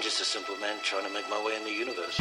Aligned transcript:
I'm 0.00 0.04
just 0.04 0.22
a 0.22 0.24
simple 0.24 0.56
man 0.56 0.78
trying 0.82 1.04
to 1.04 1.12
make 1.12 1.28
my 1.28 1.44
way 1.44 1.56
in 1.56 1.62
the 1.62 1.70
universe. 1.70 2.18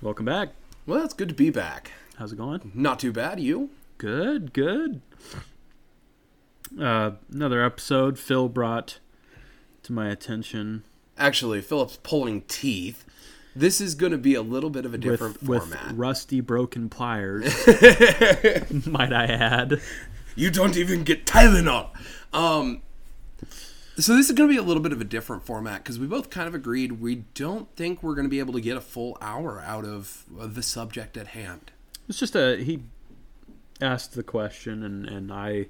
Welcome 0.00 0.26
back. 0.26 0.50
Well, 0.86 1.04
it's 1.04 1.12
good 1.12 1.28
to 1.28 1.34
be 1.34 1.50
back. 1.50 1.90
How's 2.18 2.32
it 2.32 2.36
going? 2.36 2.70
Not 2.72 3.00
too 3.00 3.10
bad. 3.10 3.40
You? 3.40 3.70
Good, 3.98 4.52
good. 4.52 5.00
Uh, 6.80 7.10
another 7.32 7.64
episode 7.64 8.16
Phil 8.16 8.48
brought 8.48 9.00
to 9.82 9.92
my 9.92 10.08
attention 10.08 10.84
Actually, 11.16 11.60
Philip's 11.60 11.98
pulling 12.02 12.42
teeth. 12.42 13.04
This 13.56 13.80
is 13.80 13.94
going 13.94 14.12
to 14.12 14.18
be 14.18 14.34
a 14.34 14.42
little 14.42 14.70
bit 14.70 14.84
of 14.84 14.94
a 14.94 14.98
different 14.98 15.40
with, 15.42 15.48
with 15.48 15.62
format. 15.70 15.96
rusty, 15.96 16.40
broken 16.40 16.88
pliers. 16.88 17.44
might 18.86 19.12
I 19.12 19.26
add? 19.26 19.80
you 20.36 20.50
don't 20.50 20.76
even 20.76 21.04
get 21.04 21.24
Tylenol. 21.26 21.88
Um, 22.32 22.82
so 23.96 24.16
this 24.16 24.28
is 24.28 24.32
going 24.32 24.48
to 24.48 24.52
be 24.52 24.58
a 24.58 24.62
little 24.62 24.82
bit 24.82 24.92
of 24.92 25.00
a 25.00 25.04
different 25.04 25.44
format 25.44 25.82
because 25.82 25.98
we 25.98 26.06
both 26.06 26.30
kind 26.30 26.48
of 26.48 26.54
agreed 26.54 27.00
we 27.00 27.24
don't 27.34 27.68
think 27.76 28.02
we're 28.02 28.14
going 28.14 28.24
to 28.26 28.30
be 28.30 28.40
able 28.40 28.52
to 28.54 28.60
get 28.60 28.76
a 28.76 28.80
full 28.80 29.16
hour 29.20 29.60
out 29.60 29.84
of 29.84 30.24
uh, 30.38 30.46
the 30.46 30.62
subject 30.62 31.16
at 31.16 31.28
hand. 31.28 31.70
It's 32.08 32.18
just 32.18 32.34
a 32.34 32.56
he 32.56 32.82
asked 33.80 34.14
the 34.14 34.24
question 34.24 34.82
and 34.82 35.06
and 35.06 35.32
I 35.32 35.68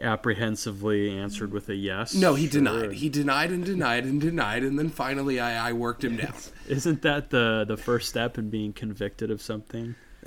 apprehensively 0.00 1.10
answered 1.16 1.52
with 1.52 1.68
a 1.68 1.74
yes. 1.74 2.14
No, 2.14 2.34
he 2.34 2.44
Sure. 2.48 2.60
denied. 2.60 2.92
He 2.94 3.08
denied 3.08 3.50
and 3.50 3.64
denied 3.64 4.04
and 4.04 4.20
denied, 4.20 4.62
and 4.64 4.78
then 4.78 4.90
finally 4.90 5.38
I, 5.40 5.68
I 5.70 5.72
worked 5.72 6.02
him 6.04 6.16
down. 6.16 6.34
Isn't 6.68 7.02
that 7.02 7.30
the 7.30 7.64
the 7.66 7.76
first 7.76 8.08
step 8.08 8.36
in 8.38 8.50
being 8.50 8.72
convicted 8.72 9.30
of 9.30 9.40
something? 9.40 9.94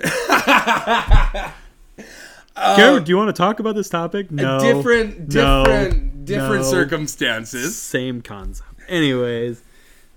Cameron, 2.56 3.04
do 3.04 3.10
you 3.10 3.16
want 3.16 3.28
to 3.28 3.32
talk 3.40 3.60
about 3.60 3.74
this 3.74 3.88
topic? 3.88 4.30
No. 4.30 4.58
different, 4.60 5.32
No. 5.32 5.64
different, 5.64 6.24
different 6.24 6.62
No. 6.64 6.70
circumstances. 6.70 7.76
Same 7.76 8.20
concept. 8.22 8.68
Anyways, 8.88 9.62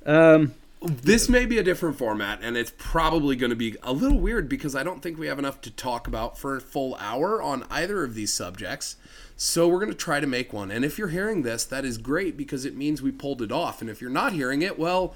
um, 0.06 0.54
This 0.84 1.30
may 1.30 1.46
be 1.46 1.60
a 1.60 1.64
different 1.64 1.98
format, 2.00 2.40
and 2.42 2.58
it's 2.58 2.74
probably 2.76 3.36
going 3.36 3.52
to 3.52 3.56
be 3.56 3.76
a 3.84 3.94
little 3.94 4.20
weird 4.20 4.50
because 4.50 4.76
I 4.76 4.82
don't 4.82 5.04
think 5.04 5.20
we 5.20 5.28
have 5.28 5.38
enough 5.38 5.62
to 5.62 5.70
talk 5.70 6.08
about 6.08 6.40
for 6.40 6.56
a 6.58 6.62
full 6.62 6.96
hour 6.96 7.40
on 7.40 7.64
either 7.70 8.04
of 8.04 8.16
these 8.16 8.34
subjects. 8.34 8.96
So 9.44 9.68
we're 9.68 9.80
going 9.80 9.92
to 9.92 9.98
try 9.98 10.20
to 10.20 10.28
make 10.28 10.54
one. 10.54 10.70
And 10.70 10.86
if 10.86 11.00
you're 11.00 11.08
hearing 11.08 11.42
this, 11.42 11.66
that 11.66 11.84
is 11.84 11.98
great 11.98 12.38
because 12.38 12.64
it 12.64 12.76
means 12.78 13.02
we 13.02 13.12
pulled 13.12 13.42
it 13.42 13.52
off. 13.52 13.82
And 13.82 13.90
if 13.90 14.00
you're 14.00 14.12
not 14.12 14.34
hearing 14.34 14.62
it, 14.62 14.78
well, 14.78 15.16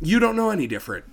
you 0.00 0.18
don't 0.18 0.36
know 0.36 0.48
any 0.48 0.66
different. 0.66 1.04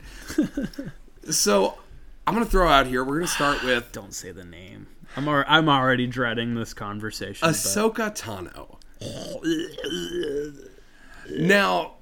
so 1.29 1.77
I'm 2.25 2.33
going 2.33 2.45
to 2.45 2.49
throw 2.49 2.69
out 2.69 2.87
here. 2.87 3.03
We're 3.03 3.15
going 3.15 3.27
to 3.27 3.31
start 3.33 3.61
with 3.65 3.91
don't 3.91 4.13
say 4.13 4.31
the 4.31 4.45
name. 4.45 4.87
I'm 5.17 5.27
al- 5.27 5.43
I'm 5.49 5.67
already 5.67 6.07
dreading 6.07 6.55
this 6.55 6.73
conversation. 6.73 7.45
but- 7.45 7.55
Ahsoka 7.55 8.15
Tano. 8.15 8.77
now, 11.31 11.95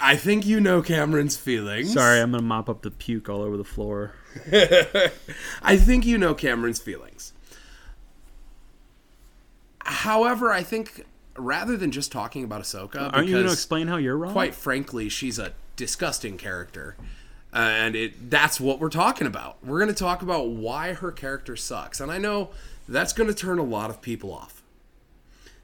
I 0.00 0.16
think 0.16 0.44
you 0.44 0.58
know 0.58 0.82
Cameron's 0.82 1.36
feelings. 1.36 1.92
Sorry, 1.92 2.20
I'm 2.20 2.32
gonna 2.32 2.42
mop 2.42 2.68
up 2.68 2.82
the 2.82 2.90
puke 2.90 3.28
all 3.28 3.40
over 3.42 3.56
the 3.56 3.62
floor. 3.62 4.14
I 5.62 5.76
think 5.76 6.04
you 6.04 6.18
know 6.18 6.34
Cameron's 6.34 6.80
feelings. 6.80 7.32
However, 9.84 10.52
I 10.52 10.62
think 10.62 11.04
rather 11.36 11.76
than 11.76 11.90
just 11.90 12.12
talking 12.12 12.44
about 12.44 12.62
Ahsoka, 12.62 13.12
Aren't 13.12 13.28
you 13.28 13.36
gonna 13.36 13.52
explain 13.52 13.88
how 13.88 13.96
you're 13.96 14.16
wrong? 14.16 14.32
quite 14.32 14.54
frankly, 14.54 15.08
she's 15.08 15.38
a 15.38 15.52
disgusting 15.76 16.36
character, 16.36 16.96
uh, 17.54 17.56
and 17.58 17.96
it 17.96 18.30
that's 18.30 18.60
what 18.60 18.78
we're 18.78 18.90
talking 18.90 19.26
about. 19.26 19.56
We're 19.64 19.78
going 19.78 19.92
to 19.92 19.98
talk 19.98 20.22
about 20.22 20.48
why 20.48 20.92
her 20.92 21.10
character 21.10 21.56
sucks, 21.56 22.00
and 22.00 22.12
I 22.12 22.18
know 22.18 22.50
that's 22.88 23.12
going 23.12 23.28
to 23.28 23.34
turn 23.34 23.58
a 23.58 23.64
lot 23.64 23.90
of 23.90 24.02
people 24.02 24.32
off, 24.32 24.62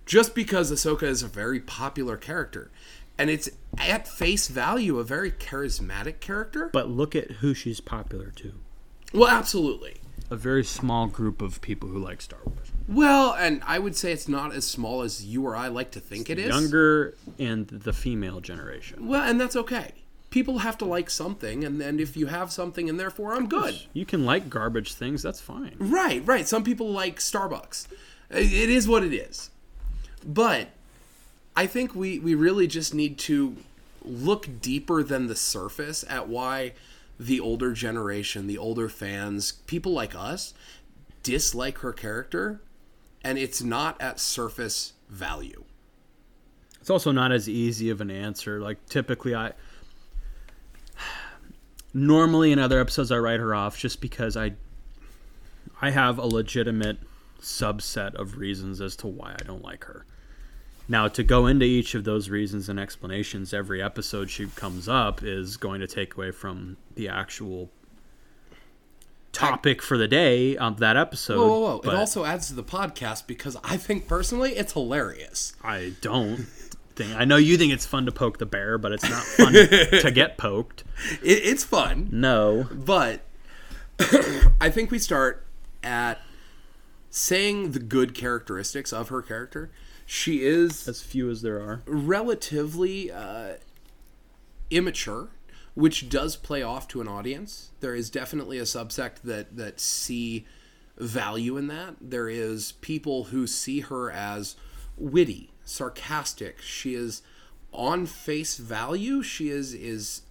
just 0.07 0.35
because 0.35 0.73
Ahsoka 0.73 1.05
is 1.05 1.23
a 1.23 1.29
very 1.29 1.61
popular 1.61 2.17
character, 2.17 2.71
and 3.19 3.29
it's 3.31 3.49
at 3.79 4.09
face 4.09 4.49
value 4.49 4.99
a 4.99 5.05
very 5.05 5.31
charismatic 5.31 6.21
character. 6.21 6.71
But 6.73 6.89
look 6.89 7.15
at 7.15 7.31
who 7.33 7.53
she's 7.55 7.81
popular 7.81 8.31
to. 8.37 8.55
Well, 9.13 9.29
absolutely. 9.29 9.97
A 10.31 10.37
very 10.37 10.65
small 10.65 11.07
group 11.07 11.41
of 11.41 11.61
people 11.61 11.89
who 11.89 11.99
like 11.99 12.21
Star 12.21 12.41
Wars. 12.45 12.68
Well, 12.89 13.35
and 13.35 13.63
I 13.67 13.79
would 13.79 13.97
say 13.97 14.13
it's 14.13 14.29
not 14.29 14.55
as 14.55 14.67
small 14.67 15.03
as 15.03 15.25
you 15.25 15.47
or 15.47 15.55
I 15.55 15.69
like 15.69 15.91
to 15.93 16.01
think 16.01 16.31
it 16.31 16.39
is. 16.39 16.49
Younger 16.49 17.15
and 17.39 17.69
the 17.69 17.93
female 17.93 18.41
generation. 18.41 19.07
Well, 19.07 19.23
and 19.23 19.39
that's 19.39 19.57
okay. 19.57 19.93
People 20.31 20.59
have 20.59 20.79
to 20.79 20.85
like 20.87 21.11
something, 21.11 21.65
and 21.65 21.81
then 21.81 22.01
if 22.01 22.17
you 22.17 22.27
have 22.27 22.51
something, 22.51 22.89
and 22.89 22.99
therefore 22.99 23.35
I'm 23.35 23.49
good. 23.49 23.79
You 23.93 24.07
can 24.07 24.25
like 24.25 24.51
garbage 24.51 24.95
things, 24.95 25.23
that's 25.23 25.41
fine. 25.41 25.77
Right, 25.79 26.27
right. 26.27 26.49
Some 26.49 26.65
people 26.65 26.91
like 26.91 27.19
Starbucks. 27.19 27.87
It 28.31 28.71
is 28.71 28.89
what 28.89 29.05
it 29.05 29.15
is. 29.15 29.51
But 30.27 30.69
I 31.57 31.67
think 31.67 31.95
we, 31.95 32.19
we 32.19 32.35
really 32.35 32.67
just 32.67 32.95
need 32.95 33.19
to 33.21 33.57
look 34.03 34.61
deeper 34.61 35.03
than 35.03 35.27
the 35.27 35.37
surface 35.37 36.05
at 36.09 36.29
why 36.29 36.73
the 37.19 37.41
older 37.41 37.73
generation, 37.73 38.47
the 38.47 38.59
older 38.59 38.89
fans, 38.89 39.53
people 39.67 39.93
like 39.93 40.15
us, 40.15 40.55
dislike 41.23 41.79
her 41.79 41.93
character, 41.93 42.61
and 43.23 43.39
it's 43.39 43.63
not 43.63 44.01
at 44.01 44.21
surface 44.21 44.95
value. 45.09 45.65
It's 46.81 46.91
also 46.91 47.13
not 47.13 47.33
as 47.33 47.49
easy 47.49 47.91
of 47.91 48.01
an 48.01 48.11
answer. 48.11 48.61
Like 48.61 48.87
typically 48.87 49.35
I 49.35 49.53
normally 51.93 52.53
in 52.53 52.59
other 52.59 52.81
episodes 52.81 53.11
I 53.11 53.19
write 53.19 53.41
her 53.41 53.55
off 53.55 53.79
just 53.79 54.01
because 54.01 54.37
I 54.37 54.53
I 55.81 55.91
have 55.91 56.19
a 56.19 56.27
legitimate 56.27 56.99
subset 57.41 58.15
of 58.15 58.37
reasons 58.37 58.81
as 58.81 58.97
to 58.97 59.07
why 59.07 59.33
I 59.33 59.45
don't 59.45 59.63
like 59.63 59.85
her. 59.85 60.05
Now 60.89 61.09
to 61.09 61.23
go 61.23 61.47
into 61.47 61.67
each 61.67 61.95
of 61.95 62.05
those 62.05 62.31
reasons 62.31 62.69
and 62.69 62.81
explanations 62.81 63.53
every 63.53 63.83
episode 63.83 64.31
she 64.31 64.47
comes 64.47 64.89
up 64.89 65.23
is 65.23 65.57
going 65.57 65.81
to 65.81 65.87
take 65.87 66.17
away 66.17 66.31
from 66.31 66.79
the 66.95 67.09
actual 67.09 67.71
topic 69.39 69.83
for 69.83 69.97
the 69.97 70.09
day 70.09 70.57
of 70.57 70.79
that 70.79 70.97
episode. 70.97 71.39
Whoa, 71.39 71.49
whoa, 71.61 71.81
whoa. 71.83 71.91
It 71.91 71.95
also 71.95 72.25
adds 72.25 72.49
to 72.49 72.55
the 72.55 72.65
podcast 72.65 73.27
because 73.27 73.57
I 73.65 73.77
think 73.77 74.07
personally 74.09 74.53
it's 74.57 74.73
hilarious. 74.73 75.55
I 75.63 75.93
don't 76.01 76.47
think 76.95 77.15
I 77.15 77.25
know 77.25 77.37
you 77.37 77.57
think 77.57 77.73
it's 77.73 77.87
fun 77.87 78.07
to 78.07 78.13
poke 78.13 78.39
the 78.39 78.47
bear, 78.47 78.77
but 78.79 78.93
it's 78.93 79.09
not 79.09 79.23
fun 79.23 79.53
to 80.01 80.11
get 80.13 80.37
poked. 80.37 80.85
It, 81.23 81.43
it's 81.45 81.65
fun. 81.65 82.09
No. 82.11 82.67
But 82.73 83.21
I 84.61 84.71
think 84.71 84.91
we 84.91 84.99
start 84.99 85.47
at 85.83 86.21
saying 87.11 87.73
the 87.73 87.79
good 87.79 88.15
characteristics 88.15 88.93
of 88.93 89.09
her 89.09 89.23
character. 89.23 89.71
She 90.07 90.43
is 90.43 90.89
As 90.89 91.03
few 91.03 91.31
as 91.31 91.43
there 91.43 91.61
are. 91.61 91.83
relatively 91.87 93.11
uh, 93.13 93.55
immature, 94.71 95.29
which 95.79 96.09
does 96.09 96.35
play 96.35 96.61
off 96.61 96.89
to 96.89 97.01
an 97.01 97.07
audience. 97.07 97.71
There 97.79 97.95
is 97.95 98.11
definitely 98.11 98.59
a 98.59 98.63
subsect 98.63 99.21
that 99.23 99.57
that 99.57 99.79
see 99.79 100.45
value 100.97 101.57
in 101.57 101.69
that. 101.69 101.95
There 102.01 102.29
is 102.29 102.73
people 102.73 103.25
who 103.25 103.47
see 103.47 103.79
her 103.81 104.11
as 104.11 104.57
witty, 104.97 105.53
sarcastic. 105.65 106.61
She 106.61 106.95
is 106.95 107.23
on 107.73 108.07
face 108.07 108.57
value. 108.57 109.23
She 109.23 109.51
is 109.51 109.73
is 109.73 110.23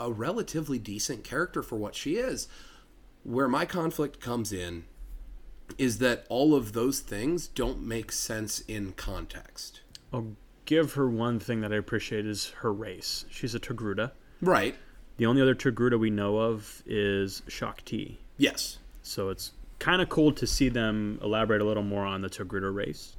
a 0.00 0.10
relatively 0.10 0.80
decent 0.80 1.22
character 1.22 1.62
for 1.62 1.76
what 1.76 1.94
she 1.94 2.16
is. 2.16 2.48
Where 3.22 3.46
my 3.46 3.64
conflict 3.66 4.18
comes 4.18 4.52
in 4.52 4.82
is 5.78 5.98
that 5.98 6.26
all 6.28 6.56
of 6.56 6.72
those 6.72 6.98
things 6.98 7.46
don't 7.46 7.86
make 7.86 8.10
sense 8.10 8.58
in 8.66 8.94
context. 8.94 9.82
I'll 10.12 10.32
give 10.64 10.94
her 10.94 11.08
one 11.08 11.38
thing 11.38 11.60
that 11.60 11.72
I 11.72 11.76
appreciate 11.76 12.26
is 12.26 12.48
her 12.62 12.72
race. 12.72 13.26
She's 13.30 13.54
a 13.54 13.60
Togruta. 13.60 14.10
Right. 14.42 14.74
The 15.16 15.26
only 15.26 15.40
other 15.40 15.54
Togruta 15.54 15.98
we 15.98 16.10
know 16.10 16.38
of 16.38 16.82
is 16.84 17.42
Shaak 17.48 17.84
Ti. 17.84 18.18
Yes. 18.36 18.78
So 19.02 19.28
it's 19.28 19.52
kind 19.78 20.02
of 20.02 20.08
cool 20.08 20.32
to 20.32 20.46
see 20.46 20.68
them 20.68 21.18
elaborate 21.22 21.60
a 21.60 21.64
little 21.64 21.82
more 21.82 22.04
on 22.04 22.22
the 22.22 22.28
Togruta 22.28 22.74
race. 22.74 23.16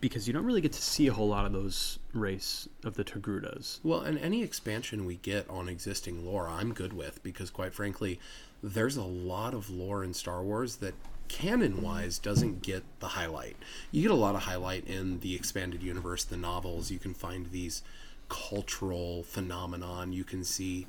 Because 0.00 0.26
you 0.26 0.32
don't 0.32 0.44
really 0.44 0.60
get 0.60 0.72
to 0.72 0.82
see 0.82 1.08
a 1.08 1.12
whole 1.12 1.28
lot 1.28 1.44
of 1.44 1.52
those 1.52 1.98
race 2.12 2.68
of 2.84 2.94
the 2.94 3.04
Togrutas. 3.04 3.80
Well, 3.82 4.00
and 4.00 4.18
any 4.18 4.42
expansion 4.42 5.04
we 5.04 5.16
get 5.16 5.48
on 5.50 5.68
existing 5.68 6.24
lore, 6.24 6.48
I'm 6.48 6.72
good 6.72 6.92
with 6.92 7.22
because, 7.22 7.50
quite 7.50 7.74
frankly, 7.74 8.18
there's 8.62 8.96
a 8.96 9.02
lot 9.02 9.52
of 9.52 9.68
lore 9.68 10.04
in 10.04 10.14
Star 10.14 10.42
Wars 10.42 10.76
that 10.76 10.94
canon 11.28 11.80
wise 11.82 12.18
doesn't 12.18 12.62
get 12.62 12.82
the 13.00 13.08
highlight. 13.08 13.56
You 13.92 14.02
get 14.02 14.10
a 14.10 14.14
lot 14.14 14.34
of 14.34 14.42
highlight 14.42 14.86
in 14.86 15.20
the 15.20 15.34
expanded 15.34 15.82
universe, 15.82 16.24
the 16.24 16.36
novels. 16.36 16.90
You 16.90 16.98
can 16.98 17.14
find 17.14 17.50
these 17.50 17.82
cultural 18.30 19.22
phenomenon. 19.24 20.14
You 20.14 20.24
can 20.24 20.42
see 20.44 20.86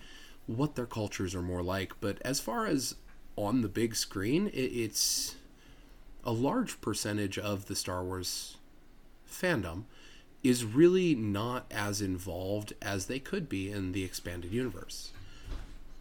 what 0.47 0.75
their 0.75 0.85
cultures 0.85 1.35
are 1.35 1.41
more 1.41 1.61
like. 1.61 1.99
But 1.99 2.21
as 2.23 2.39
far 2.39 2.65
as 2.65 2.95
on 3.35 3.61
the 3.61 3.67
big 3.67 3.95
screen, 3.95 4.47
it, 4.47 4.53
it's 4.71 5.35
a 6.23 6.31
large 6.31 6.79
percentage 6.79 7.37
of 7.37 7.65
the 7.65 7.75
Star 7.75 8.03
Wars 8.03 8.55
fandom 9.29 9.83
is 10.43 10.63
really 10.65 11.13
not 11.15 11.65
as 11.71 12.01
involved 12.01 12.73
as 12.81 13.05
they 13.07 13.19
could 13.19 13.47
be 13.49 13.69
in 13.71 13.91
the 13.91 14.03
expanded 14.03 14.51
universe. 14.51 15.11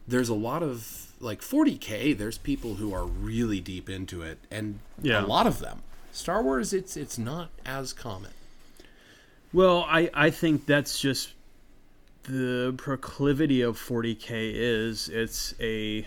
There's 0.08 0.28
a 0.28 0.34
lot 0.34 0.62
of 0.62 1.12
like 1.20 1.40
40k. 1.40 2.16
There's 2.16 2.38
people 2.38 2.76
who 2.76 2.92
are 2.94 3.04
really 3.04 3.60
deep 3.60 3.88
into 3.90 4.22
it, 4.22 4.38
and 4.50 4.78
Yeah. 5.02 5.24
a 5.24 5.26
lot 5.26 5.46
of 5.46 5.58
them. 5.58 5.82
Star 6.12 6.42
Wars, 6.42 6.72
it's 6.72 6.96
it's 6.96 7.18
not 7.18 7.50
as 7.64 7.92
common. 7.92 8.32
Well, 9.52 9.84
I, 9.88 10.10
I 10.14 10.30
think 10.30 10.66
that's 10.66 11.00
just 11.00 11.32
the 12.24 12.74
proclivity 12.76 13.62
of 13.62 13.76
40k 13.78 14.52
is 14.54 15.08
it's 15.08 15.54
a 15.60 16.06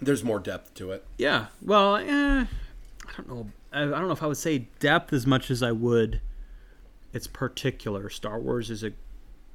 There's 0.00 0.24
more 0.24 0.40
depth 0.40 0.74
to 0.74 0.90
it. 0.92 1.04
yeah. 1.18 1.46
Well, 1.62 1.96
eh, 1.96 2.04
I 2.08 2.46
don't 3.16 3.28
know. 3.28 3.50
I, 3.72 3.82
I 3.82 3.86
don't 3.86 4.06
know 4.06 4.12
if 4.12 4.22
I 4.22 4.26
would 4.26 4.36
say 4.36 4.66
depth 4.80 5.12
as 5.12 5.26
much 5.26 5.50
as 5.50 5.62
I 5.62 5.72
would. 5.72 6.20
It's 7.12 7.26
particular. 7.26 8.08
Star 8.10 8.38
Wars 8.40 8.70
is 8.70 8.82
a 8.82 8.92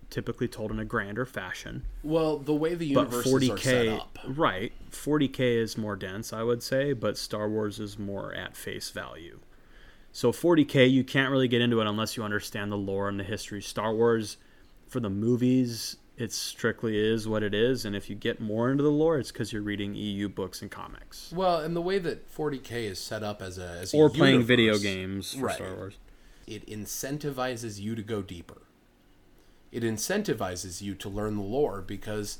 typically 0.09 0.47
told 0.47 0.71
in 0.71 0.79
a 0.79 0.85
grander 0.85 1.25
fashion, 1.25 1.81
Well, 2.03 2.37
the 2.37 2.53
way 2.53 2.75
the 2.75 2.93
but 2.93 3.11
universes 3.11 3.49
are 3.49 3.57
set 3.57 3.85
40k 3.87 3.99
up. 3.99 4.19
right 4.27 4.71
40k 4.91 5.39
is 5.57 5.77
more 5.79 5.95
dense 5.95 6.31
i 6.31 6.43
would 6.43 6.61
say 6.61 6.93
but 6.93 7.17
star 7.17 7.49
wars 7.49 7.79
is 7.79 7.97
more 7.97 8.31
at 8.33 8.55
face 8.55 8.91
value 8.91 9.39
so 10.15 10.31
40k 10.31 10.89
you 10.89 11.03
can't 11.03 11.29
really 11.29 11.49
get 11.49 11.61
into 11.61 11.81
it 11.81 11.87
unless 11.87 12.15
you 12.15 12.23
understand 12.23 12.71
the 12.71 12.77
lore 12.77 13.09
and 13.09 13.19
the 13.19 13.23
history 13.23 13.61
star 13.61 13.93
wars 13.93 14.37
for 14.87 15.01
the 15.01 15.09
movies 15.09 15.97
it 16.17 16.31
strictly 16.31 16.97
is 16.97 17.27
what 17.27 17.43
it 17.43 17.53
is 17.53 17.83
and 17.83 17.97
if 17.97 18.09
you 18.09 18.15
get 18.15 18.39
more 18.39 18.71
into 18.71 18.81
the 18.81 18.91
lore 18.91 19.19
it's 19.19 19.31
because 19.31 19.51
you're 19.51 19.61
reading 19.61 19.93
eu 19.93 20.29
books 20.29 20.61
and 20.61 20.71
comics 20.71 21.33
Well, 21.35 21.59
and 21.59 21.75
the 21.75 21.81
way 21.81 21.99
that 21.99 22.33
40k 22.33 22.71
is 22.85 22.99
set 22.99 23.23
up 23.23 23.41
as 23.41 23.57
a 23.57 23.67
as 23.81 23.93
a 23.93 23.97
or 23.97 24.09
playing 24.09 24.43
video 24.43 24.77
games 24.77 25.33
for 25.33 25.47
Right. 25.47 25.55
star 25.55 25.75
wars 25.75 25.97
it 26.47 26.65
incentivizes 26.67 27.79
you 27.79 27.95
to 27.95 28.01
go 28.01 28.21
deeper. 28.21 28.61
It 29.71 29.83
incentivizes 29.83 30.81
you 30.81 30.95
to 30.95 31.09
learn 31.09 31.35
the 31.35 31.43
lore 31.43 31.81
because 31.81 32.37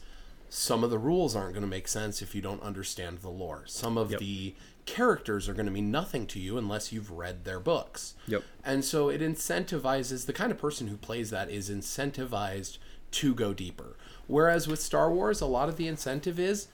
some 0.57 0.86
of 0.86 0.90
the 0.90 0.98
rules 0.98 1.36
aren't 1.36 1.52
going 1.54 1.63
to 1.63 1.68
make 1.69 1.86
sense 1.88 2.22
if 2.22 2.34
you 2.34 2.42
don't 2.42 2.63
understand 2.63 3.18
the 3.19 3.30
lore. 3.30 3.63
Some 3.68 3.98
of 3.98 4.12
Yep. 4.12 4.19
the 4.22 4.56
characters 4.86 5.50
are 5.50 5.54
going 5.54 5.66
to 5.66 5.72
mean 5.72 5.92
nothing 5.92 6.25
to 6.28 6.40
you 6.40 6.57
unless 6.57 6.94
you've 6.94 7.12
read 7.12 7.44
their 7.44 7.60
books. 7.60 8.13
Yep. 8.28 8.44
And 8.63 8.86
so 8.86 9.10
it 9.10 9.19
incentivizes 9.19 10.25
the 10.28 10.31
kind 10.34 10.52
of 10.54 10.57
person 10.57 10.88
who 10.88 10.96
plays 10.96 11.30
that 11.31 11.50
is 11.50 11.69
incentivized 11.69 12.78
to 13.12 13.34
go 13.34 13.54
deeper. 13.54 13.98
Whereas 14.28 14.66
with 14.68 14.80
Star 14.81 15.12
Wars, 15.12 15.42
a 15.42 15.46
lot 15.46 15.68
of 15.68 15.75
the 15.75 15.88
incentive 15.88 16.40
is 16.40 16.68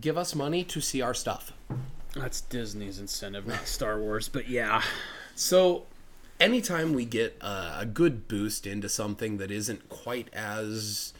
give 0.00 0.16
us 0.16 0.34
money 0.34 0.64
to 0.64 0.80
see 0.80 1.02
our 1.02 1.14
stuff. 1.14 1.52
that's 2.14 2.40
disney's 2.40 2.98
incentive 2.98 3.46
not 3.46 3.66
star 3.68 3.98
wars 3.98 4.28
but 4.28 4.48
yeah 4.48 4.82
So, 5.34 5.84
anytime 6.38 6.92
we 6.92 7.04
get 7.04 7.36
a, 7.40 7.78
a 7.80 7.86
good 7.86 8.28
boost 8.28 8.66
into 8.66 8.88
something 8.88 9.36
that 9.38 9.50
isn't 9.50 9.88
quite 9.88 10.28
as 10.34 11.12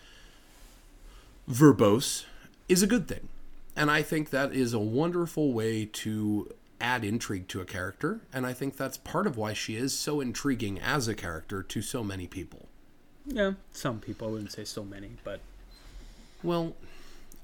verbose, 1.50 2.25
is 2.69 2.82
a 2.82 2.87
good 2.87 3.08
thing. 3.08 3.29
And 3.76 3.91
I 3.91 4.02
think 4.02 4.31
that 4.31 4.52
is 4.52 4.73
a 4.75 4.79
wonderful 4.79 5.52
way 5.52 5.87
to 5.87 6.50
add 6.81 7.05
intrigue 7.05 7.49
to 7.49 7.61
a 7.61 7.64
character. 7.64 8.20
And 8.32 8.47
I 8.47 8.52
think 8.52 8.76
that's 8.76 8.97
part 8.97 9.26
of 9.26 9.37
why 9.37 9.52
she 9.52 9.76
is 9.76 9.97
so 9.97 10.20
intriguing 10.20 10.79
as 10.81 11.08
a 11.08 11.14
character 11.14 11.62
to 11.62 11.82
so 11.82 12.02
many 12.02 12.26
people. 12.26 12.69
yeah 13.26 13.52
some 13.73 14.00
people 14.00 14.29
i 14.29 14.31
wouldn't 14.31 14.50
say 14.52 14.64
so 14.64 14.82
many 14.82 15.11
but 15.25 15.41
Well, 16.43 16.75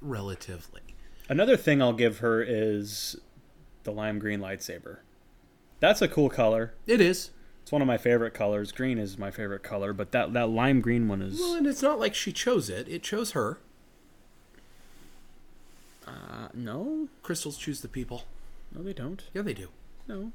relatively. 0.00 0.81
Another 1.29 1.56
thing 1.56 1.82
I'll 1.82 1.93
give 1.93 2.19
her 2.19 2.43
is 2.43 3.17
the 3.85 3.91
lime 3.93 4.19
green 4.19 4.41
lightsaber. 4.41 4.99
That's 5.81 6.00
a 6.00 6.09
cool 6.09 6.31
color. 6.31 6.73
It 6.87 7.00
is. 7.00 7.31
It's 7.62 7.73
one 7.73 7.82
of 7.82 7.88
my 7.88 7.99
favorite 7.99 8.32
colors. 8.32 8.73
Green 8.73 8.97
is 8.99 9.19
my 9.19 9.31
favorite 9.31 9.62
color, 9.64 9.93
but 9.93 10.12
that 10.12 10.32
that 10.32 10.49
lime 10.49 10.81
green 10.81 11.09
one 11.09 11.20
is 11.20 11.38
Well, 11.41 11.56
and 11.56 11.67
it's 11.67 11.82
not 11.82 11.99
like 11.99 12.14
she 12.14 12.32
chose 12.32 12.70
it, 12.70 12.88
it 12.88 13.02
chose 13.02 13.32
her. 13.32 13.59
Uh, 16.06 16.49
no, 16.55 17.08
Crystals 17.23 17.56
choose 17.58 17.81
the 17.81 17.88
people. 17.88 18.25
no, 18.75 18.82
they 18.82 18.93
don't. 18.93 19.23
Yeah, 19.35 19.43
they 19.43 19.55
do. 19.55 19.69
No. 20.08 20.32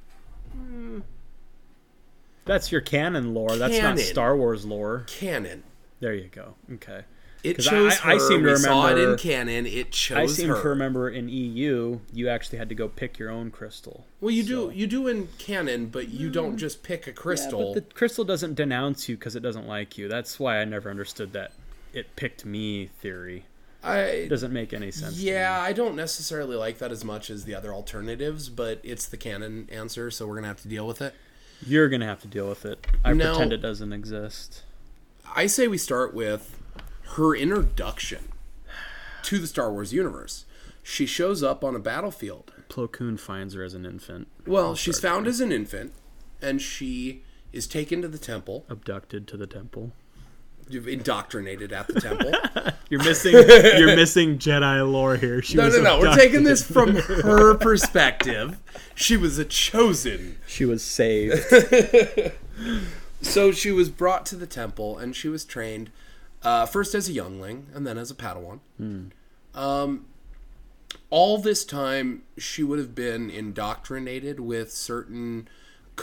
That's 2.46 2.72
your 2.72 2.82
canon 2.82 3.34
lore. 3.34 3.56
That's 3.56 3.76
Canon. 3.76 3.96
not 3.96 4.00
Star 4.00 4.36
Wars 4.36 4.66
lore. 4.66 5.06
Canon. 5.08 5.64
There 6.00 6.14
you 6.14 6.28
go. 6.32 6.56
Okay. 6.74 7.04
It 7.44 7.60
I- 7.60 7.64
chose 7.70 8.00
I- 8.04 8.12
I 8.12 8.14
her. 8.16 8.20
seem 8.20 8.44
to 8.44 8.50
we 8.52 8.56
saw 8.58 8.88
it 8.88 8.92
in 8.94 8.98
remember- 8.98 9.18
canon. 9.18 9.66
It 9.68 9.92
chose 9.92 10.18
I 10.18 10.26
seem 10.26 10.50
her. 10.50 10.62
to 10.62 10.70
remember 10.70 11.10
in 11.10 11.30
EU, 11.30 12.00
you 12.12 12.28
actually 12.30 12.58
had 12.58 12.70
to 12.70 12.76
go 12.76 12.88
pick 12.88 13.18
your 13.18 13.30
own 13.30 13.50
crystal. 13.52 14.06
well, 14.20 14.32
you 14.32 14.44
So- 14.44 14.70
do. 14.72 14.76
You 14.78 14.88
do 14.88 15.08
in 15.08 15.28
canon, 15.38 15.88
but 15.88 16.10
you 16.10 16.30
don't 16.30 16.58
just 16.58 16.84
pick 16.84 17.08
a 17.08 17.14
crystal. 17.14 17.70
Yeah, 17.70 17.74
but 17.76 17.90
the 17.90 17.96
crystal 17.96 18.24
doesn't 18.26 18.56
denounce 18.56 19.08
you 19.08 19.16
because 19.18 19.36
it 19.36 19.42
doesn't 19.42 19.68
like 19.68 19.98
you. 19.98 20.08
That's 20.08 20.40
why 20.40 20.60
I 20.60 20.66
never 20.66 20.90
understood 20.90 21.34
that 21.34 21.54
it 21.94 22.16
picked 22.16 22.46
me 22.46 22.88
theory. 23.00 23.46
I 23.84 24.28
doesn't 24.30 24.54
make 24.54 24.74
any 24.74 24.92
sense. 24.92 25.18
yeah, 25.20 25.60
I 25.60 25.74
don't 25.74 25.96
necessarily 25.96 26.56
like 26.56 26.78
that 26.80 26.92
as 26.92 27.04
much 27.04 27.30
as 27.30 27.46
the 27.46 27.56
other 27.56 27.74
alternatives, 27.74 28.48
but 28.50 28.80
it's 28.84 29.08
the 29.08 29.18
canon 29.18 29.68
answer, 29.72 30.12
so 30.12 30.28
we're 30.28 30.36
gonna 30.36 30.48
have 30.48 30.62
to 30.62 30.68
deal 30.68 30.86
with 30.86 31.02
it. 31.02 31.16
You're 31.66 31.90
gonna 31.90 32.06
have 32.06 32.22
to 32.22 32.28
deal 32.28 32.48
with 32.48 32.66
it. 32.66 32.86
I 33.04 33.14
No. 33.14 33.32
pretend 33.32 33.54
it 33.54 33.58
doesn't 33.58 33.92
exist. 33.94 34.64
I 35.36 35.48
say 35.48 35.68
we 35.68 35.78
start 35.78 36.14
with 36.14 36.60
her 37.16 37.36
introduction 37.36 38.30
to 39.24 39.40
the 39.40 39.48
Star 39.48 39.72
Wars 39.72 39.94
universe. 39.94 40.46
She 40.84 41.06
shows 41.06 41.42
up 41.44 41.64
on 41.64 41.76
a 41.76 41.80
battlefield. 41.80 42.52
Plo 42.70 42.92
Koon 42.92 43.18
finds 43.18 43.54
her 43.54 43.64
as 43.64 43.74
an 43.74 43.86
infant, 43.86 44.28
Well, 44.48 44.76
she's 44.76 45.00
found 45.00 45.28
as 45.28 45.40
an 45.40 45.52
infant, 45.52 45.94
and 46.42 46.62
she 46.62 47.24
is 47.54 47.68
taken 47.68 48.02
to 48.02 48.08
the 48.08 48.18
temple, 48.18 48.66
abducted 48.70 49.28
to 49.28 49.38
the 49.38 49.46
temple. 49.48 49.92
Indoctrinated 50.70 51.72
at 51.72 51.88
the 51.88 52.00
temple. 52.00 52.32
You're 52.90 53.04
missing. 53.04 53.34
you're 53.34 53.96
missing 53.96 54.38
Jedi 54.38 54.92
lore 54.92 55.16
here. 55.16 55.42
She 55.42 55.56
No, 55.56 55.70
no, 55.70 55.82
no. 55.82 56.00
We're 56.00 56.14
taking 56.14 56.44
this 56.44 56.62
from 56.62 56.96
her 56.98 57.54
perspective. 57.58 58.60
She 58.96 59.16
was 59.16 59.38
a 59.38 59.46
chosen. 59.46 60.38
She 60.46 60.66
was 60.66 60.84
saved. 60.84 61.42
So 63.22 63.52
she 63.52 63.72
was 63.72 63.90
brought 63.90 64.26
to 64.28 64.36
the 64.36 64.48
temple 64.48 64.98
and 64.98 65.16
she 65.16 65.30
was 65.30 65.46
trained 65.46 65.92
uh, 66.44 66.66
first 66.66 66.96
as 66.96 67.08
a 67.08 67.12
youngling 67.12 67.68
and 67.74 67.86
then 67.86 67.98
as 67.98 68.10
a 68.10 68.16
Padawan. 68.16 68.60
Um, 69.54 70.06
all 71.12 71.38
this 71.38 71.64
time, 71.64 72.24
she 72.38 72.64
would 72.64 72.80
have 72.80 72.96
been 72.96 73.30
indoctrinated 73.30 74.40
with 74.40 74.72
certain 74.72 75.48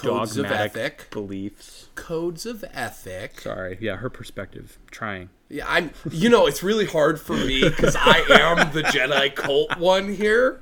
codes 0.00 0.37
of 0.37 0.47
ethic. 0.47 1.09
beliefs. 1.11 1.89
Codes 1.95 2.47
of 2.47 2.65
ethic. 2.73 3.41
Sorry. 3.41 3.79
Yeah, 3.81 3.97
her 3.97 4.11
perspective. 4.11 4.79
Trying. 4.91 5.31
Yeah, 5.49 5.65
I'm. 5.69 5.91
You 6.11 6.29
know, 6.29 6.47
it's 6.47 6.62
really 6.62 6.87
hard 6.87 7.21
for 7.21 7.37
me 7.37 7.62
because 7.69 7.97
I 7.97 8.19
am 8.31 8.73
the 8.73 8.83
Jedi 8.83 9.35
cult 9.35 9.77
one 9.79 10.15
here. 10.15 10.61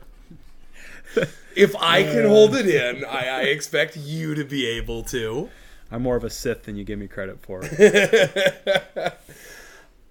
If 1.56 1.74
I 1.76 2.02
can 2.02 2.26
hold 2.26 2.54
it 2.54 2.66
in, 2.66 3.04
I, 3.04 3.28
I 3.28 3.42
expect 3.42 3.96
you 3.96 4.34
to 4.34 4.44
be 4.44 4.66
able 4.66 5.02
to. 5.04 5.48
I'm 5.90 6.02
more 6.02 6.16
of 6.16 6.24
a 6.24 6.30
Sith 6.30 6.64
than 6.64 6.76
you 6.76 6.84
give 6.84 6.98
me 6.98 7.06
credit 7.08 7.40
for. 7.40 7.62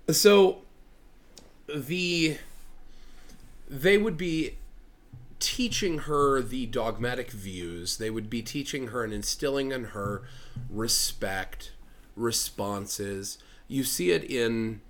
So, 0.07 0.59
the 1.67 2.37
they 3.67 3.97
would 3.97 4.17
be 4.17 4.55
teaching 5.45 5.99
her 5.99 6.41
the 6.41 6.65
dogmatic 6.65 7.29
views. 7.29 7.97
They 7.97 8.09
would 8.09 8.31
be 8.31 8.41
teaching 8.41 8.87
her 8.87 9.03
and 9.03 9.13
instilling 9.13 9.71
in 9.71 9.85
her 9.85 10.23
respect, 10.71 11.71
responses. 12.15 13.37
You 13.67 13.83
see 13.83 14.09
it 14.09 14.23
in 14.23 14.81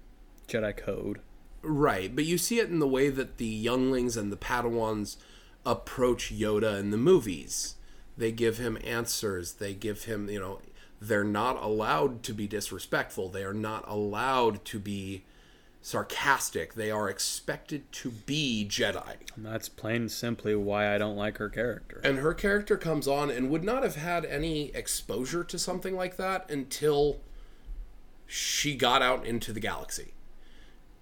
Jedi 0.48 0.78
code. 0.78 1.20
Right, 1.62 2.16
but 2.16 2.24
you 2.24 2.38
see 2.38 2.60
it 2.60 2.70
in 2.70 2.80
the 2.80 2.88
way 2.88 3.10
that 3.10 3.36
the 3.38 3.46
younglings 3.46 4.16
and 4.16 4.32
the 4.32 4.38
Padawans 4.38 5.18
approach 5.66 6.34
Yoda 6.34 6.80
in 6.80 6.92
the 6.92 6.98
movies. 6.98 7.76
They 8.18 8.32
give 8.32 8.58
him 8.58 8.78
answers. 8.82 9.54
They 9.54 9.74
give 9.74 10.06
him, 10.06 10.30
you 10.30 10.40
know, 10.40 10.62
they're 11.02 11.26
not 11.26 11.62
allowed 11.62 12.24
to 12.24 12.34
be 12.34 12.48
disrespectful. 12.48 13.28
They 13.28 13.44
are 13.44 13.54
not 13.54 13.84
allowed 13.90 14.64
to 14.66 14.80
be 14.80 15.26
sarcastic. 15.86 16.74
They 16.74 16.90
are 16.90 17.08
expected 17.08 17.92
to 17.92 18.10
be 18.10 18.66
Jedi. 18.68 19.18
And 19.36 19.46
that's 19.46 19.70
plain 19.70 20.10
simply 20.10 20.56
why 20.56 20.94
I 20.94 20.98
don't 20.98 21.16
like 21.16 21.38
her 21.38 21.48
character. 21.48 22.02
And 22.04 22.18
her 22.18 22.34
character 22.34 22.76
comes 22.76 23.08
on 23.08 23.30
and 23.30 23.52
would 23.52 23.64
not 23.64 23.84
have 23.84 23.96
had 23.96 24.26
any 24.26 24.70
exposure 24.74 25.44
to 25.44 25.60
something 25.60 25.96
like 25.96 26.18
that 26.18 26.50
until 26.50 27.20
she 28.26 28.76
got 28.76 29.04
out 29.04 29.28
into 29.28 29.54
the 29.54 29.60
galaxy. 29.60 30.16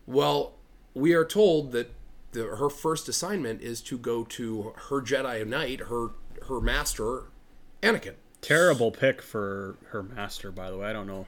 Well, 0.05 0.55
we 0.93 1.13
are 1.13 1.23
told 1.23 1.71
that 1.71 1.91
the, 2.33 2.43
her 2.43 2.69
first 2.69 3.07
assignment 3.07 3.61
is 3.61 3.79
to 3.83 3.97
go 3.97 4.25
to 4.25 4.73
her 4.89 5.01
Jedi 5.01 5.47
Knight, 5.47 5.79
her 5.81 6.09
her 6.49 6.59
master, 6.59 7.23
Anakin. 7.81 8.15
Terrible 8.41 8.91
pick 8.91 9.21
for 9.21 9.77
her 9.91 10.03
master, 10.03 10.51
by 10.51 10.69
the 10.69 10.77
way. 10.77 10.87
I 10.87 10.93
don't 10.93 11.07
know. 11.07 11.25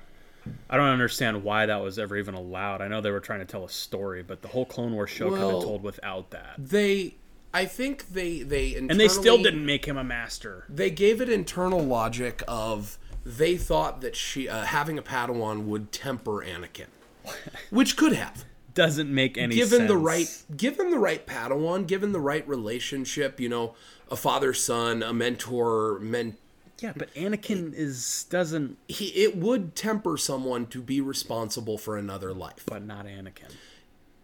I 0.69 0.77
don't 0.77 0.87
understand 0.89 1.43
why 1.43 1.65
that 1.65 1.81
was 1.81 1.97
ever 1.99 2.17
even 2.17 2.33
allowed. 2.33 2.81
I 2.81 2.87
know 2.87 3.01
they 3.01 3.11
were 3.11 3.19
trying 3.19 3.39
to 3.39 3.45
tell 3.45 3.65
a 3.65 3.69
story, 3.69 4.23
but 4.23 4.41
the 4.41 4.47
whole 4.47 4.65
Clone 4.65 4.93
Wars 4.93 5.09
show 5.09 5.29
could 5.29 5.39
Well, 5.39 5.49
have 5.59 5.63
told 5.63 5.83
without 5.83 6.31
that. 6.31 6.55
They, 6.57 7.15
I 7.53 7.65
think 7.65 8.09
they 8.13 8.41
they 8.43 8.75
And 8.75 8.99
they 8.99 9.07
still 9.07 9.41
didn't 9.41 9.65
make 9.65 9.85
him 9.85 9.97
a 9.97 10.03
master. 10.03 10.65
they 10.69 10.89
gave 10.89 11.21
it 11.21 11.29
internal 11.29 11.79
logic 11.81 12.43
of 12.47 12.97
they 13.25 13.57
thought 13.57 14.01
that 14.01 14.15
she 14.15 14.47
uh, 14.47 14.65
having 14.65 14.97
a 14.97 15.01
Padawan 15.01 15.65
would 15.65 15.91
temper 15.91 16.43
Anakin, 16.45 16.87
which 17.69 17.95
could 17.97 18.13
have. 18.13 18.45
doesn't 18.73 19.11
make 19.13 19.37
any 19.37 19.55
given 19.55 19.79
sense. 19.79 19.87
the 19.87 19.97
right 19.97 20.43
given 20.55 20.91
the 20.91 20.99
right 20.99 21.25
Padawan, 21.25 21.87
given 21.87 22.11
the 22.11 22.19
right 22.19 22.47
relationship, 22.47 23.39
you 23.39 23.49
know, 23.49 23.73
a 24.11 24.15
father 24.15 24.53
son, 24.53 25.01
a 25.01 25.11
mentor, 25.13 25.97
men 25.99 26.37
Yeah, 26.81 26.93
but 26.95 27.13
Anakin 27.13 27.73
is 27.73 28.25
doesn't, 28.29 28.77
he 28.87 29.05
it 29.23 29.37
would 29.37 29.75
temper 29.75 30.17
someone 30.17 30.65
to 30.67 30.81
be 30.81 30.99
responsible 31.01 31.77
for 31.77 31.97
another 31.97 32.33
life. 32.33 32.63
but 32.65 32.83
not 32.83 33.05
Anakin. 33.05 33.51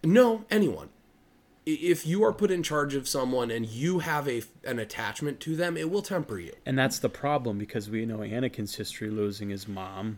No, 0.04 0.46
anyone. 0.50 0.90
If 1.66 2.08
you 2.08 2.24
are 2.24 2.34
put 2.34 2.50
in 2.50 2.64
charge 2.64 2.96
of 2.96 3.08
someone 3.08 3.52
and 3.52 3.66
you 3.68 4.00
have 4.00 4.28
a 4.28 4.42
an 4.66 4.80
attachment 4.80 5.40
to 5.42 5.56
them, 5.56 5.78
it 5.78 5.92
will 5.92 6.02
temper 6.02 6.40
you. 6.40 6.54
And 6.66 6.78
that's 6.78 6.98
the 7.00 7.10
problem 7.10 7.58
because 7.60 7.90
we 7.90 8.06
know 8.06 8.18
Anakin's 8.18 8.76
history 8.76 9.12
losing 9.12 9.50
his 9.50 9.68
mom, 9.68 10.18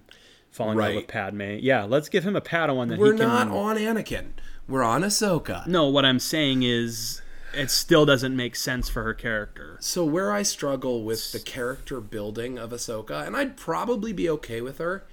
falling 0.51 0.77
in 0.77 0.83
love 0.85 0.95
with 0.95 1.07
Padme. 1.07 1.57
Yeah, 1.59 1.83
let's 1.83 2.07
give 2.07 2.23
him 2.23 2.35
a 2.37 2.41
Padawan 2.41 2.89
that 2.89 2.97
We're 2.97 3.11
he 3.13 3.19
can. 3.19 3.27
not 3.27 3.47
on 3.49 3.75
Anakin. 3.77 4.27
We're 4.69 4.83
on 4.83 5.01
Ahsoka. 5.01 5.67
No, 5.67 5.87
what 5.89 6.05
I'm 6.05 6.19
saying 6.19 6.63
is, 6.63 7.21
it 7.53 7.69
still 7.69 8.05
doesn't 8.05 8.35
make 8.35 8.55
sense 8.55 8.89
for 8.89 9.03
her 9.03 9.13
character. 9.13 9.77
So 9.79 10.03
where 10.05 10.31
I 10.31 10.43
struggle 10.43 11.03
with 11.03 11.31
the 11.31 11.39
character 11.39 12.01
building 12.01 12.57
of 12.57 12.71
Ahsoka, 12.71 13.25
and 13.25 13.35
I'd 13.35 13.57
probably 13.57 14.13
be 14.13 14.29
okay 14.29 14.61
with 14.61 14.77
her 14.79 15.05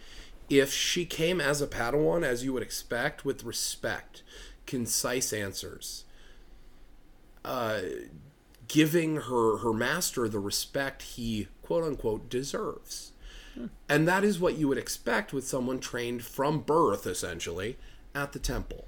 if 0.49 0.73
she 0.73 1.05
came 1.05 1.41
as 1.41 1.63
a 1.63 1.67
Padawan, 1.67 2.25
as 2.25 2.45
you 2.45 2.53
would 2.53 2.63
expect, 2.63 3.25
with 3.25 3.45
respect, 3.45 4.23
concise 4.67 5.33
answers, 5.33 6.05
uh, 7.45 7.81
giving 8.67 9.17
her 9.17 9.59
her 9.59 9.73
master 9.73 10.29
the 10.29 10.41
respect 10.41 11.03
he 11.03 11.49
quote 11.63 11.85
unquote 11.85 12.29
deserves. 12.29 13.13
And 13.89 14.07
that 14.09 14.25
is 14.25 14.41
what 14.41 14.57
you 14.57 14.69
would 14.69 14.79
expect 14.79 15.33
with 15.33 15.47
someone 15.47 15.81
trained 15.81 16.25
from 16.25 16.61
birth, 16.61 17.07
essentially, 17.07 17.77
at 18.15 18.33
the 18.33 18.39
temple. 18.39 18.87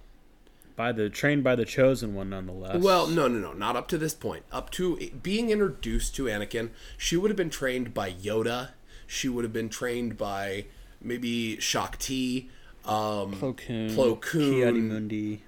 By 0.74 0.92
the 0.92 1.10
trained 1.10 1.44
by 1.44 1.54
the 1.54 1.64
chosen 1.64 2.14
one, 2.14 2.30
nonetheless. 2.30 2.82
Well, 2.82 3.06
no, 3.06 3.28
no, 3.28 3.38
no, 3.38 3.52
not 3.52 3.76
up 3.76 3.88
to 3.88 3.98
this 3.98 4.14
point. 4.14 4.44
Up 4.50 4.70
to 4.70 5.10
being 5.22 5.50
introduced 5.50 6.16
to 6.16 6.24
Anakin, 6.24 6.70
she 6.96 7.16
would 7.16 7.30
have 7.30 7.36
been 7.36 7.50
trained 7.50 7.92
by 7.92 8.10
Yoda. 8.12 8.70
She 9.06 9.28
would 9.28 9.44
have 9.44 9.52
been 9.52 9.68
trained 9.68 10.16
by 10.16 10.66
maybe 11.00 11.58
Shaak 11.60 11.98
Ti, 11.98 12.48
um, 12.86 13.34
Plo 13.34 13.56
Koon, 13.56 13.90
Plo 13.90 14.20
Koon, 14.20 14.52
Ki-Adi-Mundi. 14.54 15.42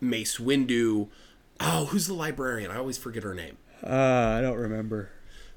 Mace 0.00 0.36
Windu. 0.36 1.08
Oh, 1.60 1.86
who's 1.86 2.06
the 2.06 2.14
librarian? 2.14 2.70
I 2.70 2.76
always 2.76 2.98
forget 2.98 3.22
her 3.22 3.34
name. 3.34 3.56
Uh, 3.82 4.36
I 4.36 4.40
don't 4.40 4.58
remember. 4.58 5.10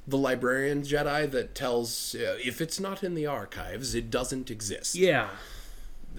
The 0.08 0.18
librarian 0.18 0.84
Jedi 0.84 1.30
that 1.32 1.56
tells 1.56 2.16
uh, 2.16 2.38
if 2.44 2.62
it's 2.62 2.80
not 2.80 3.04
in 3.04 3.16
the 3.16 3.26
archives, 3.26 3.96
it 3.96 4.12
doesn't 4.12 4.52
exist. 4.52 4.96
Yeah, 4.96 5.30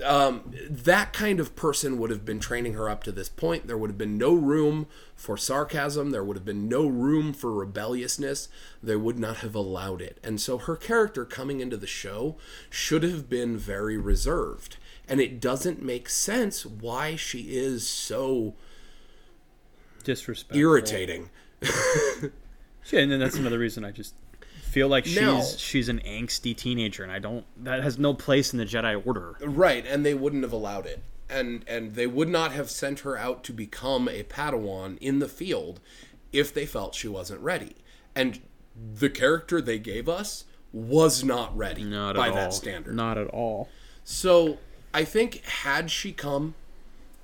um, 0.04 0.52
that 0.68 1.12
kind 1.12 1.40
of 1.40 1.56
person 1.56 1.98
would 1.98 2.10
have 2.10 2.24
been 2.24 2.40
training 2.40 2.74
her 2.74 2.88
up 2.88 3.02
to 3.04 3.12
this 3.12 3.28
point. 3.28 3.66
There 3.66 3.78
would 3.78 3.90
have 3.90 3.98
been 3.98 4.18
no 4.18 4.34
room 4.34 4.86
for 5.14 5.36
sarcasm. 5.36 6.10
There 6.10 6.24
would 6.24 6.36
have 6.36 6.44
been 6.44 6.68
no 6.68 6.86
room 6.86 7.32
for 7.32 7.52
rebelliousness. 7.52 8.48
They 8.82 8.96
would 8.96 9.18
not 9.18 9.38
have 9.38 9.54
allowed 9.54 10.02
it. 10.02 10.18
And 10.22 10.40
so 10.40 10.58
her 10.58 10.76
character 10.76 11.24
coming 11.24 11.60
into 11.60 11.76
the 11.76 11.86
show 11.86 12.36
should 12.70 13.02
have 13.02 13.28
been 13.28 13.56
very 13.56 13.96
reserved. 13.96 14.76
And 15.08 15.20
it 15.20 15.40
doesn't 15.40 15.82
make 15.82 16.08
sense 16.08 16.66
why 16.66 17.16
she 17.16 17.56
is 17.56 17.88
so 17.88 18.54
disrespectful. 20.04 20.60
irritating. 20.60 21.30
Yeah, 22.90 23.00
and 23.00 23.10
then 23.10 23.18
that's 23.18 23.36
another 23.36 23.58
reason 23.58 23.84
I 23.84 23.90
just 23.90 24.14
feel 24.76 24.88
like 24.88 25.06
she's 25.06 25.16
No. 25.16 25.42
she's 25.56 25.88
an 25.88 26.02
angsty 26.06 26.54
teenager, 26.54 27.02
and 27.02 27.11
I 27.11 27.18
don't. 27.18 27.47
That 27.64 27.83
has 27.83 27.99
no 27.99 28.12
place 28.12 28.52
in 28.52 28.59
the 28.59 28.66
Jedi 28.66 29.00
Order. 29.06 29.37
Right, 29.40 29.87
and 29.87 30.04
they 30.04 30.12
wouldn't 30.12 30.42
have 30.42 30.52
allowed 30.52 30.85
it. 30.85 31.02
And 31.30 31.64
and 31.66 31.95
they 31.95 32.06
would 32.06 32.28
not 32.28 32.52
have 32.52 32.71
sent 32.71 33.00
her 33.00 33.16
out 33.16 33.42
to 33.45 33.54
become 33.54 34.06
a 34.06 34.23
Padawan 34.25 34.99
in 35.00 35.18
the 35.18 35.28
field 35.28 35.80
if 36.30 36.52
they 36.52 36.66
felt 36.66 36.95
she 36.95 37.09
wasn't 37.09 37.40
ready. 37.40 37.76
And 38.14 38.40
the 38.76 39.09
character 39.09 39.62
they 39.62 39.78
gave 39.78 40.11
us 40.11 40.45
was 40.73 41.25
not 41.25 41.56
ready 41.56 41.83
Not 41.83 42.16
by 42.16 42.28
at 42.28 42.35
that 42.35 42.52
standard. 42.52 42.95
Not 42.95 43.16
at 43.16 43.28
all. 43.28 43.71
So 44.04 44.59
I 44.92 45.04
think 45.04 45.42
had 45.45 45.90
she 45.90 46.12
come 46.12 46.54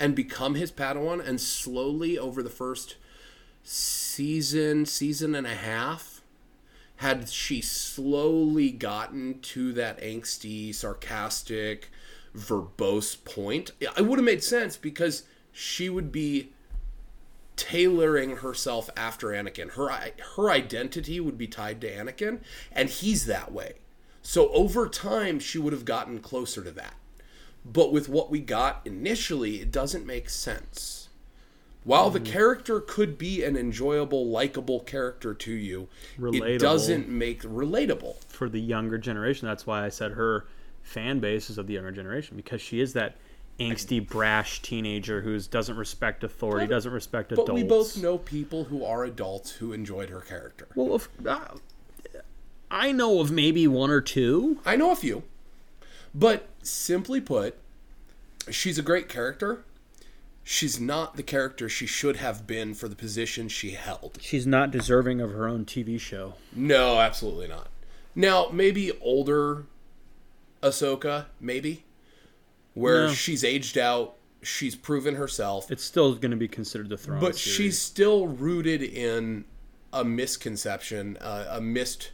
and 0.01 0.15
become 0.15 0.55
his 0.55 0.73
Padawan 0.73 1.27
and 1.27 1.39
slowly 1.39 2.19
over 2.19 2.43
the 2.43 2.51
first 2.51 2.97
season, 3.63 4.87
season 4.87 5.35
and 5.35 5.47
a 5.47 5.55
half, 5.55 6.12
had 6.97 7.29
she 7.29 7.61
slowly 7.61 8.71
gotten 8.71 9.41
to 9.41 9.73
that 9.73 10.01
angsty, 10.01 10.75
sarcastic, 10.75 11.91
verbose 12.37 13.23
point, 13.25 13.73
it 13.81 14.07
would 14.07 14.19
have 14.19 14.25
made 14.25 14.43
sense 14.43 14.77
because 14.77 15.25
she 15.53 15.89
would 15.89 16.11
be 16.13 16.53
tailoring 17.57 18.39
herself 18.39 18.89
after 18.97 19.29
Anakin. 19.29 19.73
Her 19.73 19.91
her 20.37 20.51
identity 20.51 21.21
would 21.21 21.37
be 21.37 21.47
tied 21.47 21.81
to 21.83 21.91
Anakin, 21.91 22.41
and 22.73 22.89
he's 22.89 23.27
that 23.27 23.53
way. 23.53 23.75
So 24.23 24.51
over 24.51 24.89
time, 24.89 25.41
she 25.41 25.59
would 25.59 25.73
have 25.73 25.85
gotten 25.85 26.21
closer 26.21 26.63
to 26.63 26.71
that. 26.73 26.95
But 27.65 27.93
with 27.93 28.09
what 28.09 28.31
we 28.31 28.41
got 28.41 28.81
initially, 28.85 29.61
it 29.61 29.71
doesn't 29.71 30.07
make 30.07 30.31
sense. 30.31 31.02
While 31.85 32.11
the 32.11 32.21
character 32.21 32.81
could 32.81 33.19
be 33.19 33.43
an 33.43 33.57
enjoyable, 33.57 34.27
likable 34.29 34.81
character 34.81 35.35
to 35.35 35.53
you, 35.53 35.89
Relatable. 36.19 36.49
it 36.55 36.59
doesn't 36.59 37.09
make 37.09 37.43
relatable. 37.43 38.23
For 38.29 38.49
the 38.49 38.61
younger 38.61 38.99
generation, 38.99 39.49
that's 39.49 39.67
why 39.67 39.85
I 39.85 39.89
said 39.89 40.13
her 40.13 40.47
fan 40.83 41.19
base 41.21 41.51
is 41.51 41.59
of 41.59 41.67
the 41.67 41.75
younger 41.75 41.91
generation 41.93 42.37
because 42.37 42.61
she 42.61 42.81
is 42.81 42.93
that 42.93 43.17
angsty, 43.59 44.07
brash 44.07 44.63
teenager 44.63 45.21
who 45.23 45.39
doesn't 45.41 45.77
respect 45.77 46.23
authority, 46.25 46.67
But- 46.67 46.71
doesn't 46.75 46.93
respect 46.93 47.29
But 47.31 47.35
adults. 47.35 47.49
But 47.49 47.55
we 47.55 47.63
both 47.65 47.97
know 47.97 48.19
people 48.19 48.65
who 48.65 48.85
are 48.85 49.05
adults 49.05 49.53
who 49.53 49.73
enjoyed 49.73 50.11
her 50.11 50.21
character. 50.21 50.69
Well, 50.75 50.95
if, 50.95 51.09
uh, 51.27 51.41
I 52.71 52.93
know 52.93 53.21
of 53.21 53.31
maybe 53.31 53.67
one 53.67 53.91
or 53.91 54.01
two. 54.01 54.59
I 54.65 54.77
know 54.77 54.91
a 54.93 54.97
few. 54.97 55.25
But 56.15 56.47
simply 56.63 57.21
put, 57.21 57.57
she's 58.51 58.79
a 58.79 58.83
great 58.83 59.09
character. 59.09 59.65
She's 60.45 60.81
not 60.81 61.17
the 61.17 61.23
character 61.23 61.69
she 61.69 61.87
should 61.87 62.17
have 62.17 62.47
been 62.47 62.75
for 62.75 62.89
the 62.89 62.97
position 62.97 63.49
she 63.49 63.71
held. 63.73 64.19
She's 64.21 64.47
not 64.47 64.71
deserving 64.73 65.21
of 65.21 65.31
her 65.31 65.47
own 65.47 65.65
TV 65.65 66.01
show. 66.01 66.35
No, 66.55 66.99
absolutely 66.99 67.47
not. 67.49 67.69
Now, 68.15 68.49
maybe 68.53 68.91
older 69.01 69.67
Ahsoka, 70.63 71.27
maybe, 71.41 71.85
where 72.75 73.07
No. 73.09 73.13
she's 73.13 73.45
aged 73.45 73.79
out, 73.79 74.17
she's 74.43 74.75
proven 74.75 75.15
herself, 75.15 75.71
It's 75.71 75.85
still 75.85 76.15
going 76.17 76.33
to 76.33 76.37
be 76.37 76.49
considered 76.49 76.89
the 76.89 76.97
Thrawn. 76.99 77.21
but 77.21 77.37
series. 77.37 77.57
she's 77.57 77.79
still 77.79 78.27
rooted 78.27 78.83
in 78.83 79.45
a 79.93 80.05
misconception, 80.05 81.17
uh, 81.21 81.47
a 81.51 81.61
missed 81.61 82.11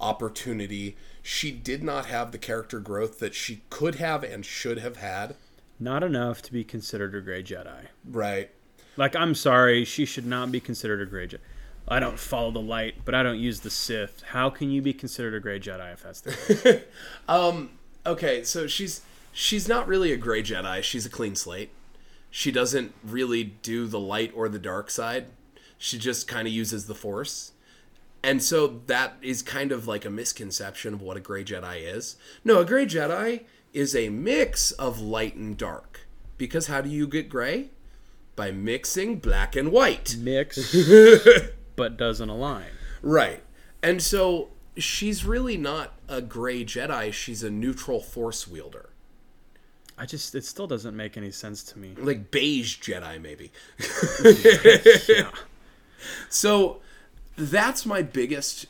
opportunity. 0.00 0.96
She 1.22 1.50
did 1.52 1.82
not 1.82 2.06
have 2.06 2.32
the 2.32 2.38
character 2.38 2.80
growth 2.80 3.18
that 3.20 3.34
she 3.34 3.62
could 3.70 3.96
have 3.96 4.22
and 4.24 4.44
should 4.44 4.78
have 4.78 4.96
had. 4.96 5.36
Not 5.78 6.02
enough 6.02 6.42
to 6.42 6.52
be 6.52 6.64
considered 6.64 7.14
a 7.14 7.20
gray 7.20 7.42
Jedi. 7.42 7.86
Right. 8.04 8.50
Like, 8.96 9.14
I'm 9.14 9.34
sorry, 9.34 9.84
she 9.84 10.04
should 10.04 10.26
not 10.26 10.50
be 10.50 10.60
considered 10.60 11.00
a 11.00 11.06
gray 11.06 11.28
Jedi. 11.28 11.38
I 11.86 12.00
don't 12.00 12.18
follow 12.18 12.50
the 12.50 12.60
light, 12.60 12.96
but 13.04 13.14
I 13.14 13.22
don't 13.22 13.38
use 13.38 13.60
the 13.60 13.70
Sith. 13.70 14.22
How 14.28 14.50
can 14.50 14.70
you 14.70 14.82
be 14.82 14.92
considered 14.92 15.34
a 15.34 15.40
gray 15.40 15.58
Jedi 15.58 15.92
if 15.92 16.02
that's 16.02 16.20
the 16.20 16.32
case? 16.32 16.82
Um, 17.28 17.70
okay, 18.04 18.44
so 18.44 18.66
she's 18.66 19.02
she's 19.32 19.68
not 19.68 19.88
really 19.88 20.12
a 20.12 20.16
gray 20.16 20.42
Jedi. 20.42 20.82
She's 20.82 21.06
a 21.06 21.10
clean 21.10 21.34
slate. 21.34 21.70
She 22.30 22.52
doesn't 22.52 22.92
really 23.02 23.44
do 23.44 23.86
the 23.86 24.00
light 24.00 24.32
or 24.34 24.48
the 24.48 24.58
dark 24.58 24.90
side. 24.90 25.26
She 25.78 25.98
just 25.98 26.28
kind 26.28 26.46
of 26.46 26.52
uses 26.52 26.86
the 26.86 26.94
force. 26.94 27.52
And 28.22 28.42
so 28.42 28.82
that 28.86 29.14
is 29.22 29.42
kind 29.42 29.72
of 29.72 29.86
like 29.86 30.04
a 30.04 30.10
misconception 30.10 30.92
of 30.92 31.00
what 31.00 31.16
a 31.16 31.20
gray 31.20 31.44
Jedi 31.44 31.80
is. 31.82 32.16
No, 32.44 32.60
a 32.60 32.64
gray 32.64 32.84
Jedi 32.84 33.44
is 33.78 33.94
a 33.94 34.08
mix 34.08 34.72
of 34.72 35.00
light 35.00 35.36
and 35.36 35.56
dark. 35.56 36.00
Because 36.36 36.66
how 36.66 36.80
do 36.80 36.88
you 36.88 37.06
get 37.06 37.28
gray? 37.28 37.70
By 38.34 38.50
mixing 38.50 39.18
black 39.20 39.54
and 39.54 39.70
white. 39.70 40.16
Mix, 40.18 40.74
but 41.76 41.96
doesn't 41.96 42.28
align. 42.28 42.70
Right. 43.02 43.42
And 43.80 44.02
so 44.02 44.48
she's 44.76 45.24
really 45.24 45.56
not 45.56 45.94
a 46.08 46.20
gray 46.20 46.64
Jedi, 46.64 47.12
she's 47.12 47.44
a 47.44 47.50
neutral 47.50 48.00
force 48.00 48.48
wielder. 48.48 48.90
I 49.96 50.06
just, 50.06 50.34
it 50.34 50.44
still 50.44 50.66
doesn't 50.66 50.96
make 50.96 51.16
any 51.16 51.30
sense 51.30 51.62
to 51.64 51.78
me. 51.78 51.94
like 51.96 52.30
beige 52.32 52.80
Jedi, 52.80 53.20
maybe. 53.20 53.52
Yeah. 55.08 55.30
So 56.28 56.80
that's 57.36 57.84
my 57.84 58.02
biggest 58.02 58.66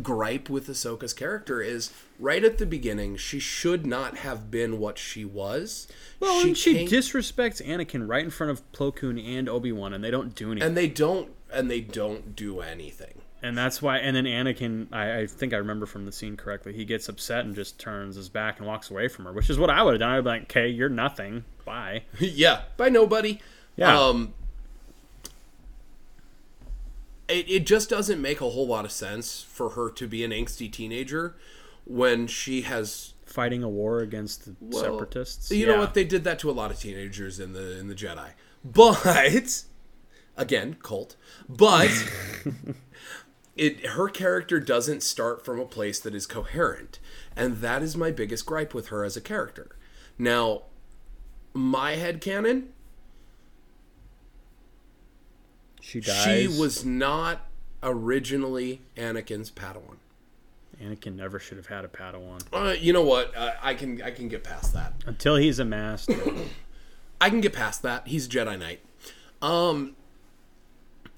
gripe 0.00 0.48
with 0.48 0.68
Ahsoka's 0.68 1.12
character 1.12 1.60
is 1.60 1.92
right 2.18 2.42
at 2.44 2.58
the 2.58 2.66
beginning 2.66 3.16
she 3.16 3.38
should 3.38 3.86
not 3.86 4.18
have 4.18 4.50
been 4.50 4.78
what 4.78 4.98
she 4.98 5.24
was. 5.24 5.86
Well, 6.20 6.40
she, 6.42 6.54
she 6.54 6.86
disrespects 6.86 7.64
Anakin 7.64 8.08
right 8.08 8.24
in 8.24 8.30
front 8.30 8.50
of 8.50 8.72
Plo 8.72 8.94
Koon 8.94 9.18
and 9.18 9.48
Obi 9.48 9.72
Wan, 9.72 9.92
and 9.92 10.02
they 10.02 10.10
don't 10.10 10.34
do 10.34 10.50
anything. 10.52 10.66
and 10.66 10.76
they 10.76 10.88
don't 10.88 11.30
and 11.52 11.70
they 11.70 11.80
don't 11.80 12.34
do 12.36 12.60
anything. 12.60 13.22
and 13.42 13.56
that's 13.56 13.80
why. 13.80 13.98
And 13.98 14.16
then 14.16 14.24
Anakin, 14.24 14.88
I, 14.92 15.20
I 15.20 15.26
think 15.26 15.54
I 15.54 15.56
remember 15.58 15.86
from 15.86 16.04
the 16.04 16.12
scene 16.12 16.36
correctly. 16.36 16.72
He 16.72 16.84
gets 16.84 17.08
upset 17.08 17.44
and 17.44 17.54
just 17.54 17.78
turns 17.78 18.16
his 18.16 18.28
back 18.28 18.58
and 18.58 18.66
walks 18.66 18.90
away 18.90 19.08
from 19.08 19.24
her, 19.26 19.32
which 19.32 19.48
is 19.48 19.58
what 19.58 19.70
I 19.70 19.82
would 19.82 19.92
have 19.92 20.00
done. 20.00 20.10
I'd 20.10 20.24
be 20.24 20.28
like, 20.28 20.42
"Okay, 20.42 20.68
you're 20.68 20.88
nothing. 20.88 21.44
Bye." 21.64 22.02
yeah, 22.18 22.62
by 22.76 22.88
nobody. 22.88 23.40
Yeah. 23.76 23.96
Um, 23.98 24.34
it, 27.28 27.48
it 27.48 27.66
just 27.66 27.90
doesn't 27.90 28.20
make 28.20 28.40
a 28.40 28.50
whole 28.50 28.66
lot 28.66 28.84
of 28.84 28.90
sense 28.90 29.42
for 29.42 29.70
her 29.70 29.90
to 29.90 30.06
be 30.08 30.24
an 30.24 30.30
angsty 30.32 30.70
teenager 30.72 31.36
when 31.88 32.26
she 32.26 32.62
has 32.62 33.14
Fighting 33.28 33.62
a 33.62 33.68
war 33.68 34.00
against 34.00 34.46
the 34.46 34.56
well, 34.58 34.82
separatists. 34.82 35.50
You 35.50 35.66
know 35.66 35.78
what? 35.78 35.92
They 35.92 36.04
did 36.04 36.24
that 36.24 36.38
to 36.38 36.50
a 36.50 36.52
lot 36.52 36.70
of 36.70 36.78
teenagers 36.80 37.38
in 37.38 37.52
the 37.52 37.78
in 37.78 37.86
the 37.86 37.94
Jedi. 37.94 38.30
But 38.64 39.64
again, 40.34 40.78
cult. 40.82 41.14
But 41.46 41.90
it 43.56 43.84
her 43.84 44.08
character 44.08 44.60
doesn't 44.60 45.02
start 45.02 45.44
from 45.44 45.60
a 45.60 45.66
place 45.66 46.00
that 46.00 46.14
is 46.14 46.26
coherent, 46.26 47.00
and 47.36 47.58
that 47.58 47.82
is 47.82 47.98
my 47.98 48.10
biggest 48.10 48.46
gripe 48.46 48.72
with 48.72 48.88
her 48.88 49.04
as 49.04 49.14
a 49.14 49.20
character. 49.20 49.76
Now, 50.18 50.62
my 51.52 51.96
head 51.96 52.22
canon, 52.22 52.70
She 55.82 56.00
dies. 56.00 56.24
she 56.24 56.48
was 56.48 56.82
not 56.82 57.42
originally 57.82 58.80
Anakin's 58.96 59.50
Padawan. 59.50 59.98
Anakin 60.82 61.16
never 61.16 61.38
should 61.38 61.56
have 61.56 61.66
had 61.66 61.84
a 61.84 61.88
Padawan 61.88 62.40
Uh, 62.52 62.72
you 62.78 62.92
know 62.92 63.02
what? 63.02 63.36
Uh, 63.36 63.52
I 63.62 63.74
can 63.74 64.00
I 64.02 64.10
can 64.10 64.28
get 64.28 64.44
past 64.44 64.72
that. 64.74 64.92
until 65.06 65.36
he's 65.36 65.58
a 65.58 65.64
master. 65.64 66.14
I 67.20 67.30
can 67.30 67.40
get 67.40 67.52
past 67.52 67.82
that. 67.82 68.06
He's 68.06 68.26
a 68.26 68.28
Jedi 68.28 68.58
Knight. 68.58 68.80
Um, 69.42 69.96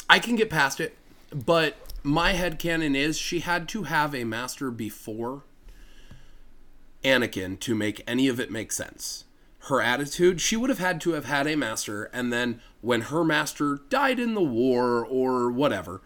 I 0.08 0.18
can 0.18 0.34
get 0.36 0.48
past 0.50 0.80
it, 0.80 0.96
but 1.32 1.76
my 2.02 2.32
head 2.32 2.58
headcanon 2.58 2.96
is 2.96 3.18
she 3.18 3.40
had 3.40 3.68
to 3.70 3.84
have 3.84 4.14
a 4.14 4.24
master 4.24 4.70
before 4.70 5.42
Anakin 7.04 7.58
to 7.60 7.74
make 7.74 8.02
any 8.06 8.28
of 8.28 8.40
it 8.40 8.50
make 8.50 8.72
sense. 8.72 9.24
Her 9.64 9.82
attitude, 9.82 10.40
she 10.40 10.56
would 10.56 10.70
have 10.70 10.78
had 10.78 11.00
to 11.02 11.12
have 11.12 11.26
had 11.26 11.46
a 11.46 11.54
master, 11.54 12.04
and 12.14 12.32
then 12.32 12.60
when 12.80 13.02
her 13.02 13.22
master 13.22 13.80
died 13.90 14.18
in 14.18 14.34
the 14.34 14.42
war 14.42 15.04
or 15.04 15.50
whatever, 15.50 16.00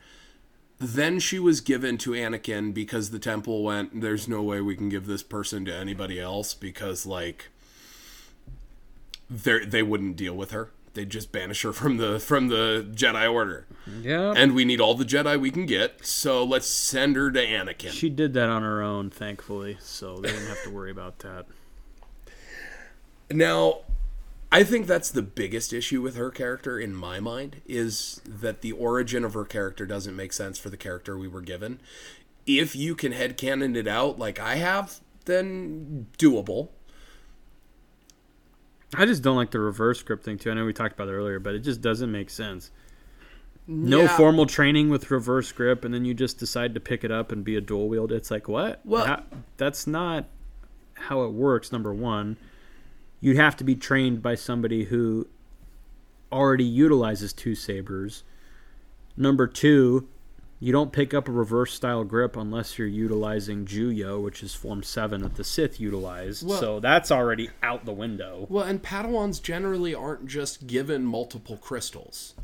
then 0.84 1.18
she 1.18 1.38
was 1.38 1.60
given 1.60 1.98
to 1.98 2.10
Anakin 2.10 2.72
because 2.74 3.10
the 3.10 3.18
temple 3.18 3.62
went, 3.62 4.00
there's 4.00 4.28
no 4.28 4.42
way 4.42 4.60
we 4.60 4.76
can 4.76 4.88
give 4.88 5.06
this 5.06 5.22
person 5.22 5.64
to 5.64 5.74
anybody 5.74 6.20
else 6.20 6.54
because, 6.54 7.06
like, 7.06 7.48
they 9.30 9.64
they 9.64 9.82
wouldn't 9.82 10.16
deal 10.16 10.34
with 10.34 10.50
her. 10.50 10.70
They'd 10.94 11.10
just 11.10 11.32
banish 11.32 11.62
her 11.62 11.72
from 11.72 11.96
the 11.96 12.20
from 12.20 12.48
the 12.48 12.86
Jedi 12.94 13.30
Order. 13.32 13.66
yeah. 14.00 14.32
And 14.36 14.54
we 14.54 14.64
need 14.64 14.80
all 14.80 14.94
the 14.94 15.04
Jedi 15.04 15.40
we 15.40 15.50
can 15.50 15.66
get, 15.66 16.06
so 16.06 16.44
let's 16.44 16.66
send 16.68 17.16
her 17.16 17.30
to 17.32 17.44
Anakin. 17.44 17.90
She 17.90 18.08
did 18.08 18.32
that 18.34 18.48
on 18.48 18.62
her 18.62 18.80
own, 18.82 19.10
thankfully, 19.10 19.76
so 19.80 20.16
they 20.18 20.28
didn't 20.30 20.46
have 20.46 20.62
to 20.64 20.70
worry 20.70 20.90
about 20.90 21.18
that. 21.20 21.46
Now, 23.30 23.80
I 24.54 24.62
think 24.62 24.86
that's 24.86 25.10
the 25.10 25.22
biggest 25.22 25.72
issue 25.72 26.00
with 26.00 26.14
her 26.16 26.30
character 26.30 26.78
in 26.78 26.94
my 26.94 27.18
mind 27.18 27.60
is 27.66 28.20
that 28.24 28.60
the 28.60 28.70
origin 28.72 29.24
of 29.24 29.34
her 29.34 29.44
character 29.44 29.84
doesn't 29.84 30.14
make 30.14 30.32
sense 30.32 30.58
for 30.58 30.70
the 30.70 30.76
character 30.76 31.18
we 31.18 31.26
were 31.26 31.40
given. 31.40 31.80
If 32.46 32.76
you 32.76 32.94
can 32.94 33.12
headcanon 33.12 33.74
it 33.76 33.88
out 33.88 34.18
like 34.18 34.38
I 34.38 34.54
have, 34.56 35.00
then 35.24 36.06
doable. 36.18 36.68
I 38.96 39.06
just 39.06 39.22
don't 39.24 39.34
like 39.36 39.50
the 39.50 39.58
reverse 39.58 39.98
script 39.98 40.24
thing 40.24 40.38
too. 40.38 40.50
I 40.50 40.54
know 40.54 40.64
we 40.64 40.72
talked 40.72 40.94
about 40.94 41.08
it 41.08 41.12
earlier, 41.14 41.40
but 41.40 41.54
it 41.54 41.60
just 41.60 41.80
doesn't 41.80 42.12
make 42.12 42.30
sense. 42.30 42.70
No 43.66 44.02
Yeah. 44.02 44.16
formal 44.16 44.46
training 44.46 44.88
with 44.90 45.10
reverse 45.10 45.50
grip, 45.50 45.84
and 45.84 45.92
then 45.92 46.04
you 46.04 46.14
just 46.14 46.38
decide 46.38 46.74
to 46.74 46.80
pick 46.80 47.02
it 47.02 47.10
up 47.10 47.32
and 47.32 47.42
be 47.42 47.56
a 47.56 47.60
dual 47.60 47.88
wield. 47.88 48.12
It's 48.12 48.30
like 48.30 48.46
what? 48.46 48.80
Well- 48.84 49.06
How- 49.06 49.24
that's 49.56 49.86
not 49.88 50.26
how 50.94 51.24
it 51.24 51.32
works. 51.32 51.72
Number 51.72 51.92
one, 51.92 52.36
you'd 53.24 53.38
have 53.38 53.56
to 53.56 53.64
be 53.64 53.74
trained 53.74 54.20
by 54.20 54.34
somebody 54.34 54.84
who 54.84 55.26
already 56.30 56.62
utilizes 56.62 57.32
two 57.32 57.54
sabers. 57.54 58.22
Number 59.16 59.46
two, 59.46 60.06
you 60.60 60.72
don't 60.72 60.92
pick 60.92 61.14
up 61.14 61.26
a 61.26 61.32
reverse 61.32 61.72
style 61.72 62.04
grip 62.04 62.36
unless 62.36 62.78
you're 62.78 62.86
utilizing 62.86 63.64
Juyo, 63.64 64.22
which 64.22 64.42
is 64.42 64.54
Form 64.54 64.82
Seven 64.82 65.22
that 65.22 65.36
the 65.36 65.44
Sith 65.44 65.80
utilize. 65.80 66.44
Well- 66.44 66.60
so 66.60 66.80
that's 66.80 67.10
already 67.10 67.48
out 67.62 67.86
the 67.86 67.94
window. 67.94 68.46
Well, 68.50 68.64
and 68.66 68.82
Padawans 68.82 69.42
generally 69.42 69.94
aren't 69.94 70.26
just 70.26 70.66
given 70.66 71.06
multiple 71.06 71.56
crystals. 71.56 72.34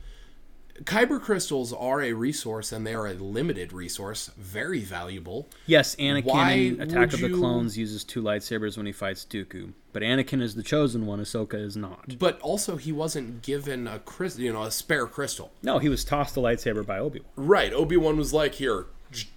Kyber 0.85 1.21
crystals 1.21 1.73
are 1.73 2.01
a 2.03 2.13
resource, 2.13 2.73
and 2.73 2.87
they 2.87 2.95
are 2.95 3.07
a 3.07 3.13
limited 3.15 3.73
resource, 3.73 4.31
very 4.39 4.81
valuable. 4.81 5.49
Yes, 5.67 5.95
Anakin 5.97 6.25
Why 6.25 6.53
in 6.53 6.81
Attack 6.81 7.13
of 7.13 7.21
the 7.21 7.29
you- 7.29 7.37
Clones 7.39 7.77
uses 7.77 8.03
two 8.05 8.23
lightsabers 8.23 8.77
when 8.77 8.87
he 8.87 8.93
fights 8.93 9.27
Dooku, 9.29 9.73
but 9.93 10.03
Anakin 10.03 10.41
is 10.41 10.55
the 10.55 10.63
chosen 10.63 11.05
one. 11.07 11.21
Ahsoka 11.21 11.55
is 11.55 11.77
not. 11.77 12.19
But 12.19 12.41
also, 12.41 12.77
he 12.77 12.93
wasn't 12.93 13.43
given 13.43 13.87
a 13.87 13.99
crystal, 13.99 14.43
you 14.43 14.53
know, 14.53 14.63
a 14.63 14.71
spare 14.71 15.07
crystal. 15.07 15.53
No, 15.63 15.79
he 15.79 15.89
was 15.89 16.05
tossed 16.05 16.37
a 16.37 16.41
lightsaber 16.41 16.85
by 16.87 16.99
Obi 16.99 17.21
Wan. 17.21 17.47
Right. 17.49 17.73
Obi 17.73 17.97
Wan 17.97 18.17
was 18.17 18.33
like, 18.33 18.55
"Here, 18.55 18.87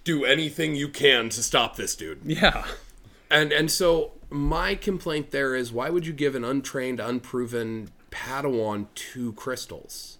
do 0.04 0.24
anything 0.24 0.74
you 0.74 0.88
can 0.88 1.28
to 1.30 1.42
stop 1.42 1.76
this 1.76 1.94
dude." 1.94 2.20
Yeah, 2.24 2.64
And 3.30 3.52
and 3.52 3.70
so 3.70 4.12
my 4.30 4.74
complaint 4.74 5.30
there 5.30 5.54
is, 5.54 5.72
why 5.72 5.90
would 5.90 6.06
you 6.06 6.12
give 6.12 6.34
an 6.34 6.44
untrained, 6.44 7.00
unproven 7.00 7.90
Padawan 8.10 8.86
two 8.94 9.32
crystals? 9.34 10.18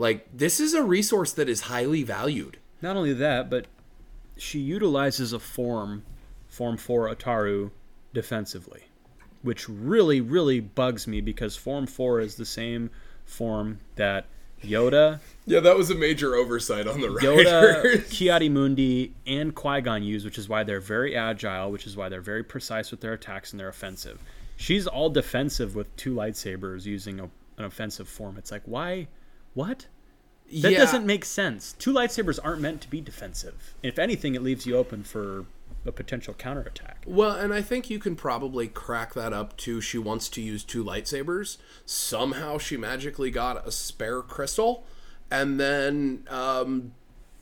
Like 0.00 0.26
this 0.32 0.60
is 0.60 0.72
a 0.72 0.82
resource 0.82 1.30
that 1.34 1.46
is 1.46 1.60
highly 1.62 2.02
valued. 2.02 2.56
not 2.80 2.96
only 2.96 3.12
that, 3.12 3.50
but 3.50 3.66
she 4.38 4.58
utilizes 4.58 5.34
a 5.34 5.38
form, 5.38 6.04
Form 6.48 6.78
Four 6.78 7.14
Ataru, 7.14 7.70
defensively, 8.14 8.84
which 9.42 9.68
really, 9.68 10.22
really 10.22 10.58
bugs 10.58 11.06
me 11.06 11.20
because 11.20 11.54
Form 11.54 11.86
Four 11.86 12.20
is 12.20 12.36
the 12.36 12.46
same 12.46 12.88
form 13.26 13.80
that 13.96 14.24
Yoda, 14.64 15.20
Yeah, 15.44 15.60
that 15.60 15.76
was 15.76 15.90
a 15.90 15.94
major 15.94 16.34
oversight 16.34 16.86
on 16.86 17.02
the 17.02 17.08
Yoda, 17.08 18.08
Ki-Adi-Mundi, 18.10 19.12
and 19.26 19.54
Qui 19.54 19.82
Gon 19.82 20.02
use, 20.02 20.24
which 20.24 20.38
is 20.38 20.48
why 20.48 20.64
they're 20.64 20.80
very 20.80 21.14
agile, 21.14 21.70
which 21.70 21.86
is 21.86 21.94
why 21.94 22.08
they're 22.08 22.22
very 22.22 22.42
precise 22.42 22.90
with 22.90 23.02
their 23.02 23.12
attacks 23.12 23.52
and 23.52 23.60
they're 23.60 23.68
offensive. 23.68 24.18
She's 24.56 24.86
all 24.86 25.10
defensive 25.10 25.74
with 25.74 25.94
two 25.96 26.14
lightsabers 26.14 26.86
using 26.86 27.20
a, 27.20 27.24
an 27.58 27.64
offensive 27.64 28.08
form. 28.08 28.38
It's 28.38 28.50
like, 28.50 28.62
why? 28.64 29.08
What? 29.54 29.86
That 30.62 30.72
yeah, 30.72 30.78
doesn't 30.78 31.06
make 31.06 31.24
sense. 31.24 31.74
Two 31.74 31.92
lightsabers 31.92 32.38
aren't 32.42 32.60
meant 32.60 32.80
to 32.80 32.90
be 32.90 33.00
defensive. 33.00 33.74
If 33.82 33.98
anything, 33.98 34.34
it 34.34 34.42
leaves 34.42 34.66
you 34.66 34.76
open 34.76 35.04
for 35.04 35.46
a 35.86 35.92
potential 35.92 36.34
counterattack. 36.34 37.04
Well, 37.06 37.36
and 37.36 37.54
I 37.54 37.62
think 37.62 37.88
you 37.88 37.98
can 37.98 38.16
probably 38.16 38.68
crack 38.68 39.14
that 39.14 39.32
up 39.32 39.56
to 39.58 39.80
she 39.80 39.96
wants 39.96 40.28
to 40.30 40.42
use 40.42 40.64
two 40.64 40.84
lightsabers. 40.84 41.56
Somehow 41.86 42.58
she 42.58 42.76
magically 42.76 43.30
got 43.30 43.66
a 43.66 43.70
spare 43.70 44.22
crystal, 44.22 44.84
and 45.30 45.58
then 45.58 46.26
um, 46.28 46.92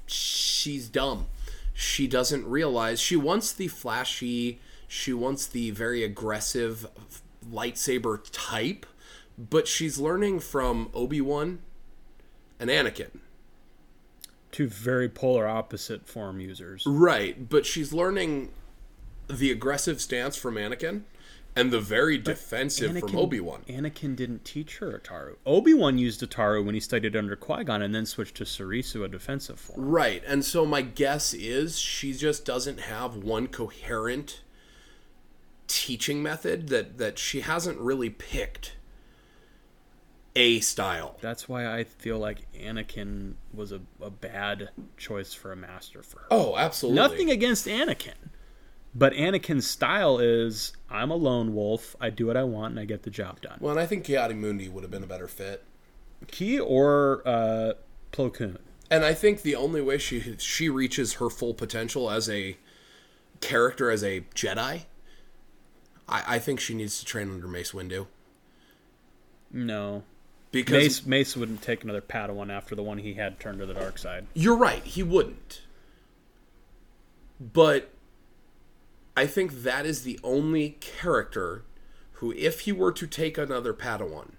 she's 0.07 0.89
dumb. 0.89 1.27
She 1.73 2.07
doesn't 2.07 2.47
realize 2.47 3.01
she 3.01 3.17
wants 3.17 3.53
the 3.53 3.69
flashy, 3.69 4.61
she 4.87 5.13
wants 5.13 5.47
the 5.47 5.71
very 5.71 6.05
aggressive 6.05 6.87
lightsaber 7.51 8.21
type, 8.33 8.85
but 9.39 9.67
she's 9.67 9.99
learning 9.99 10.41
from 10.41 10.91
Obi 10.93 11.21
Wan 11.21 11.61
and 12.59 12.71
Anakin. 12.71 13.11
Two 14.51 14.69
very 14.69 15.09
polar 15.09 15.47
opposite 15.47 16.07
form 16.07 16.41
users. 16.41 16.85
Right, 16.87 17.49
but 17.49 17.67
she's 17.67 17.93
learning 17.93 18.51
the 19.29 19.51
aggressive 19.51 20.01
stance 20.01 20.37
from 20.37 20.55
Anakin 20.55 21.03
and 21.55 21.71
the 21.71 21.81
very 21.81 22.17
defensive 22.19 22.99
from 22.99 23.17
Obi 23.17 23.41
Wan. 23.41 23.63
Anakin 23.69 24.15
didn't 24.15 24.45
teach 24.45 24.79
her 24.79 24.99
Ataru. 24.99 25.37
Obi 25.45 25.75
Wan 25.75 25.99
used 25.99 26.23
Ataru 26.23 26.65
when 26.65 26.75
he 26.75 26.81
studied 26.81 27.17
under 27.17 27.37
Qui 27.37 27.65
Gon, 27.65 27.83
and 27.83 27.95
then 27.95 28.07
switched 28.07 28.37
to 28.37 28.45
Soresu, 28.45 29.05
a 29.05 29.09
defensive 29.09 29.59
form. 29.59 29.89
Right, 29.89 30.23
and 30.27 30.45
so 30.45 30.65
my 30.65 30.83
guess 30.83 31.35
is 31.35 31.79
she 31.79 32.13
just 32.13 32.45
doesn't 32.45 32.81
have 32.81 33.17
one 33.17 33.49
coherent 33.49 34.41
teaching 35.67 36.23
method 36.23 36.69
that 36.69 36.97
that 36.99 37.19
she 37.19 37.41
hasn't 37.41 37.79
really 37.79 38.09
picked 38.09 38.73
a 40.39 40.61
style. 40.61 41.17
That's 41.21 41.49
why 41.49 41.67
I 41.67 41.83
feel 41.83 42.17
like 42.19 42.47
Anakin 42.53 43.35
was 43.53 43.73
a, 43.73 43.81
a 44.01 44.09
bad 44.09 44.71
choice 44.97 45.35
for 45.35 45.51
a 45.51 45.57
master 45.57 46.01
for 46.01 46.21
her. 46.21 46.27
Oh, 46.31 46.57
absolutely. 46.57 46.97
Nothing 46.97 47.31
against 47.31 47.67
Anakin. 47.67 48.15
But 48.95 49.15
Anakin's 49.15 49.67
style 49.67 50.19
is 50.19 50.73
I'm 50.89 51.11
a 51.11 51.17
lone 51.17 51.55
wolf, 51.55 51.97
I 52.01 52.11
do 52.11 52.29
what 52.29 52.37
I 52.37 52.45
want, 52.45 52.71
and 52.71 52.81
I 52.81 52.85
get 52.85 53.03
the 53.03 53.11
job 53.11 53.41
done. 53.41 53.59
Well, 53.61 53.73
and 53.73 53.81
I 53.81 53.87
think 53.87 54.05
Ki-Adi-Mundi 54.05 54.69
would 54.69 54.85
have 54.85 54.91
been 54.93 55.03
a 55.03 55.09
better 55.09 55.27
fit. 55.27 55.65
Key 56.29 56.59
or 56.59 57.23
uh, 57.27 57.73
Plo 58.13 58.33
Koon? 58.33 58.59
And 58.91 59.05
I 59.05 59.15
think 59.15 59.43
the 59.43 59.57
only 59.57 59.83
way 59.83 59.99
she 59.99 60.37
she 60.39 60.69
reaches 60.69 61.15
her 61.15 61.29
full 61.29 61.53
potential 61.53 62.11
as 62.11 62.31
a 62.31 62.57
character 63.41 63.91
as 63.91 64.03
a 64.03 64.21
Jedi, 64.35 64.85
I, 66.09 66.37
I 66.37 66.39
think 66.39 66.61
she 66.61 66.75
needs 66.75 66.99
to 67.01 67.05
train 67.05 67.31
under 67.31 67.49
Mace 67.49 67.73
Windu. 67.73 68.07
No. 69.53 70.05
Because 70.51 70.83
Mace 70.83 71.07
Mace 71.07 71.37
wouldn't 71.37 71.63
take 71.63 71.85
another 71.85 72.01
Padawan 72.01 72.51
after 72.51 72.75
the 72.75 72.83
one 72.83 72.99
he 72.99 73.15
had 73.15 73.39
turned 73.39 73.59
to 73.59 73.67
the 73.67 73.75
dark 73.75 73.99
side. 73.99 74.27
You're 74.35 74.57
right, 74.57 74.83
he 74.85 75.03
wouldn't. 75.03 75.63
But 77.41 77.91
I 79.17 79.27
think 79.27 79.63
that 79.63 79.87
is 79.87 80.03
the 80.03 80.19
only 80.25 80.77
character 80.81 81.65
who, 82.13 82.33
if 82.33 82.61
he 82.61 82.73
were 82.73 82.93
to 82.93 83.07
take 83.07 83.39
another 83.39 83.73
Padawan, 83.73 84.33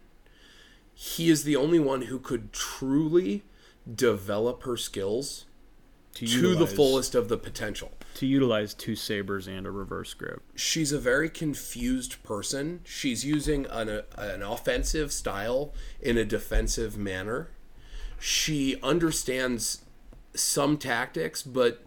he 0.94 1.30
is 1.30 1.44
the 1.44 1.56
only 1.56 1.80
one 1.80 2.04
who 2.04 2.20
could 2.20 2.52
truly 2.52 3.44
develop 3.94 4.64
her 4.64 4.76
skills 4.76 5.46
To, 6.16 6.26
to 6.28 6.56
the 6.56 6.68
fullest 6.68 7.16
of 7.16 7.30
the 7.30 7.38
potential. 7.38 7.92
To 8.20 8.28
utilize 8.28 8.74
two 8.74 8.98
sabers 8.98 9.48
and 9.48 9.66
a 9.66 9.72
reverse 9.72 10.14
grip. 10.14 10.42
She's 10.54 10.92
a 10.92 11.00
very 11.00 11.30
confused 11.30 12.22
person. 12.22 12.82
She's 12.84 13.24
using 13.24 13.66
an, 13.68 14.02
an 14.18 14.42
offensive 14.42 15.14
style 15.14 15.74
in 16.02 16.18
a 16.18 16.26
defensive 16.26 16.98
manner. 16.98 17.48
She 18.20 18.76
understands 18.84 19.86
some 20.34 20.78
tactics, 20.78 21.42
but 21.44 21.82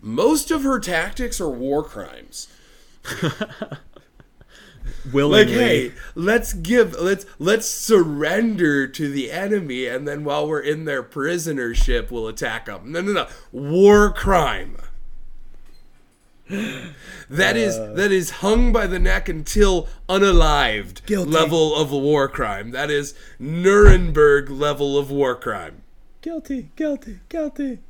most 0.00 0.50
of 0.50 0.62
her 0.62 0.80
tactics 0.80 1.42
are 1.42 1.50
war 1.50 1.84
crimes. 1.84 2.48
Willingly, 5.12 5.46
Like, 5.46 5.54
hey, 5.54 5.92
let's 6.14 6.54
give 6.54 6.94
let's 6.94 7.26
let's 7.38 7.68
surrender 7.68 8.86
to 8.86 9.10
the 9.10 9.30
enemy, 9.30 9.84
and 9.84 10.08
then 10.08 10.24
while 10.24 10.48
we're 10.48 10.60
in 10.60 10.86
their 10.86 11.02
prisonership, 11.02 12.10
we'll 12.10 12.28
attack 12.28 12.64
them. 12.64 12.92
No, 12.92 13.02
no, 13.02 13.12
no, 13.12 13.26
war 13.52 14.10
crime. 14.10 14.78
That 16.48 17.56
is 17.56 17.76
uh. 17.76 17.92
that 17.96 18.12
is 18.12 18.30
hung 18.30 18.72
by 18.72 18.86
the 18.86 18.98
neck 18.98 19.28
until 19.28 19.88
unalived 20.08 21.04
Guilty. 21.06 21.30
level 21.30 21.74
of 21.74 21.90
war 21.90 22.28
crime. 22.28 22.70
That 22.70 22.90
is 22.90 23.14
Nuremberg 23.38 24.48
level 24.50 24.96
of 24.96 25.10
war 25.10 25.34
crime. 25.34 25.82
guilty, 26.20 26.70
guilty, 26.76 27.20
guilty. 27.28 27.80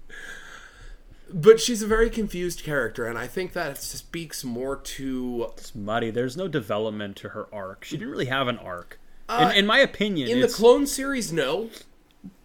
But 1.32 1.60
she's 1.60 1.82
a 1.82 1.86
very 1.86 2.08
confused 2.08 2.62
character, 2.62 3.06
and 3.06 3.18
I 3.18 3.26
think 3.26 3.52
that 3.52 3.78
speaks 3.78 4.44
more 4.44 4.76
to 4.76 5.48
It's 5.56 5.74
muddy. 5.74 6.10
There's 6.10 6.36
no 6.36 6.46
development 6.48 7.16
to 7.16 7.30
her 7.30 7.48
arc. 7.52 7.84
She 7.84 7.96
didn't 7.96 8.12
really 8.12 8.26
have 8.26 8.46
an 8.48 8.58
arc. 8.58 8.98
in, 9.28 9.34
uh, 9.34 9.52
in 9.54 9.66
my 9.66 9.80
opinion, 9.80 10.30
in 10.30 10.40
the 10.40 10.48
clone 10.48 10.86
series. 10.86 11.32
No, 11.32 11.68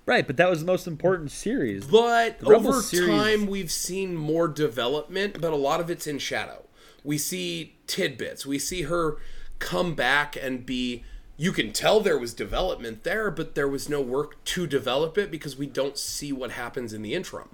right, 0.06 0.26
but 0.26 0.38
that 0.38 0.50
was 0.50 0.60
the 0.60 0.66
most 0.66 0.88
important 0.88 1.32
series. 1.32 1.86
But 1.86 2.44
over 2.44 2.82
series- 2.82 3.10
time, 3.10 3.48
we've 3.48 3.72
seen 3.72 4.16
more 4.16 4.48
development, 4.48 5.42
but 5.42 5.54
a 5.54 5.58
lot 5.58 5.80
of 5.80 5.90
it's 5.90 6.08
in 6.08 6.20
shadow. 6.20 6.66
We 7.04 7.18
see 7.18 7.76
tidbits. 7.88 8.46
We 8.46 8.60
see 8.60 8.84
her 8.84 9.18
come 9.60 9.96
back 9.96 10.36
and 10.36 10.66
be. 10.66 11.04
You 11.38 11.52
can 11.52 11.72
tell 11.74 12.02
there 12.02 12.20
was 12.20 12.34
development 12.36 13.04
there, 13.04 13.32
but 13.32 13.56
there 13.56 13.68
was 13.68 13.90
no 13.90 14.00
work 14.00 14.44
to 14.46 14.68
develop 14.68 15.18
it 15.18 15.32
because 15.32 15.58
we 15.58 15.66
don't 15.66 15.98
see 15.98 16.32
what 16.32 16.52
happens 16.52 16.94
in 16.94 17.02
the 17.02 17.16
interim. 17.16 17.50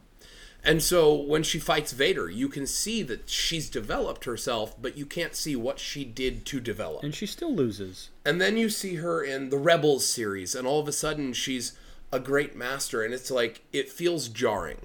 And 0.64 0.84
so 0.84 1.14
when 1.14 1.44
she 1.44 1.60
fights 1.60 1.94
Vader, 1.94 2.30
you 2.30 2.50
can 2.50 2.68
see 2.68 3.02
that 3.04 3.30
she's 3.30 3.70
developed 3.70 4.26
herself, 4.26 4.76
but 4.82 4.98
you 4.98 5.06
can't 5.06 5.34
see 5.34 5.56
what 5.56 5.80
she 5.80 6.04
did 6.04 6.46
to 6.48 6.60
develop. 6.60 7.04
And 7.04 7.16
she 7.16 7.26
still 7.26 7.56
loses. 7.56 8.10
And 8.26 8.42
then 8.42 8.58
you 8.58 8.70
see 8.70 8.96
her 8.96 9.24
in 9.24 9.50
the 9.50 9.58
Rebels 9.58 10.06
series, 10.06 10.56
and 10.56 10.68
all 10.68 10.82
of 10.82 10.88
a 10.90 10.92
sudden 10.92 11.32
she's 11.32 11.72
a 12.12 12.20
great 12.20 12.56
master, 12.56 13.04
and 13.04 13.14
it's 13.14 13.30
like 13.32 13.64
it 13.74 13.90
feels 13.90 14.28
jarring. 14.30 14.80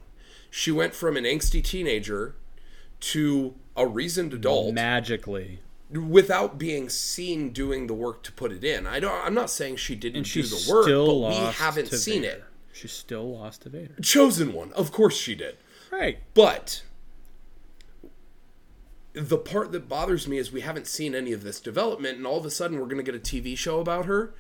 She 0.51 0.71
went 0.71 0.95
from 0.95 1.17
an 1.17 1.25
angsty 1.25 1.63
teenager 1.65 2.35
to 3.01 3.55
a 3.77 3.87
reasoned 3.87 4.35
adult 4.35 4.75
Magically. 4.75 5.61
without 5.91 6.59
being 6.59 6.89
seen 6.89 7.51
doing 7.51 7.87
the 7.87 7.95
work 7.95 8.23
to 8.25 8.33
put 8.33 8.53
it 8.53 8.63
in. 8.65 8.87
I 8.87 9.01
don't. 9.01 9.25
I'm 9.25 9.35
not 9.35 9.51
saying 9.51 9.77
she 9.77 9.95
didn't 9.95 10.17
And 10.19 10.25
do 10.25 10.31
she's 10.31 10.67
the 10.67 10.73
work, 10.73 10.87
but 10.87 11.29
we 11.29 11.53
haven't 11.53 11.89
seen 11.89 12.23
Vader. 12.23 12.35
it. 12.35 12.45
She 12.73 12.89
still 12.89 13.33
lost 13.39 13.63
to 13.63 13.69
Vader. 13.71 13.95
Chosen 14.03 14.53
one, 14.53 14.73
of 14.73 14.93
course 14.93 15.17
she 15.17 15.35
did. 15.35 15.57
Right. 15.91 16.19
But 16.35 16.83
the 19.15 19.37
part 19.39 19.73
that 19.73 19.89
bothers 19.89 20.27
me 20.27 20.39
is 20.39 20.51
we 20.53 20.63
haven't 20.63 20.87
seen 20.87 21.15
any 21.15 21.33
of 21.33 21.43
this 21.43 21.61
development, 21.61 22.17
and 22.17 22.27
all 22.27 22.39
of 22.39 22.47
a 22.47 22.51
sudden 22.51 22.79
we're 22.79 22.87
going 22.87 23.03
to 23.05 23.11
get 23.11 23.15
a 23.15 23.19
TV 23.19 23.57
show 23.57 23.79
about 23.81 24.07
her 24.07 24.35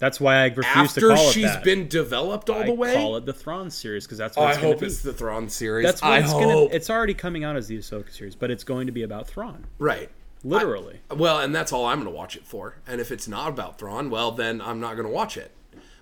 That's 0.00 0.18
why 0.18 0.36
I 0.36 0.44
refuse 0.46 0.64
to 0.64 0.78
after 0.78 1.08
call 1.14 1.28
it 1.28 1.32
she's 1.32 1.44
that. 1.44 1.62
been 1.62 1.86
developed 1.86 2.48
all 2.48 2.62
I 2.62 2.66
the 2.66 2.72
way. 2.72 2.94
call 2.94 3.16
it 3.16 3.26
the 3.26 3.34
Thrawn 3.34 3.70
series 3.70 4.06
because 4.06 4.16
that's 4.16 4.36
oh, 4.38 4.40
what 4.40 4.46
I 4.46 4.50
it's 4.52 4.58
going 4.60 4.72
hope 4.72 4.78
to 4.78 4.84
be. 4.86 4.90
it's 4.90 5.02
the 5.02 5.12
Thrawn 5.12 5.48
series. 5.50 5.84
That's 5.84 6.00
what 6.00 6.12
I 6.12 6.18
it's 6.20 6.32
hope. 6.32 6.70
to. 6.70 6.76
It's 6.76 6.88
already 6.88 7.12
coming 7.12 7.44
out 7.44 7.54
as 7.54 7.68
the 7.68 7.76
Ahsoka 7.76 8.10
series, 8.10 8.34
but 8.34 8.50
it's 8.50 8.64
going 8.64 8.86
to 8.86 8.92
be 8.92 9.02
about 9.02 9.28
Thrawn, 9.28 9.66
right. 9.78 10.08
literally. 10.42 11.00
Well, 11.14 11.38
and 11.40 11.54
that's 11.54 11.70
all 11.70 11.84
I'm 11.84 11.98
going 11.98 12.10
to 12.10 12.16
watch 12.16 12.34
it 12.34 12.46
for. 12.46 12.76
And 12.86 12.98
if 12.98 13.12
it's 13.12 13.28
not 13.28 13.50
about 13.50 13.78
Thrawn, 13.78 14.08
well, 14.08 14.32
then 14.32 14.62
I'm 14.62 14.80
not 14.80 14.94
going 14.94 15.06
to 15.06 15.12
watch 15.12 15.36
it. 15.36 15.52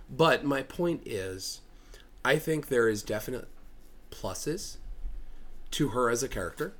But 0.08 0.44
my 0.44 0.62
point 0.62 1.02
is, 1.04 1.60
I 2.24 2.38
think 2.38 2.68
there 2.68 2.88
is 2.88 3.02
definite 3.02 3.48
pluses 4.12 4.76
to 5.72 5.88
her 5.88 6.08
as 6.08 6.22
a 6.22 6.28
character. 6.28 6.72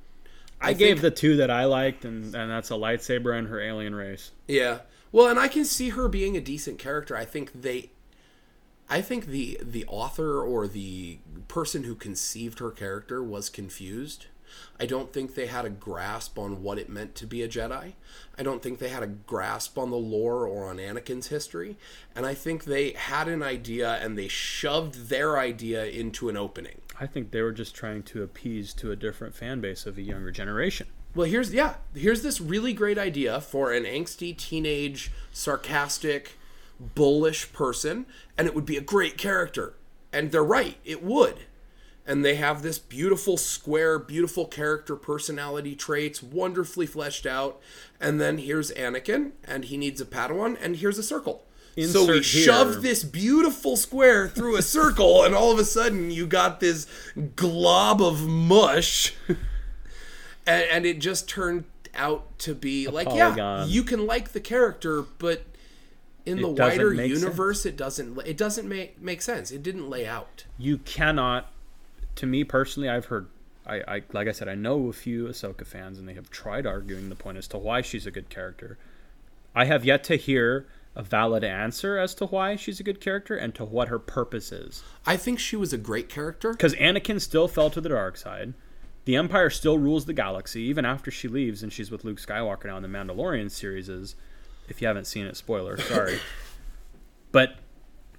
I, 0.61 0.73
gave 0.73 1.01
the 1.01 1.11
two 1.11 1.37
that 1.37 1.51
I 1.51 1.65
liked, 1.65 2.05
and, 2.05 2.35
and 2.35 2.49
that's 2.49 2.71
a 2.71 2.75
lightsaber 2.75 3.37
and 3.37 3.47
her 3.47 3.61
alien 3.61 3.95
race. 3.95 4.31
Yeah. 4.47 4.79
Well, 5.11 5.27
and 5.27 5.39
I 5.39 5.47
can 5.47 5.65
see 5.65 5.89
her 5.89 6.07
being 6.07 6.37
a 6.37 6.41
decent 6.41 6.79
character. 6.79 7.15
I 7.15 7.25
think 7.25 7.61
they 7.61 7.91
I 8.89 9.01
think 9.01 9.27
the 9.27 9.59
the 9.61 9.85
author 9.87 10.41
or 10.41 10.67
the 10.67 11.19
person 11.47 11.83
who 11.83 11.95
conceived 11.95 12.59
her 12.59 12.71
character 12.71 13.23
was 13.23 13.49
confused. 13.49 14.27
I 14.79 14.87
don't 14.87 15.13
think 15.13 15.35
they 15.35 15.45
had 15.45 15.65
a 15.65 15.69
grasp 15.69 16.39
on 16.39 16.63
what 16.63 16.79
it 16.79 16.89
meant 16.89 17.13
to 17.15 17.27
be 17.27 17.43
a 17.43 17.47
Jedi. 17.47 17.93
I 18.35 18.43
don't 18.43 18.63
think 18.63 18.79
they 18.79 18.89
had 18.89 19.03
a 19.03 19.07
grasp 19.07 19.77
on 19.77 19.91
the 19.91 19.97
lore 19.97 20.47
or 20.47 20.67
on 20.67 20.77
Anakin's 20.77 21.27
history. 21.27 21.77
And 22.15 22.25
I 22.25 22.33
think 22.33 22.63
they 22.63 22.91
had 22.91 23.27
an 23.27 23.43
idea 23.43 23.99
and 24.01 24.17
they 24.17 24.27
shoved 24.27 25.09
their 25.09 25.37
idea 25.37 25.85
into 25.85 26.29
an 26.29 26.37
opening. 26.37 26.81
I 26.99 27.05
think 27.05 27.29
they 27.29 27.43
were 27.43 27.51
just 27.51 27.75
trying 27.75 28.01
to 28.03 28.23
appease 28.23 28.73
to 28.75 28.91
a 28.91 28.95
different 28.95 29.35
fan 29.35 29.61
base 29.61 29.85
of 29.85 29.99
a 29.99 30.01
younger 30.01 30.31
generation. 30.31 30.87
Well, 31.15 31.27
here's 31.27 31.53
yeah, 31.53 31.75
here's 31.95 32.21
this 32.21 32.39
really 32.39 32.73
great 32.73 32.97
idea 32.97 33.41
for 33.41 33.71
an 33.73 33.83
angsty 33.83 34.35
teenage, 34.37 35.11
sarcastic, 35.31 36.33
bullish 36.79 37.51
person, 37.51 38.05
and 38.37 38.47
it 38.47 38.55
would 38.55 38.65
be 38.65 38.77
a 38.77 38.81
great 38.81 39.17
character. 39.17 39.73
And 40.13 40.31
they're 40.31 40.43
right, 40.43 40.77
it 40.85 41.03
would. 41.03 41.39
And 42.05 42.25
they 42.25 42.35
have 42.35 42.61
this 42.61 42.79
beautiful 42.79 43.37
square, 43.37 43.99
beautiful 43.99 44.45
character 44.45 44.95
personality 44.95 45.75
traits, 45.75 46.23
wonderfully 46.23 46.87
fleshed 46.87 47.27
out. 47.27 47.59
And 47.99 48.19
then 48.19 48.39
here's 48.39 48.71
Anakin, 48.71 49.31
and 49.43 49.65
he 49.65 49.77
needs 49.77 50.01
a 50.01 50.05
Padawan, 50.05 50.57
and 50.59 50.77
here's 50.77 50.97
a 50.97 51.03
circle. 51.03 51.43
so 51.75 52.05
we 52.05 52.17
Insert 52.17 52.25
here. 52.25 52.43
shoved 52.45 52.81
this 52.81 53.03
beautiful 53.03 53.77
square 53.77 54.27
through 54.27 54.55
a 54.57 54.63
circle, 54.63 55.23
and 55.23 55.35
all 55.35 55.51
of 55.51 55.59
a 55.59 55.65
sudden 55.65 56.09
you 56.09 56.25
got 56.25 56.59
this 56.59 56.87
glob 57.35 58.01
of 58.01 58.27
mush 58.27 59.13
and, 60.45 60.63
and 60.71 60.85
it 60.85 60.99
just 60.99 61.27
turned 61.29 61.65
out 61.95 62.37
to 62.39 62.53
be 62.53 62.87
like 62.87 63.07
yeah 63.13 63.65
you 63.65 63.83
can 63.83 64.05
like 64.05 64.29
the 64.33 64.39
character 64.39 65.01
but 65.17 65.43
in 66.25 66.39
the 66.41 66.47
wider 66.47 66.93
universe 66.93 67.65
it 67.65 67.75
doesn't 67.75 68.17
it 68.25 68.37
doesn't 68.37 68.67
make 68.67 69.01
make 69.01 69.21
sense 69.21 69.51
it 69.51 69.63
didn't 69.63 69.89
lay 69.89 70.05
out 70.05 70.45
You 70.57 70.77
cannot, 70.79 71.51
to 72.15 72.25
me 72.25 72.43
personally, 72.43 72.89
I've 72.89 73.05
heard, 73.05 73.27
I, 73.65 73.75
I 73.87 74.01
like 74.11 74.27
I 74.27 74.31
said, 74.33 74.47
I 74.47 74.55
know 74.55 74.87
a 74.89 74.93
few 74.93 75.25
Ahsoka 75.27 75.65
fans, 75.65 75.97
and 75.97 76.07
they 76.07 76.13
have 76.13 76.29
tried 76.29 76.65
arguing 76.67 77.09
the 77.09 77.15
point 77.15 77.37
as 77.37 77.47
to 77.49 77.57
why 77.57 77.81
she's 77.81 78.05
a 78.05 78.11
good 78.11 78.29
character. 78.29 78.77
I 79.55 79.65
have 79.65 79.85
yet 79.85 80.03
to 80.05 80.15
hear 80.17 80.67
a 80.95 81.01
valid 81.01 81.43
answer 81.43 81.97
as 81.97 82.13
to 82.15 82.25
why 82.25 82.55
she's 82.55 82.79
a 82.79 82.83
good 82.83 82.99
character 82.99 83.35
and 83.35 83.55
to 83.55 83.63
what 83.63 83.87
her 83.87 83.99
purpose 83.99 84.51
is. 84.51 84.83
i 85.05 85.15
think 85.15 85.39
she 85.39 85.55
was 85.55 85.71
a 85.71 85.77
great 85.77 86.09
character 86.09 86.51
Because 86.51 86.73
Anakin 86.75 87.21
still 87.21 87.47
fell 87.47 87.69
to 87.69 87.79
the 87.81 87.89
dark 87.89 88.17
side. 88.17 88.53
The 89.09 89.15
Empire 89.15 89.49
still 89.49 89.79
rules 89.79 90.05
the 90.05 90.13
galaxy, 90.13 90.61
even 90.61 90.85
after 90.85 91.09
she 91.09 91.27
leaves 91.27 91.63
and 91.63 91.73
she's 91.73 91.89
with 91.89 92.03
Luke 92.03 92.19
Skywalker 92.19 92.65
now 92.65 92.77
in 92.77 92.83
the 92.83 92.87
Mandalorian 92.89 93.49
series. 93.49 93.89
Is 93.89 94.15
if 94.67 94.83
you 94.83 94.87
haven't 94.87 95.05
seen 95.07 95.25
it, 95.25 95.35
spoiler, 95.35 95.79
sorry. 95.79 96.19
but 97.31 97.55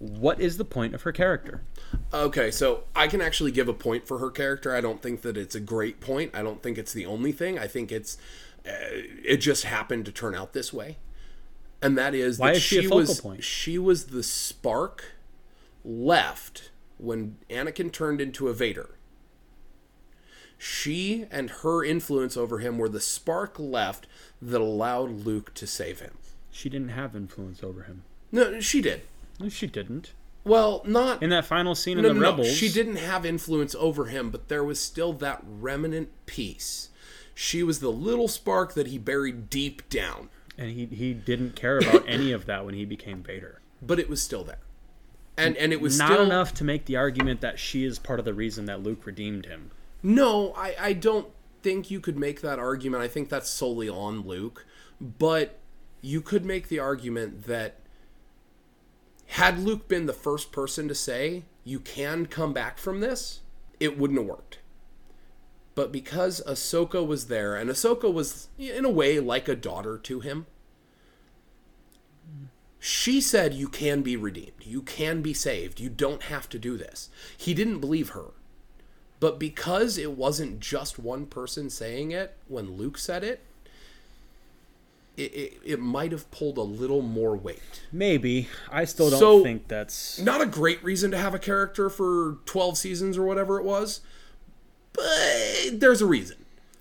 what 0.00 0.40
is 0.40 0.56
the 0.56 0.64
point 0.64 0.92
of 0.96 1.02
her 1.02 1.12
character? 1.12 1.62
okay 2.12 2.50
so 2.50 2.84
i 2.96 3.06
can 3.06 3.20
actually 3.20 3.52
give 3.52 3.68
a 3.68 3.72
point 3.72 4.08
for 4.08 4.18
her 4.18 4.30
character 4.30 4.74
i 4.74 4.80
don't 4.80 5.00
think 5.02 5.22
that 5.22 5.36
it's 5.36 5.54
a 5.54 5.60
great 5.60 6.00
point 6.00 6.34
i 6.34 6.42
don't 6.42 6.62
think 6.62 6.76
it's 6.78 6.92
the 6.92 7.04
only 7.06 7.30
thing 7.30 7.58
i 7.58 7.66
think 7.68 7.92
it's 7.92 8.16
uh, 8.66 8.70
it 9.24 9.36
just 9.36 9.64
happened 9.64 10.04
to 10.04 10.10
turn 10.10 10.34
out 10.34 10.54
this 10.54 10.72
way 10.72 10.96
and 11.82 11.96
that 11.98 12.14
is 12.14 12.38
Why 12.38 12.48
that 12.48 12.56
is 12.56 12.62
she 12.62 12.82
focal 12.82 12.96
was 12.98 13.20
point? 13.20 13.44
she 13.44 13.78
was 13.78 14.06
the 14.06 14.22
spark 14.22 15.04
left 15.84 16.70
when 16.98 17.36
Anakin 17.48 17.92
turned 17.92 18.20
into 18.20 18.48
a 18.48 18.54
Vader. 18.54 18.90
She 20.62 21.24
and 21.30 21.48
her 21.62 21.82
influence 21.82 22.36
over 22.36 22.58
him 22.58 22.76
were 22.76 22.88
the 22.90 23.00
spark 23.00 23.58
left 23.58 24.06
that 24.42 24.60
allowed 24.60 25.24
Luke 25.24 25.54
to 25.54 25.66
save 25.66 26.00
him. 26.00 26.18
She 26.50 26.68
didn't 26.68 26.90
have 26.90 27.16
influence 27.16 27.62
over 27.64 27.84
him. 27.84 28.02
No, 28.30 28.60
she 28.60 28.82
did. 28.82 29.00
No, 29.40 29.48
she 29.48 29.66
didn't. 29.66 30.12
Well, 30.44 30.82
not 30.86 31.22
In 31.22 31.30
that 31.30 31.46
final 31.46 31.74
scene 31.74 31.96
in 31.96 32.02
no, 32.02 32.08
the 32.08 32.14
no, 32.14 32.20
no. 32.20 32.30
Rebels, 32.30 32.52
She 32.52 32.68
didn't 32.68 32.96
have 32.96 33.24
influence 33.24 33.74
over 33.74 34.06
him, 34.06 34.30
but 34.30 34.48
there 34.48 34.62
was 34.62 34.78
still 34.78 35.14
that 35.14 35.42
remnant 35.46 36.10
piece. 36.26 36.90
She 37.34 37.62
was 37.62 37.80
the 37.80 37.90
little 37.92 38.28
spark 38.28 38.74
that 38.74 38.88
he 38.88 38.98
buried 38.98 39.48
deep 39.48 39.88
down. 39.88 40.28
and 40.58 40.70
he 40.72 40.84
he 40.86 41.14
didn't 41.14 41.56
care 41.56 41.78
about 41.78 42.04
any 42.06 42.32
of 42.32 42.44
that 42.46 42.66
when 42.66 42.74
he 42.74 42.84
became 42.84 43.22
Vader. 43.22 43.60
but 43.80 43.98
it 43.98 44.10
was 44.10 44.20
still 44.22 44.44
there. 44.44 44.58
And 45.38 45.56
and 45.56 45.72
it 45.72 45.80
was 45.80 45.98
Not 45.98 46.10
still 46.12 46.22
enough 46.22 46.52
to 46.54 46.64
make 46.64 46.84
the 46.84 46.96
argument 46.96 47.40
that 47.40 47.58
she 47.58 47.84
is 47.84 47.98
part 47.98 48.18
of 48.18 48.26
the 48.26 48.34
reason 48.34 48.66
that 48.66 48.82
Luke 48.82 49.06
redeemed 49.06 49.46
him. 49.46 49.70
No, 50.02 50.52
I, 50.54 50.74
I 50.80 50.92
don't 50.92 51.28
think 51.62 51.90
you 51.90 52.00
could 52.00 52.18
make 52.18 52.40
that 52.40 52.58
argument. 52.58 53.02
I 53.02 53.08
think 53.08 53.28
that's 53.28 53.50
solely 53.50 53.88
on 53.88 54.22
Luke. 54.22 54.66
But 55.00 55.58
you 56.00 56.20
could 56.20 56.44
make 56.44 56.68
the 56.68 56.78
argument 56.78 57.44
that 57.44 57.76
had 59.26 59.58
Luke 59.58 59.88
been 59.88 60.06
the 60.06 60.12
first 60.12 60.52
person 60.52 60.88
to 60.88 60.94
say, 60.94 61.44
you 61.64 61.78
can 61.78 62.26
come 62.26 62.52
back 62.52 62.78
from 62.78 63.00
this, 63.00 63.40
it 63.78 63.98
wouldn't 63.98 64.18
have 64.18 64.28
worked. 64.28 64.58
But 65.74 65.92
because 65.92 66.42
Ahsoka 66.46 67.06
was 67.06 67.28
there, 67.28 67.54
and 67.54 67.70
Ahsoka 67.70 68.12
was, 68.12 68.48
in 68.58 68.84
a 68.84 68.90
way, 68.90 69.20
like 69.20 69.48
a 69.48 69.54
daughter 69.54 69.96
to 69.98 70.20
him, 70.20 70.46
she 72.78 73.20
said, 73.20 73.54
You 73.54 73.68
can 73.68 74.02
be 74.02 74.16
redeemed. 74.16 74.64
You 74.64 74.82
can 74.82 75.22
be 75.22 75.34
saved. 75.34 75.78
You 75.80 75.90
don't 75.90 76.24
have 76.24 76.48
to 76.48 76.58
do 76.58 76.76
this. 76.76 77.10
He 77.36 77.54
didn't 77.54 77.80
believe 77.80 78.10
her. 78.10 78.32
But 79.20 79.38
because 79.38 79.98
it 79.98 80.12
wasn't 80.12 80.60
just 80.60 80.98
one 80.98 81.26
person 81.26 81.68
saying 81.70 82.10
it 82.10 82.34
when 82.48 82.76
Luke 82.78 82.96
said 82.98 83.22
it, 83.22 83.40
it, 85.16 85.34
it, 85.34 85.52
it 85.64 85.80
might 85.80 86.12
have 86.12 86.30
pulled 86.30 86.56
a 86.56 86.62
little 86.62 87.02
more 87.02 87.36
weight. 87.36 87.82
Maybe. 87.92 88.48
I 88.72 88.84
still 88.86 89.10
don't 89.10 89.20
So- 89.20 89.42
think 89.42 89.68
that's. 89.68 90.18
Not 90.18 90.40
a 90.40 90.46
great 90.46 90.82
reason 90.82 91.10
to 91.10 91.18
have 91.18 91.34
a 91.34 91.38
character 91.38 91.90
for 91.90 92.38
12 92.46 92.78
seasons 92.78 93.18
or 93.18 93.24
whatever 93.24 93.58
it 93.58 93.64
was, 93.64 94.00
but 94.94 95.04
there's 95.72 96.00
a 96.00 96.06
reason. 96.06 96.38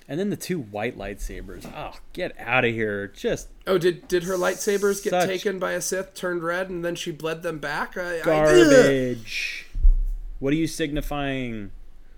And 0.08 0.20
then 0.20 0.30
the 0.32 0.38
two 0.38 0.60
white 0.60 0.98
lightsabers. 0.98 1.70
Oh, 1.76 2.00
get 2.14 2.34
out 2.40 2.66
of 2.66 2.74
here. 2.74 3.10
Just 3.10 3.48
Oh, 3.68 3.78
did 3.78 4.08
did 4.08 4.24
her 4.24 4.34
lightsabers 4.36 5.04
get 5.04 5.28
taken 5.28 5.60
by 5.60 5.74
a 5.74 5.82
Sith, 5.82 6.16
turned 6.16 6.42
red, 6.42 6.70
and 6.70 6.84
then 6.84 6.96
she 6.96 7.12
bled 7.12 7.44
them 7.44 7.60
back? 7.60 7.96
I, 7.96 8.22
I- 8.22 8.24
garbage. 8.24 9.68
what 10.40 10.52
are 10.52 10.56
you 10.56 10.66
signifying? 10.66 11.70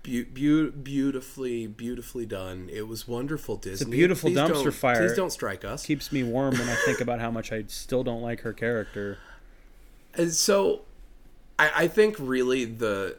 Beau- 0.02 0.70
beautifully, 0.82 1.66
beautifully 1.66 2.26
done. 2.26 2.68
It 2.72 2.88
was 2.88 3.06
wonderful, 3.06 3.56
Disney. 3.56 3.72
It's 3.72 3.82
a 3.82 3.86
beautiful 3.86 4.30
Please 4.30 4.38
dumpster 4.38 4.72
fire. 4.72 4.98
Please 5.06 5.16
don't 5.16 5.30
strike 5.30 5.64
us. 5.64 5.86
Keeps 5.86 6.10
me 6.10 6.22
warm 6.22 6.58
when 6.58 6.68
I 6.68 6.74
think 6.84 7.00
about 7.00 7.20
how 7.20 7.30
much 7.30 7.52
I 7.52 7.64
still 7.68 8.02
don't 8.02 8.22
like 8.22 8.40
her 8.40 8.52
character. 8.52 9.18
And 10.14 10.30
so, 10.30 10.82
I, 11.58 11.72
I 11.74 11.88
think 11.88 12.16
really 12.18 12.66
the 12.66 13.16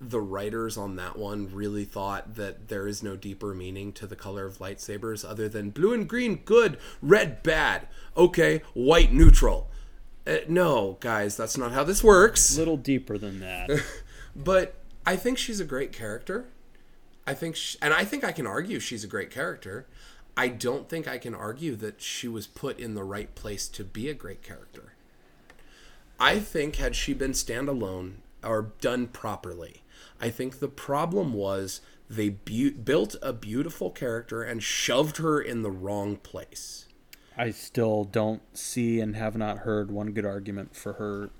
the 0.00 0.20
writers 0.20 0.76
on 0.76 0.96
that 0.96 1.16
one 1.16 1.48
really 1.54 1.84
thought 1.84 2.34
that 2.34 2.66
there 2.66 2.88
is 2.88 3.02
no 3.02 3.14
deeper 3.14 3.54
meaning 3.54 3.92
to 3.92 4.06
the 4.08 4.16
color 4.16 4.44
of 4.44 4.58
lightsabers 4.58 5.24
other 5.24 5.48
than 5.48 5.70
blue 5.70 5.94
and 5.94 6.08
green 6.08 6.36
good, 6.44 6.76
red 7.00 7.44
bad, 7.44 7.86
okay, 8.16 8.62
white 8.74 9.12
neutral. 9.12 9.70
Uh, 10.26 10.38
no, 10.48 10.96
guys, 11.00 11.36
that's 11.36 11.56
not 11.56 11.70
how 11.70 11.84
this 11.84 12.02
works. 12.02 12.56
A 12.56 12.58
little 12.58 12.76
deeper 12.76 13.18
than 13.18 13.40
that. 13.40 13.70
But 14.34 14.74
I 15.04 15.16
think 15.16 15.38
she's 15.38 15.60
a 15.60 15.64
great 15.64 15.92
character. 15.92 16.46
I 17.26 17.34
think, 17.34 17.56
sh 17.56 17.76
and 17.80 17.94
I 17.94 18.04
think 18.04 18.24
I 18.24 18.32
can 18.32 18.46
argue 18.46 18.80
she's 18.80 19.04
a 19.04 19.08
great 19.08 19.30
character. 19.30 19.86
I 20.36 20.48
don't 20.48 20.88
think 20.88 21.06
I 21.06 21.18
can 21.18 21.34
argue 21.34 21.76
that 21.76 22.00
she 22.00 22.26
was 22.26 22.46
put 22.46 22.78
in 22.78 22.94
the 22.94 23.04
right 23.04 23.34
place 23.34 23.68
to 23.68 23.84
be 23.84 24.08
a 24.08 24.14
great 24.14 24.42
character. 24.42 24.94
I 26.18 26.38
think 26.38 26.76
had 26.76 26.96
she 26.96 27.12
been 27.12 27.32
standalone 27.32 28.14
or 28.42 28.72
done 28.80 29.08
properly, 29.08 29.82
I 30.20 30.30
think 30.30 30.58
the 30.58 30.68
problem 30.68 31.34
was 31.34 31.80
they 32.08 32.28
bu- 32.30 32.72
built 32.72 33.16
a 33.22 33.32
beautiful 33.32 33.90
character 33.90 34.42
and 34.42 34.62
shoved 34.62 35.18
her 35.18 35.40
in 35.40 35.62
the 35.62 35.70
wrong 35.70 36.16
place. 36.16 36.86
I 37.36 37.50
still 37.50 38.04
don't 38.04 38.42
see 38.56 39.00
and 39.00 39.16
have 39.16 39.36
not 39.36 39.58
heard 39.58 39.90
one 39.90 40.12
good 40.12 40.26
argument 40.26 40.76
for 40.76 40.94
her 40.94 41.30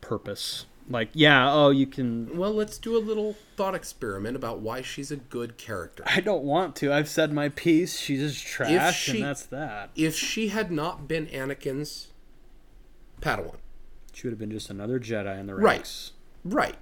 purpose. 0.00 0.66
Like, 0.90 1.10
yeah, 1.12 1.52
oh, 1.52 1.68
you 1.70 1.86
can. 1.86 2.36
Well, 2.36 2.52
let's 2.54 2.78
do 2.78 2.96
a 2.96 2.98
little 2.98 3.36
thought 3.56 3.74
experiment 3.74 4.36
about 4.36 4.60
why 4.60 4.80
she's 4.80 5.10
a 5.10 5.16
good 5.16 5.58
character. 5.58 6.02
I 6.06 6.20
don't 6.20 6.44
want 6.44 6.76
to. 6.76 6.92
I've 6.92 7.08
said 7.10 7.32
my 7.32 7.50
piece. 7.50 7.98
She's 8.00 8.20
just 8.32 8.46
trash, 8.46 9.02
she- 9.02 9.12
and 9.16 9.22
that's 9.24 9.42
that. 9.46 9.90
If 9.94 10.14
she 10.16 10.48
had 10.48 10.70
not 10.70 11.06
been 11.06 11.26
Anakin's 11.26 12.08
Padawan, 13.20 13.56
She 14.12 14.26
would 14.26 14.32
have 14.32 14.38
been 14.38 14.50
just 14.50 14.70
another 14.70 14.98
Jedi 14.98 15.38
in 15.38 15.46
the 15.46 15.54
Right. 15.54 15.74
ranks. 15.76 16.12
Right. 16.44 16.76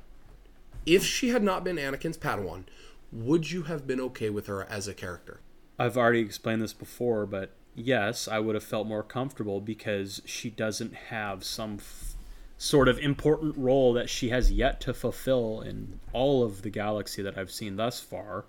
If 0.87 1.05
she 1.05 1.31
had 1.31 1.43
not 1.43 1.65
been 1.65 1.77
Anakin's 1.77 2.17
Padawan, 2.17 2.65
would 3.13 3.51
you 3.51 3.65
have 3.65 3.87
been 3.87 4.01
okay 4.01 4.31
with 4.31 4.47
her 4.47 4.65
as 4.71 4.87
a 4.89 4.95
character? 4.95 5.41
I've 5.79 5.97
already 5.99 6.21
explained 6.21 6.63
this 6.63 6.73
before, 6.73 7.27
but 7.27 7.51
yes, 7.75 8.27
I 8.29 8.39
would 8.39 8.55
have 8.55 8.65
felt 8.65 8.87
more 8.87 9.03
comfortable 9.03 9.61
because 9.61 10.23
she 10.25 10.49
doesn't 10.49 10.95
have 10.95 11.45
some 11.45 11.75
f- 11.81 12.16
sort 12.59 12.89
of 12.89 12.99
important 12.99 13.57
role 13.57 13.93
that 13.93 14.09
she 14.09 14.31
has 14.31 14.51
yet 14.53 14.81
to 14.83 14.95
fulfill 14.95 15.61
in 15.61 16.01
all 16.13 16.43
of 16.43 16.63
the 16.63 16.71
galaxy 16.71 17.23
that 17.23 17.37
I've 17.37 17.51
seen 17.51 17.77
thus 17.77 18.01
far. 18.01 18.47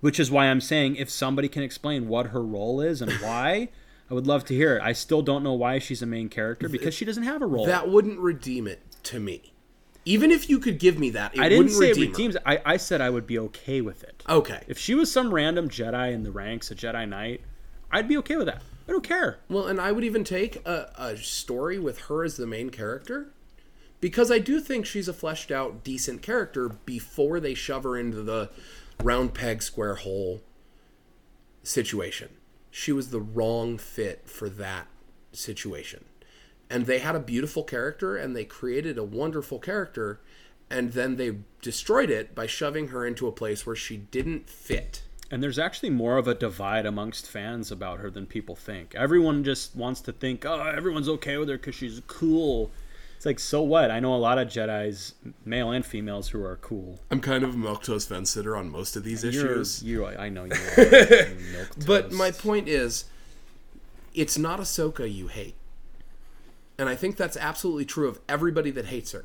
Which 0.00 0.20
is 0.20 0.30
why 0.30 0.46
I'm 0.46 0.60
saying 0.60 0.96
if 0.96 1.08
somebody 1.08 1.48
can 1.48 1.62
explain 1.62 2.06
what 2.06 2.26
her 2.26 2.42
role 2.42 2.82
is 2.82 3.00
and 3.00 3.10
why, 3.12 3.70
I 4.10 4.14
would 4.14 4.26
love 4.26 4.44
to 4.46 4.54
hear 4.54 4.76
it. 4.76 4.82
I 4.82 4.92
still 4.92 5.22
don't 5.22 5.42
know 5.42 5.54
why 5.54 5.78
she's 5.78 6.02
a 6.02 6.06
main 6.06 6.28
character 6.28 6.68
because 6.68 6.94
she 6.94 7.06
doesn't 7.06 7.22
have 7.22 7.40
a 7.40 7.46
role. 7.46 7.64
That 7.66 7.88
wouldn't 7.88 8.18
redeem 8.18 8.66
it 8.66 8.80
to 9.04 9.18
me. 9.18 9.52
Even 10.04 10.30
if 10.30 10.48
you 10.48 10.60
could 10.60 10.78
give 10.78 10.98
me 10.98 11.10
that, 11.10 11.34
it 11.34 11.40
I 11.40 11.48
didn't 11.48 11.64
wouldn't 11.64 11.80
say 11.80 11.90
it 11.90 11.96
redeem 11.96 12.06
her. 12.06 12.12
redeems. 12.12 12.36
I, 12.44 12.60
I 12.64 12.76
said 12.76 13.00
I 13.00 13.10
would 13.10 13.26
be 13.26 13.38
okay 13.38 13.80
with 13.80 14.04
it. 14.04 14.22
Okay. 14.28 14.62
If 14.68 14.78
she 14.78 14.94
was 14.94 15.10
some 15.10 15.34
random 15.34 15.68
Jedi 15.68 16.12
in 16.12 16.22
the 16.22 16.30
ranks, 16.30 16.70
a 16.70 16.74
Jedi 16.74 17.08
Knight, 17.08 17.40
I'd 17.90 18.06
be 18.06 18.18
okay 18.18 18.36
with 18.36 18.46
that. 18.46 18.62
I 18.86 18.92
don't 18.92 19.02
care. 19.02 19.40
Well, 19.48 19.66
and 19.66 19.80
I 19.80 19.90
would 19.90 20.04
even 20.04 20.22
take 20.22 20.64
a, 20.66 20.92
a 20.96 21.16
story 21.16 21.78
with 21.78 22.02
her 22.02 22.22
as 22.22 22.36
the 22.36 22.46
main 22.46 22.70
character 22.70 23.32
because 24.00 24.30
I 24.30 24.38
do 24.38 24.60
think 24.60 24.86
she's 24.86 25.08
a 25.08 25.12
fleshed 25.12 25.50
out, 25.50 25.84
decent 25.84 26.22
character 26.22 26.68
before 26.68 27.40
they 27.40 27.54
shove 27.54 27.84
her 27.84 27.96
into 27.96 28.22
the 28.22 28.50
round 29.02 29.34
peg, 29.34 29.62
square 29.62 29.96
hole 29.96 30.42
situation. 31.62 32.30
She 32.70 32.92
was 32.92 33.10
the 33.10 33.20
wrong 33.20 33.78
fit 33.78 34.28
for 34.28 34.48
that 34.50 34.86
situation. 35.32 36.04
And 36.68 36.86
they 36.86 36.98
had 36.98 37.14
a 37.14 37.20
beautiful 37.20 37.62
character 37.62 38.16
and 38.16 38.36
they 38.36 38.44
created 38.44 38.98
a 38.98 39.04
wonderful 39.04 39.58
character, 39.58 40.20
and 40.68 40.92
then 40.92 41.16
they 41.16 41.38
destroyed 41.62 42.10
it 42.10 42.34
by 42.34 42.46
shoving 42.46 42.88
her 42.88 43.06
into 43.06 43.28
a 43.28 43.32
place 43.32 43.64
where 43.64 43.76
she 43.76 43.96
didn't 43.96 44.50
fit. 44.50 45.02
And 45.30 45.42
there's 45.42 45.58
actually 45.58 45.90
more 45.90 46.18
of 46.18 46.28
a 46.28 46.34
divide 46.34 46.86
amongst 46.86 47.28
fans 47.28 47.72
about 47.72 47.98
her 47.98 48.10
than 48.10 48.26
people 48.26 48.54
think. 48.54 48.94
Everyone 48.94 49.42
just 49.42 49.74
wants 49.74 50.00
to 50.02 50.12
think, 50.12 50.44
oh, 50.44 50.60
everyone's 50.60 51.08
okay 51.08 51.36
with 51.36 51.48
her 51.48 51.56
because 51.56 51.74
she's 51.74 52.00
cool. 52.06 52.70
Like, 53.26 53.40
so 53.40 53.60
what? 53.60 53.90
I 53.90 53.98
know 53.98 54.14
a 54.14 54.16
lot 54.16 54.38
of 54.38 54.46
Jedi's, 54.46 55.14
male 55.44 55.72
and 55.72 55.84
females, 55.84 56.28
who 56.28 56.42
are 56.44 56.56
cool. 56.56 57.00
I'm 57.10 57.20
kind 57.20 57.42
of 57.42 57.54
a 57.54 57.58
milquetoast 57.58 58.08
fence 58.08 58.30
sitter 58.30 58.56
on 58.56 58.70
most 58.70 58.94
of 58.94 59.02
these 59.02 59.24
issues. 59.24 59.82
you, 59.82 60.06
I 60.06 60.28
know 60.28 60.44
you 60.44 60.52
are. 60.52 61.66
But 61.86 62.12
my 62.12 62.30
point 62.30 62.68
is, 62.68 63.06
it's 64.14 64.38
not 64.38 64.60
Ahsoka 64.60 65.12
you 65.12 65.26
hate. 65.26 65.56
And 66.78 66.88
I 66.88 66.94
think 66.94 67.16
that's 67.16 67.36
absolutely 67.36 67.84
true 67.84 68.06
of 68.06 68.20
everybody 68.28 68.70
that 68.70 68.86
hates 68.86 69.10
her. 69.10 69.24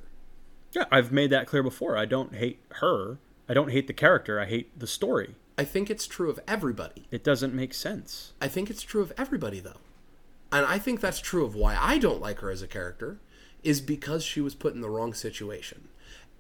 yeah, 0.72 0.86
I've 0.92 1.12
made 1.12 1.30
that 1.30 1.46
clear 1.46 1.62
before. 1.62 1.96
I 1.96 2.06
don't 2.06 2.34
hate 2.34 2.60
her. 2.70 3.20
I 3.48 3.54
don't 3.54 3.70
hate 3.70 3.86
the 3.86 3.94
character. 3.94 4.40
I 4.40 4.46
hate 4.46 4.80
the 4.80 4.88
story. 4.88 5.36
I 5.60 5.64
think 5.64 5.92
it's 5.92 6.08
true 6.08 6.30
of 6.32 6.40
everybody. 6.48 7.06
It 7.12 7.24
doesn't 7.24 7.54
make 7.54 7.74
sense. 7.76 8.34
I 8.42 8.48
think 8.48 8.72
it's 8.72 8.82
true 8.82 9.02
of 9.02 9.14
everybody, 9.16 9.60
though. 9.60 9.82
And 10.52 10.66
I 10.66 10.80
think 10.80 11.02
that's 11.02 11.20
true 11.20 11.46
of 11.46 11.54
why 11.54 11.78
I 11.80 12.00
don't 12.00 12.20
like 12.20 12.40
her 12.40 12.50
as 12.50 12.62
a 12.62 12.68
character, 12.68 13.20
is 13.64 13.82
because 13.82 14.24
she 14.24 14.42
was 14.42 14.56
put 14.56 14.74
in 14.74 14.82
the 14.82 14.90
wrong 14.90 15.14
situation. 15.14 15.88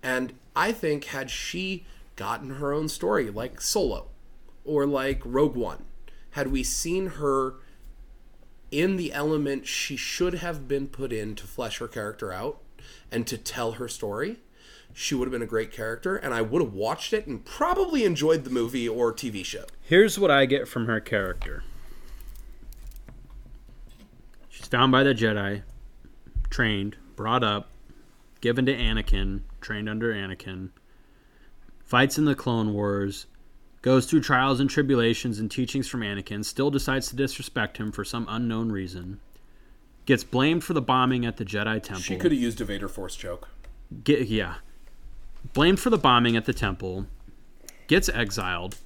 And 0.03 0.33
I 0.55 0.71
think 0.71 1.05
had 1.05 1.29
she 1.29 1.85
gotten 2.15 2.51
her 2.51 2.73
own 2.73 2.89
story, 2.89 3.29
like 3.29 3.61
Solo 3.61 4.07
or 4.65 4.85
like 4.85 5.21
Rogue 5.23 5.55
One, 5.55 5.85
had 6.31 6.51
we 6.51 6.63
seen 6.63 7.07
her 7.07 7.55
in 8.71 8.95
the 8.95 9.11
element 9.11 9.67
she 9.67 9.95
should 9.95 10.35
have 10.35 10.67
been 10.67 10.87
put 10.87 11.11
in 11.11 11.35
to 11.35 11.45
flesh 11.45 11.79
her 11.79 11.87
character 11.87 12.31
out 12.31 12.61
and 13.11 13.27
to 13.27 13.37
tell 13.37 13.73
her 13.73 13.87
story, 13.87 14.37
she 14.93 15.15
would 15.15 15.25
have 15.25 15.31
been 15.31 15.41
a 15.41 15.47
great 15.47 15.71
character, 15.71 16.15
and 16.15 16.33
I 16.33 16.41
would 16.41 16.61
have 16.61 16.73
watched 16.73 17.13
it 17.13 17.27
and 17.27 17.43
probably 17.43 18.03
enjoyed 18.03 18.43
the 18.43 18.49
movie 18.49 18.87
or 18.87 19.13
TV 19.13 19.43
show. 19.45 19.65
Here's 19.81 20.17
what 20.19 20.31
I 20.31 20.45
get 20.45 20.67
from 20.67 20.85
her 20.87 20.99
character. 20.99 21.63
She's 24.49 24.67
found 24.67 24.91
by 24.91 25.03
the 25.03 25.13
Jedi, 25.13 25.63
trained, 26.49 26.97
brought 27.21 27.43
up, 27.43 27.69
given 28.41 28.65
to 28.65 28.75
Anakin, 28.75 29.41
trained 29.61 29.87
under 29.87 30.11
Anakin, 30.11 30.69
fights 31.83 32.17
in 32.17 32.25
the 32.25 32.33
Clone 32.33 32.73
Wars, 32.73 33.27
goes 33.83 34.07
through 34.07 34.21
trials 34.21 34.59
and 34.59 34.67
tribulations 34.67 35.37
and 35.37 35.51
teachings 35.51 35.87
from 35.87 36.01
Anakin, 36.01 36.43
still 36.43 36.71
decides 36.71 37.09
to 37.09 37.15
disrespect 37.15 37.77
him 37.77 37.91
for 37.91 38.03
some 38.03 38.25
unknown 38.27 38.71
reason, 38.71 39.19
gets 40.07 40.23
blamed 40.23 40.63
for 40.63 40.73
the 40.73 40.81
bombing 40.81 41.23
at 41.23 41.37
the 41.37 41.45
Jedi 41.45 41.83
Temple. 41.83 42.01
She 42.01 42.17
could 42.17 42.31
have 42.31 42.41
used 42.41 42.59
a 42.59 42.65
Vader 42.65 42.87
Force 42.87 43.15
choke. 43.15 43.49
Get, 44.03 44.27
yeah. 44.27 44.55
Blamed 45.53 45.79
for 45.79 45.91
the 45.91 45.99
bombing 45.99 46.35
at 46.35 46.45
the 46.45 46.53
temple, 46.53 47.05
gets 47.85 48.09
exiled. 48.09 48.77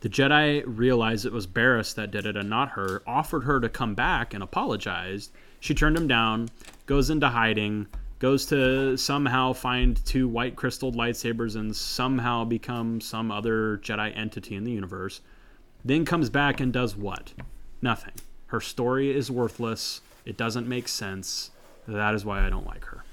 The 0.00 0.08
Jedi 0.08 0.62
realized 0.64 1.26
it 1.26 1.32
was 1.34 1.46
Barris 1.46 1.92
that 1.92 2.12
did 2.12 2.24
it 2.24 2.34
and 2.34 2.48
not 2.48 2.70
her, 2.70 3.02
offered 3.06 3.44
her 3.44 3.60
to 3.60 3.68
come 3.68 3.94
back 3.94 4.32
and 4.32 4.42
apologized. 4.42 5.32
She 5.60 5.74
turned 5.74 5.98
him 5.98 6.08
down, 6.08 6.48
goes 6.88 7.10
into 7.10 7.28
hiding, 7.28 7.86
goes 8.18 8.46
to 8.46 8.96
somehow 8.96 9.52
find 9.52 10.04
two 10.04 10.26
white 10.26 10.56
crystalled 10.56 10.96
lightsabers 10.96 11.54
and 11.54 11.76
somehow 11.76 12.44
become 12.44 13.00
some 13.00 13.30
other 13.30 13.78
Jedi 13.78 14.16
entity 14.16 14.56
in 14.56 14.64
the 14.64 14.72
universe. 14.72 15.20
Then 15.84 16.04
comes 16.04 16.30
back 16.30 16.58
and 16.58 16.72
does 16.72 16.96
what? 16.96 17.34
Nothing. 17.80 18.14
Her 18.46 18.60
story 18.60 19.14
is 19.14 19.30
worthless. 19.30 20.00
It 20.24 20.36
doesn't 20.36 20.66
make 20.66 20.88
sense. 20.88 21.50
That 21.86 22.14
is 22.14 22.24
why 22.24 22.44
I 22.44 22.50
don't 22.50 22.66
like 22.66 22.84
her. 22.86 23.04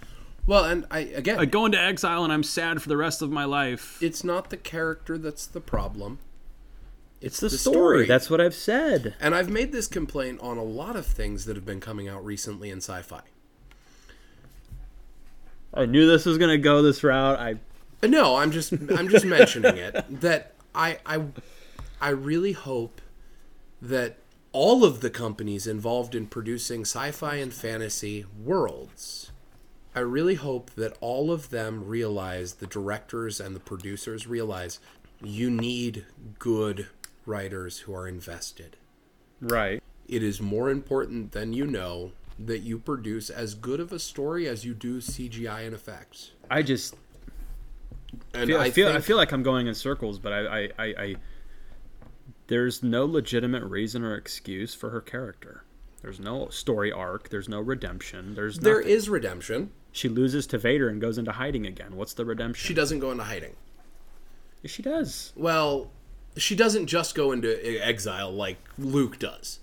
Well, 0.47 0.63
and 0.63 0.85
I 0.89 0.99
again, 0.99 1.39
I 1.39 1.45
go 1.45 1.65
into 1.65 1.79
exile 1.79 2.23
and 2.23 2.31
I'm 2.31 2.43
sad 2.43 2.81
for 2.81 2.87
the 2.89 2.97
rest 2.97 3.21
of 3.21 3.29
my 3.31 3.45
life. 3.45 4.01
it's 4.01 4.23
not 4.23 4.49
the 4.49 4.57
character 4.57 5.17
that's 5.17 5.45
the 5.45 5.61
problem. 5.61 6.19
It's 7.19 7.39
the, 7.39 7.49
the 7.49 7.57
story. 7.57 7.75
story. 7.75 8.05
That's 8.05 8.29
what 8.29 8.39
I've 8.39 8.53
said. 8.53 9.15
And 9.19 9.33
I've 9.33 9.49
made 9.49 9.71
this 9.71 9.87
complaint 9.87 10.39
on 10.41 10.57
a 10.57 10.63
lot 10.63 10.95
of 10.95 11.05
things 11.05 11.45
that 11.45 11.55
have 11.55 11.65
been 11.65 11.79
coming 11.79 12.07
out 12.07 12.23
recently 12.23 12.69
in 12.69 12.77
sci-fi. 12.77 13.21
I 15.75 15.85
knew 15.85 16.07
this 16.07 16.25
was 16.25 16.37
gonna 16.37 16.57
go 16.57 16.81
this 16.81 17.03
route. 17.03 17.39
I 17.39 17.55
No, 18.05 18.37
I'm 18.37 18.51
just 18.51 18.71
I'm 18.71 19.09
just 19.09 19.25
mentioning 19.25 19.77
it 19.77 20.05
that 20.21 20.53
I 20.73 20.99
I 21.05 21.25
I 22.01 22.09
really 22.09 22.53
hope 22.53 23.01
that 23.81 24.17
all 24.51 24.85
of 24.85 25.01
the 25.01 25.09
companies 25.09 25.67
involved 25.67 26.15
in 26.15 26.27
producing 26.27 26.81
sci-fi 26.81 27.35
and 27.35 27.53
fantasy 27.53 28.25
worlds 28.41 29.31
I 29.95 30.01
really 30.01 30.35
hope 30.35 30.71
that 30.71 30.97
all 30.99 31.31
of 31.31 31.51
them 31.51 31.85
realize 31.85 32.55
the 32.55 32.67
directors 32.67 33.39
and 33.39 33.55
the 33.55 33.61
producers 33.61 34.27
realize 34.27 34.79
you 35.23 35.49
need 35.49 36.05
good 36.37 36.87
writers 37.25 37.79
who 37.79 37.95
are 37.95 38.05
invested. 38.07 38.75
right. 39.39 39.81
It 40.07 40.21
is 40.21 40.39
more 40.39 40.69
important 40.69 41.31
than 41.31 41.53
you 41.53 41.65
know 41.65 42.11
that 42.37 42.59
you 42.59 42.77
produce 42.77 43.29
as 43.29 43.55
good 43.55 43.79
of 43.79 43.91
a 43.91 43.99
story 43.99 44.47
as 44.47 44.65
you 44.65 44.73
do 44.73 44.97
CGI 44.97 45.65
and 45.65 45.73
effects. 45.73 46.31
I 46.49 46.61
just 46.61 46.95
And 48.33 48.49
feel, 48.49 48.59
I, 48.59 48.71
feel 48.71 48.89
I 48.89 48.99
feel 48.99 49.17
like 49.17 49.31
I'm 49.31 49.43
going 49.43 49.67
in 49.67 49.73
circles, 49.75 50.19
but 50.19 50.33
I, 50.33 50.39
I, 50.39 50.69
I, 50.77 50.85
I 50.85 51.15
there's 52.47 52.83
no 52.83 53.05
legitimate 53.05 53.63
reason 53.63 54.03
or 54.03 54.15
excuse 54.15 54.73
for 54.75 54.89
her 54.89 55.01
character. 55.01 55.63
There's 56.01 56.19
no 56.19 56.49
story 56.49 56.91
arc. 56.91 57.29
There's 57.29 57.49
no 57.49 57.59
redemption. 57.59 58.35
There's 58.35 58.59
there 58.59 58.79
nothing. 58.79 58.91
is 58.91 59.09
redemption. 59.09 59.71
She 59.91 60.09
loses 60.09 60.45
to 60.47 60.57
Vader 60.57 60.89
and 60.89 61.01
goes 61.01 61.17
into 61.17 61.31
hiding 61.31 61.65
again. 61.65 61.95
What's 61.95 62.13
the 62.13 62.25
redemption? 62.25 62.67
She 62.67 62.73
doesn't 62.73 62.99
go 62.99 63.11
into 63.11 63.23
hiding. 63.23 63.55
She 64.65 64.83
does. 64.83 65.31
Well, 65.35 65.89
she 66.37 66.55
doesn't 66.55 66.87
just 66.87 67.15
go 67.15 67.31
into 67.31 67.57
exile 67.83 68.31
like 68.31 68.57
Luke 68.77 69.17
does 69.19 69.59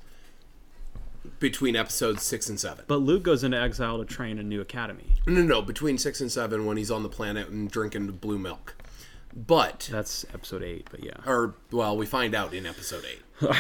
between 1.42 1.76
episodes 1.76 2.22
six 2.22 2.48
and 2.48 2.58
seven. 2.58 2.84
But 2.86 3.02
Luke 3.02 3.22
goes 3.22 3.44
into 3.44 3.60
exile 3.60 3.98
to 3.98 4.04
train 4.06 4.38
a 4.38 4.42
new 4.42 4.62
academy. 4.62 5.16
No, 5.26 5.34
no, 5.34 5.42
no, 5.42 5.60
between 5.60 5.98
six 5.98 6.22
and 6.22 6.32
seven 6.32 6.64
when 6.64 6.78
he's 6.78 6.90
on 6.90 7.02
the 7.02 7.10
planet 7.10 7.48
and 7.48 7.70
drinking 7.70 8.06
blue 8.12 8.38
milk. 8.38 8.76
But, 9.34 9.88
That's 9.90 10.24
episode 10.32 10.62
eight. 10.62 10.88
But 10.90 11.04
yeah, 11.04 11.16
or, 11.26 11.56
well, 11.70 11.96
we 11.96 12.06
find 12.06 12.34
out 12.34 12.54
in 12.54 12.64
episode 12.64 13.04
eight. 13.04 13.22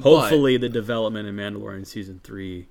hopefully 0.00 0.56
the 0.56 0.68
development 0.68 1.28
in 1.28 1.36
Mandalorian 1.36 1.86
season 1.86 2.20
three 2.22 2.68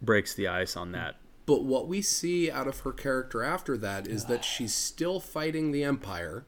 breaks 0.00 0.32
the 0.34 0.48
ice 0.48 0.76
on 0.76 0.92
that. 0.92 1.16
But 1.46 1.64
what 1.64 1.88
we 1.88 2.00
see 2.00 2.50
out 2.50 2.68
of 2.68 2.80
her 2.80 2.92
character 2.92 3.42
after 3.42 3.76
that 3.78 4.06
is 4.06 4.26
that 4.26 4.44
she's 4.44 4.74
still 4.74 5.20
fighting 5.20 5.72
the 5.72 5.84
Empire. 5.84 6.46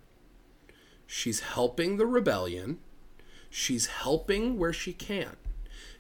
She's 1.06 1.40
helping 1.40 1.96
the 1.96 2.06
rebellion. 2.06 2.78
She's 3.50 3.86
helping 3.86 4.58
where 4.58 4.72
she 4.72 4.92
can. 4.92 5.36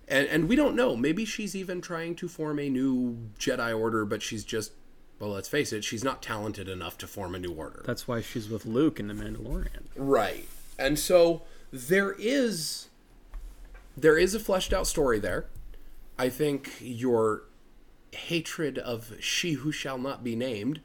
And 0.08 0.28
and 0.28 0.48
we 0.48 0.56
don't 0.56 0.76
know. 0.76 0.96
Maybe 0.96 1.24
she's 1.24 1.56
even 1.56 1.80
trying 1.80 2.14
to 2.16 2.28
form 2.28 2.58
a 2.58 2.68
new 2.68 3.30
Jedi 3.38 3.76
order, 3.76 4.04
but 4.04 4.22
she's 4.22 4.44
just 4.44 4.72
well, 5.18 5.30
let's 5.30 5.48
face 5.48 5.72
it, 5.72 5.82
she's 5.82 6.04
not 6.04 6.22
talented 6.22 6.68
enough 6.68 6.98
to 6.98 7.06
form 7.06 7.34
a 7.34 7.38
new 7.38 7.52
order. 7.52 7.82
That's 7.86 8.06
why 8.06 8.20
she's 8.20 8.48
with 8.48 8.66
Luke 8.66 9.00
in 9.00 9.08
the 9.08 9.14
Mandalorian. 9.14 9.84
Right. 9.96 10.46
And 10.78 10.98
so 10.98 11.42
there 11.72 12.14
is 12.18 12.88
there 13.96 14.18
is 14.18 14.34
a 14.34 14.40
fleshed 14.40 14.72
out 14.72 14.86
story 14.86 15.18
there. 15.18 15.46
I 16.18 16.28
think 16.28 16.72
your 16.80 17.44
hatred 18.12 18.78
of 18.78 19.14
she 19.20 19.52
who 19.52 19.72
shall 19.72 19.98
not 19.98 20.22
be 20.22 20.36
named 20.36 20.80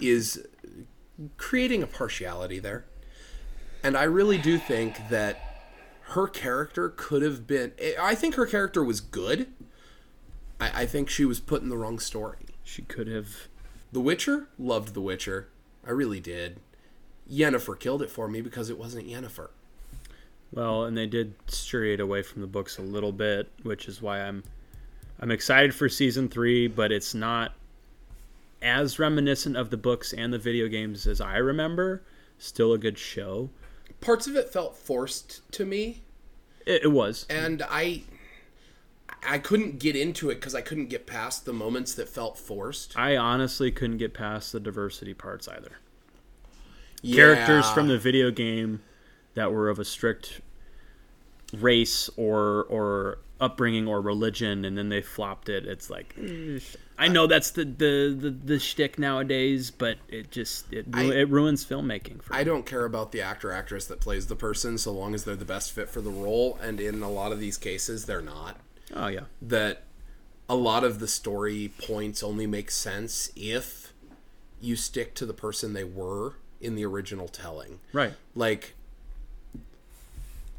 is 0.00 0.46
creating 1.36 1.82
a 1.82 1.86
partiality 1.86 2.58
there. 2.58 2.84
And 3.82 3.96
I 3.96 4.04
really 4.04 4.38
do 4.38 4.58
think 4.58 4.96
that 5.10 5.53
her 6.08 6.26
character 6.28 6.90
could 6.90 7.22
have 7.22 7.46
been 7.46 7.72
I 8.00 8.14
think 8.14 8.34
her 8.34 8.46
character 8.46 8.84
was 8.84 9.00
good. 9.00 9.48
I, 10.60 10.82
I 10.82 10.86
think 10.86 11.08
she 11.08 11.24
was 11.24 11.40
put 11.40 11.62
in 11.62 11.68
the 11.68 11.76
wrong 11.76 11.98
story. 11.98 12.46
She 12.62 12.82
could 12.82 13.08
have. 13.08 13.48
The 13.92 14.00
Witcher 14.00 14.48
loved 14.58 14.94
The 14.94 15.00
Witcher. 15.00 15.48
I 15.86 15.90
really 15.90 16.20
did. 16.20 16.60
Yennefer 17.30 17.78
killed 17.78 18.02
it 18.02 18.10
for 18.10 18.28
me 18.28 18.40
because 18.40 18.70
it 18.70 18.78
wasn't 18.78 19.08
Yennefer. 19.08 19.48
Well, 20.52 20.84
and 20.84 20.96
they 20.96 21.06
did 21.06 21.34
stray 21.46 21.94
it 21.94 22.00
away 22.00 22.22
from 22.22 22.40
the 22.40 22.46
books 22.46 22.78
a 22.78 22.82
little 22.82 23.12
bit, 23.12 23.50
which 23.62 23.88
is 23.88 24.00
why 24.00 24.20
I'm 24.20 24.44
I'm 25.20 25.30
excited 25.30 25.74
for 25.74 25.88
season 25.88 26.28
three, 26.28 26.68
but 26.68 26.92
it's 26.92 27.14
not 27.14 27.52
as 28.60 28.98
reminiscent 28.98 29.56
of 29.56 29.70
the 29.70 29.76
books 29.76 30.12
and 30.12 30.32
the 30.32 30.38
video 30.38 30.68
games 30.68 31.06
as 31.06 31.20
I 31.20 31.36
remember. 31.36 32.02
Still 32.38 32.72
a 32.72 32.78
good 32.78 32.98
show. 32.98 33.50
Parts 34.04 34.26
of 34.26 34.36
it 34.36 34.50
felt 34.50 34.76
forced 34.76 35.40
to 35.52 35.64
me, 35.64 36.02
It, 36.66 36.84
it 36.84 36.92
was. 36.92 37.26
and 37.30 37.62
I 37.68 38.02
I 39.26 39.38
couldn't 39.38 39.78
get 39.78 39.96
into 39.96 40.28
it 40.30 40.34
because 40.36 40.54
I 40.54 40.60
couldn't 40.60 40.86
get 40.88 41.06
past 41.06 41.46
the 41.46 41.52
moments 41.54 41.94
that 41.94 42.08
felt 42.08 42.38
forced. 42.38 42.96
I 42.98 43.16
honestly 43.16 43.72
couldn't 43.72 43.96
get 43.96 44.12
past 44.12 44.52
the 44.52 44.60
diversity 44.60 45.14
parts 45.14 45.48
either. 45.48 45.78
Characters 47.02 47.68
from 47.70 47.88
the 47.88 47.98
video 47.98 48.30
game 48.30 48.82
that 49.34 49.52
were 49.52 49.68
of 49.68 49.78
a 49.78 49.84
strict 49.84 50.40
race 51.54 52.08
or 52.16 52.64
or 52.64 53.18
upbringing 53.40 53.86
or 53.88 54.00
religion, 54.00 54.64
and 54.64 54.76
then 54.76 54.88
they 54.90 55.00
flopped 55.02 55.48
it. 55.48 55.66
It's 55.66 55.90
like 55.90 56.14
I 56.98 57.08
know 57.08 57.26
that's 57.26 57.50
the 57.50 57.64
the 57.64 58.16
the, 58.18 58.30
the 58.30 58.58
shtick 58.60 58.98
nowadays, 58.98 59.70
but 59.70 59.98
it 60.08 60.30
just 60.30 60.72
it 60.72 60.86
I- 60.92 61.04
it 61.12 61.28
ruins 61.28 61.64
filmmaking. 61.64 62.22
For 62.22 62.34
I 62.34 62.44
don't 62.44 62.64
care 62.66 62.84
about 62.84 63.12
the 63.12 63.20
actor 63.20 63.50
actress 63.50 63.86
that 63.86 64.00
plays 64.00 64.26
the 64.28 64.36
person 64.36 64.78
so 64.78 64.92
long 64.92 65.14
as 65.14 65.24
they're 65.24 65.34
the 65.36 65.44
best 65.44 65.72
fit 65.72 65.88
for 65.88 66.00
the 66.00 66.10
role, 66.10 66.58
and 66.62 66.80
in 66.80 67.02
a 67.02 67.10
lot 67.10 67.32
of 67.32 67.40
these 67.40 67.56
cases, 67.58 68.06
they're 68.06 68.22
not. 68.22 68.58
oh 68.94 69.08
yeah, 69.08 69.24
that 69.42 69.82
a 70.48 70.54
lot 70.54 70.84
of 70.84 70.98
the 71.00 71.08
story 71.08 71.72
points 71.78 72.22
only 72.22 72.46
make 72.46 72.70
sense 72.70 73.30
if 73.34 73.92
you 74.60 74.76
stick 74.76 75.14
to 75.14 75.26
the 75.26 75.34
person 75.34 75.72
they 75.72 75.84
were 75.84 76.34
in 76.60 76.74
the 76.76 76.84
original 76.84 77.28
telling. 77.28 77.80
right. 77.92 78.14
Like, 78.34 78.74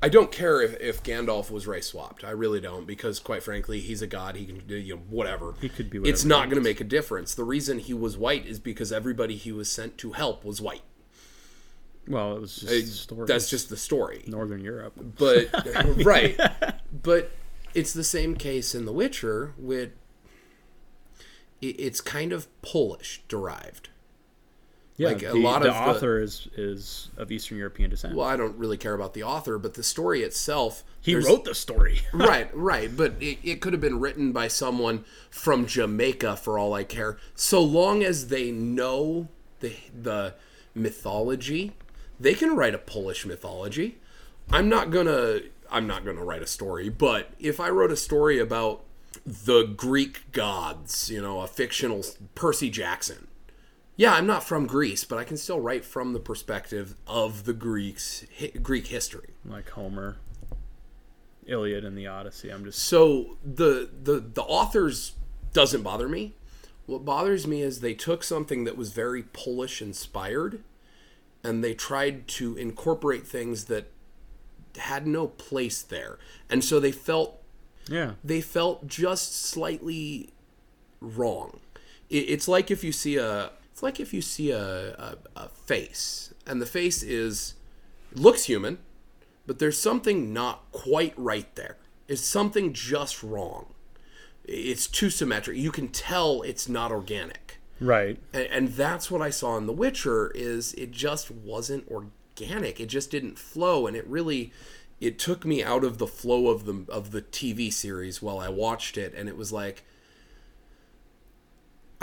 I 0.06 0.08
don't 0.08 0.32
care 0.32 0.62
if, 0.62 0.80
if 0.80 1.02
Gandalf 1.02 1.50
was 1.50 1.66
race 1.66 1.88
swapped. 1.88 2.24
I 2.24 2.30
really 2.30 2.62
don't 2.62 2.86
because, 2.86 3.20
quite 3.20 3.42
frankly, 3.42 3.80
he's 3.80 4.04
a 4.04 4.08
god. 4.08 4.36
He 4.36 4.46
can 4.46 4.60
do 4.60 4.76
you 4.76 4.98
know 4.98 5.02
whatever. 5.10 5.56
He 5.60 5.68
could 5.68 5.90
be 5.90 5.98
It's 6.08 6.24
not 6.24 6.46
going 6.46 6.62
to 6.62 6.70
make 6.70 6.80
a 6.80 6.84
difference. 6.84 7.34
The 7.34 7.44
reason 7.44 7.80
he 7.80 7.92
was 7.92 8.16
white 8.16 8.46
is 8.46 8.60
because 8.60 8.92
everybody 8.92 9.36
he 9.36 9.52
was 9.52 9.72
sent 9.72 9.98
to 9.98 10.12
help 10.12 10.46
was 10.46 10.62
white. 10.62 10.84
Well, 12.08 12.36
it 12.36 12.42
was 12.42 12.58
just 12.58 12.68
the 12.68 12.86
story. 12.86 13.26
That's 13.26 13.50
just 13.50 13.70
the 13.70 13.78
story. 13.78 14.24
Northern 14.28 14.64
Europe. 14.64 14.94
but 15.18 15.50
right 16.06 16.40
but 17.02 17.32
it's 17.74 17.92
the 17.92 18.04
same 18.04 18.36
case 18.36 18.76
in 18.76 18.86
the 18.86 18.94
witcher 18.94 19.56
with 19.58 19.90
it, 21.62 21.80
it's 21.80 22.00
kind 22.00 22.32
of 22.32 22.48
polish 22.62 23.24
derived 23.28 23.90
Yeah, 24.98 25.10
like, 25.10 25.24
a 25.24 25.28
the, 25.28 25.36
lot 25.36 25.62
the 25.62 25.70
of 25.70 25.74
the- 25.76 25.80
author 25.82 26.22
is 26.22 26.48
is 26.56 27.10
of 27.18 27.30
Eastern 27.32 27.58
European 27.58 27.90
descent. 27.90 28.16
well 28.16 28.28
i 28.28 28.38
don't 28.38 28.56
really 28.58 28.78
care 28.78 28.94
about 28.94 29.14
the 29.14 29.24
author 29.24 29.58
but 29.58 29.74
the 29.74 29.84
story 29.84 30.22
itself 30.24 30.84
he 31.02 31.16
wrote 31.16 31.44
the 31.44 31.54
story. 31.54 32.00
right 32.14 32.50
right 32.56 32.96
but 32.96 33.14
it, 33.20 33.38
it 33.44 33.62
could 33.62 33.74
have 33.74 33.82
been 33.82 34.00
written 34.00 34.32
by 34.32 34.48
someone 34.48 35.04
from 35.30 35.66
jamaica 35.66 36.38
for 36.38 36.58
all 36.58 36.74
i 36.74 36.84
care 36.84 37.18
so 37.36 37.62
long 37.62 38.04
as 38.04 38.28
they 38.30 38.52
know 38.52 39.28
the 39.60 39.74
the 40.02 40.34
mythology 40.74 41.74
they 42.20 42.34
can 42.34 42.56
write 42.56 42.74
a 42.74 42.78
polish 42.78 43.26
mythology 43.26 43.98
i'm 44.52 44.70
not 44.70 44.92
gonna 44.92 45.40
i'm 45.72 45.88
not 45.88 46.06
gonna 46.06 46.24
write 46.24 46.42
a 46.42 46.48
story 46.48 46.88
but 46.90 47.32
if 47.40 47.60
i 47.60 47.68
wrote 47.70 47.92
a 47.92 47.98
story 47.98 48.40
about 48.40 48.84
the 49.26 49.64
greek 49.76 50.32
gods 50.32 51.10
you 51.10 51.22
know 51.22 51.42
a 51.42 51.48
fictional 51.48 52.04
percy 52.36 52.70
jackson 52.70 53.28
yeah 53.98 54.14
i'm 54.14 54.28
not 54.28 54.44
from 54.44 54.66
greece 54.68 55.04
but 55.04 55.18
i 55.18 55.24
can 55.24 55.38
still 55.38 55.60
write 55.60 55.86
from 55.86 56.14
the 56.14 56.20
perspective 56.20 56.96
of 57.08 57.46
the 57.46 57.54
greeks 57.54 58.26
hi, 58.40 58.48
greek 58.62 58.88
history 58.88 59.30
like 59.46 59.70
Homer, 59.72 60.18
Iliad, 61.46 61.86
and 61.86 61.96
the 61.96 62.08
Odyssey. 62.08 62.50
I'm 62.50 62.66
just 62.66 62.80
So 62.80 63.38
the 63.44 63.88
the 64.04 64.20
the 64.20 64.42
authors 64.42 65.14
doesn't 65.54 65.84
bother 65.84 66.10
me. 66.10 66.34
What 66.88 67.06
bothers 67.06 67.46
me 67.46 67.62
is 67.62 67.80
they 67.80 67.94
took 67.94 68.24
something 68.24 68.64
that 68.64 68.76
was 68.76 68.92
very 68.92 69.22
Polish 69.22 69.82
inspired 69.82 70.64
and 71.44 71.64
they 71.64 71.76
tried 71.76 72.28
to 72.30 72.58
incorporate 72.58 73.28
things 73.28 73.66
that 73.66 73.86
had 74.78 75.06
no 75.06 75.28
place 75.28 75.84
there. 75.84 76.18
And 76.50 76.64
so 76.64 76.80
they 76.80 76.92
felt 76.92 77.42
Yeah. 77.88 78.14
they 78.24 78.42
felt 78.42 78.88
just 78.88 79.36
slightly 79.36 80.30
wrong. 81.00 81.60
It's 82.10 82.48
like 82.48 82.72
if 82.72 82.84
you 82.84 82.92
see 82.92 83.18
a 83.18 83.52
it's 83.76 83.84
like 83.84 84.00
if 84.00 84.14
you 84.14 84.22
see 84.22 84.52
a, 84.52 84.94
a, 84.94 85.18
a 85.36 85.50
face 85.50 86.34
and 86.48 86.62
the 86.62 86.66
face 86.66 87.04
is 87.04 87.56
looks 88.14 88.46
human, 88.46 88.78
but 89.46 89.60
there's 89.60 89.78
something 89.78 90.32
not 90.32 90.72
quite 90.72 91.14
right 91.18 91.54
there. 91.56 91.76
It's 92.08 92.22
something 92.22 92.72
just 92.72 93.22
wrong. 93.22 93.74
It's 94.46 94.88
too 94.88 95.10
symmetric. 95.10 95.58
You 95.58 95.74
can 95.74 95.90
tell 95.90 96.42
it's 96.44 96.70
not 96.70 96.90
organic. 96.90 97.58
Right. 97.82 98.18
And, 98.32 98.46
and 98.46 98.68
that's 98.70 99.12
what 99.12 99.22
I 99.22 99.30
saw 99.30 99.58
in 99.58 99.66
The 99.66 99.74
Witcher 99.74 100.32
is 100.34 100.74
it 100.76 100.92
just 100.92 101.30
wasn't 101.30 101.86
organic. 101.92 102.80
It 102.80 102.86
just 102.86 103.12
didn't 103.12 103.38
flow 103.38 103.88
and 103.88 103.98
it 103.98 104.08
really 104.08 104.54
it 105.02 105.20
took 105.20 105.44
me 105.44 105.62
out 105.62 105.84
of 105.84 105.98
the 105.98 106.08
flow 106.08 106.48
of 106.48 106.64
the 106.64 106.86
of 106.88 107.12
the 107.12 107.24
TV 107.24 107.74
series 107.74 108.22
while 108.22 108.40
I 108.40 108.48
watched 108.48 108.98
it 108.98 109.14
and 109.14 109.28
it 109.28 109.36
was 109.36 109.52
like 109.52 109.84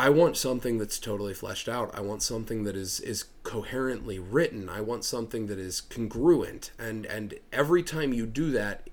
I 0.03 0.09
want 0.09 0.37
something 0.37 0.79
that's 0.79 0.99
totally 0.99 1.33
fleshed 1.33 1.69
out. 1.69 1.97
I 1.97 2.01
want 2.01 2.25
something 2.25 2.65
that 2.65 2.75
is 2.75 2.99
is 2.99 3.27
coherently 3.45 4.19
written. 4.19 4.69
I 4.69 4.81
want 4.81 5.05
something 5.05 5.47
that 5.47 5.61
is 5.61 5.81
congruent. 5.81 6.73
And 6.77 7.07
and 7.07 7.35
every 7.53 7.85
time 7.85 8.13
you 8.13 8.27
do 8.27 8.51
that, 8.51 8.91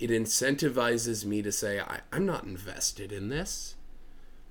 it 0.00 0.10
incentivizes 0.10 1.24
me 1.24 1.42
to 1.42 1.52
say 1.52 1.78
I, 1.78 2.00
I'm 2.12 2.26
not 2.26 2.42
invested 2.42 3.12
in 3.12 3.28
this. 3.28 3.76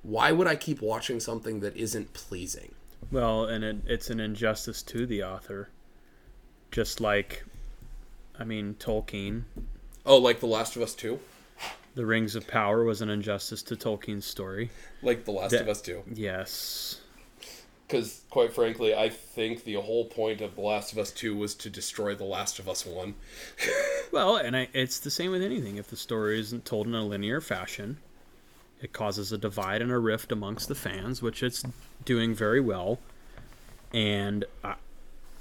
Why 0.02 0.32
would 0.32 0.48
I 0.48 0.56
keep 0.56 0.82
watching 0.82 1.20
something 1.20 1.60
that 1.60 1.76
isn't 1.76 2.14
pleasing? 2.14 2.74
Well, 3.12 3.44
and 3.44 3.66
it, 3.66 3.78
it's 3.86 4.10
an 4.10 4.22
injustice 4.22 4.82
to 4.84 5.06
the 5.06 5.24
author. 5.24 5.68
Just 6.72 7.02
like, 7.02 7.44
I 8.40 8.46
mean, 8.46 8.78
Tolkien, 8.80 9.44
Oh, 10.06 10.20
like 10.20 10.40
The 10.40 10.48
Last 10.48 10.78
of 10.78 10.82
Us 10.82 10.96
2? 10.96 11.20
The 11.98 12.06
Rings 12.06 12.36
of 12.36 12.48
Power 12.48 12.84
was 12.84 13.02
an 13.02 13.10
injustice 13.10 13.64
to 13.64 13.76
Tolkien's 13.76 14.24
story. 14.24 14.70
Like 15.02 15.26
The 15.26 15.32
Last 15.32 15.50
That- 15.50 15.62
of 15.64 15.70
Us 15.70 15.82
2. 15.82 16.04
Yes. 16.14 17.02
Because, 17.88 18.22
quite 18.30 18.54
frankly, 18.54 18.94
I 18.94 19.10
think 19.10 19.64
the 19.64 19.74
whole 19.82 20.06
point 20.06 20.40
of 20.42 20.54
The 20.54 20.62
Last 20.62 20.92
of 20.92 21.00
Us 21.00 21.10
2 21.12 21.36
was 21.36 21.56
to 21.56 21.72
destroy 21.72 22.14
The 22.14 22.24
Last 22.24 22.60
of 22.60 22.70
Us 22.70 22.86
1. 22.86 23.16
Well, 24.12 24.38
and 24.38 24.56
I, 24.56 24.70
it's 24.74 25.00
the 25.00 25.10
same 25.10 25.32
with 25.32 25.42
anything. 25.42 25.76
If 25.78 25.88
the 25.88 25.98
story 25.98 26.40
isn't 26.40 26.64
told 26.66 26.86
in 26.88 26.94
a 26.96 27.04
linear 27.04 27.42
fashion, 27.42 27.98
it 28.80 28.94
causes 28.94 29.32
a 29.34 29.38
divide 29.40 29.82
and 29.82 29.92
a 29.92 29.98
rift 29.98 30.32
amongst 30.32 30.68
the 30.70 30.76
fans, 30.76 31.22
which 31.24 31.42
it's 31.44 31.64
doing 32.06 32.34
very 32.36 32.62
well. 32.62 33.00
And 33.92 34.46
I, 34.64 34.76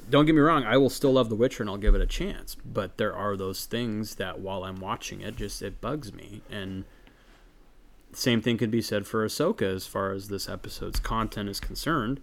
don't 0.08 0.26
get 0.26 0.34
me 0.34 0.40
wrong, 0.40 0.64
I 0.64 0.76
will 0.76 0.90
still 0.90 1.12
love 1.12 1.28
The 1.28 1.34
Witcher 1.34 1.62
and 1.62 1.70
I'll 1.70 1.76
give 1.76 1.94
it 1.94 2.00
a 2.00 2.06
chance. 2.06 2.54
But 2.64 2.96
there 2.98 3.14
are 3.14 3.36
those 3.36 3.66
things 3.66 4.16
that 4.16 4.40
while 4.40 4.64
I'm 4.64 4.80
watching 4.80 5.20
it, 5.20 5.36
just 5.36 5.62
it 5.62 5.80
bugs 5.80 6.12
me. 6.12 6.42
And 6.50 6.84
same 8.12 8.40
thing 8.40 8.56
could 8.58 8.70
be 8.70 8.82
said 8.82 9.06
for 9.06 9.26
Ahsoka 9.26 9.62
as 9.62 9.86
far 9.86 10.12
as 10.12 10.28
this 10.28 10.48
episode's 10.48 11.00
content 11.00 11.48
is 11.48 11.60
concerned. 11.60 12.20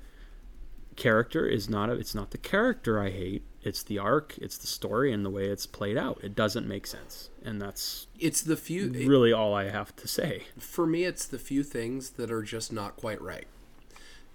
Character 0.95 1.47
is 1.47 1.69
not 1.69 1.89
a, 1.89 1.93
it's 1.93 2.13
not 2.13 2.31
the 2.31 2.37
character 2.37 3.01
I 3.01 3.09
hate. 3.09 3.43
It's 3.63 3.81
the 3.81 3.97
arc, 3.97 4.37
it's 4.39 4.57
the 4.57 4.67
story, 4.67 5.11
and 5.13 5.25
the 5.25 5.29
way 5.29 5.45
it's 5.45 5.65
played 5.65 5.97
out. 5.97 6.19
It 6.21 6.35
doesn't 6.35 6.67
make 6.67 6.85
sense, 6.85 7.29
and 7.43 7.61
that's 7.61 8.07
It's 8.19 8.41
the 8.41 8.57
few. 8.57 8.91
really 8.91 9.31
all 9.31 9.53
I 9.55 9.69
have 9.69 9.95
to 9.95 10.07
say. 10.07 10.43
for 10.59 10.85
me, 10.85 11.05
it's 11.05 11.25
the 11.25 11.39
few 11.39 11.63
things 11.63 12.11
that 12.11 12.29
are 12.29 12.43
just 12.43 12.71
not 12.73 12.97
quite 12.97 13.21
right. 13.21 13.47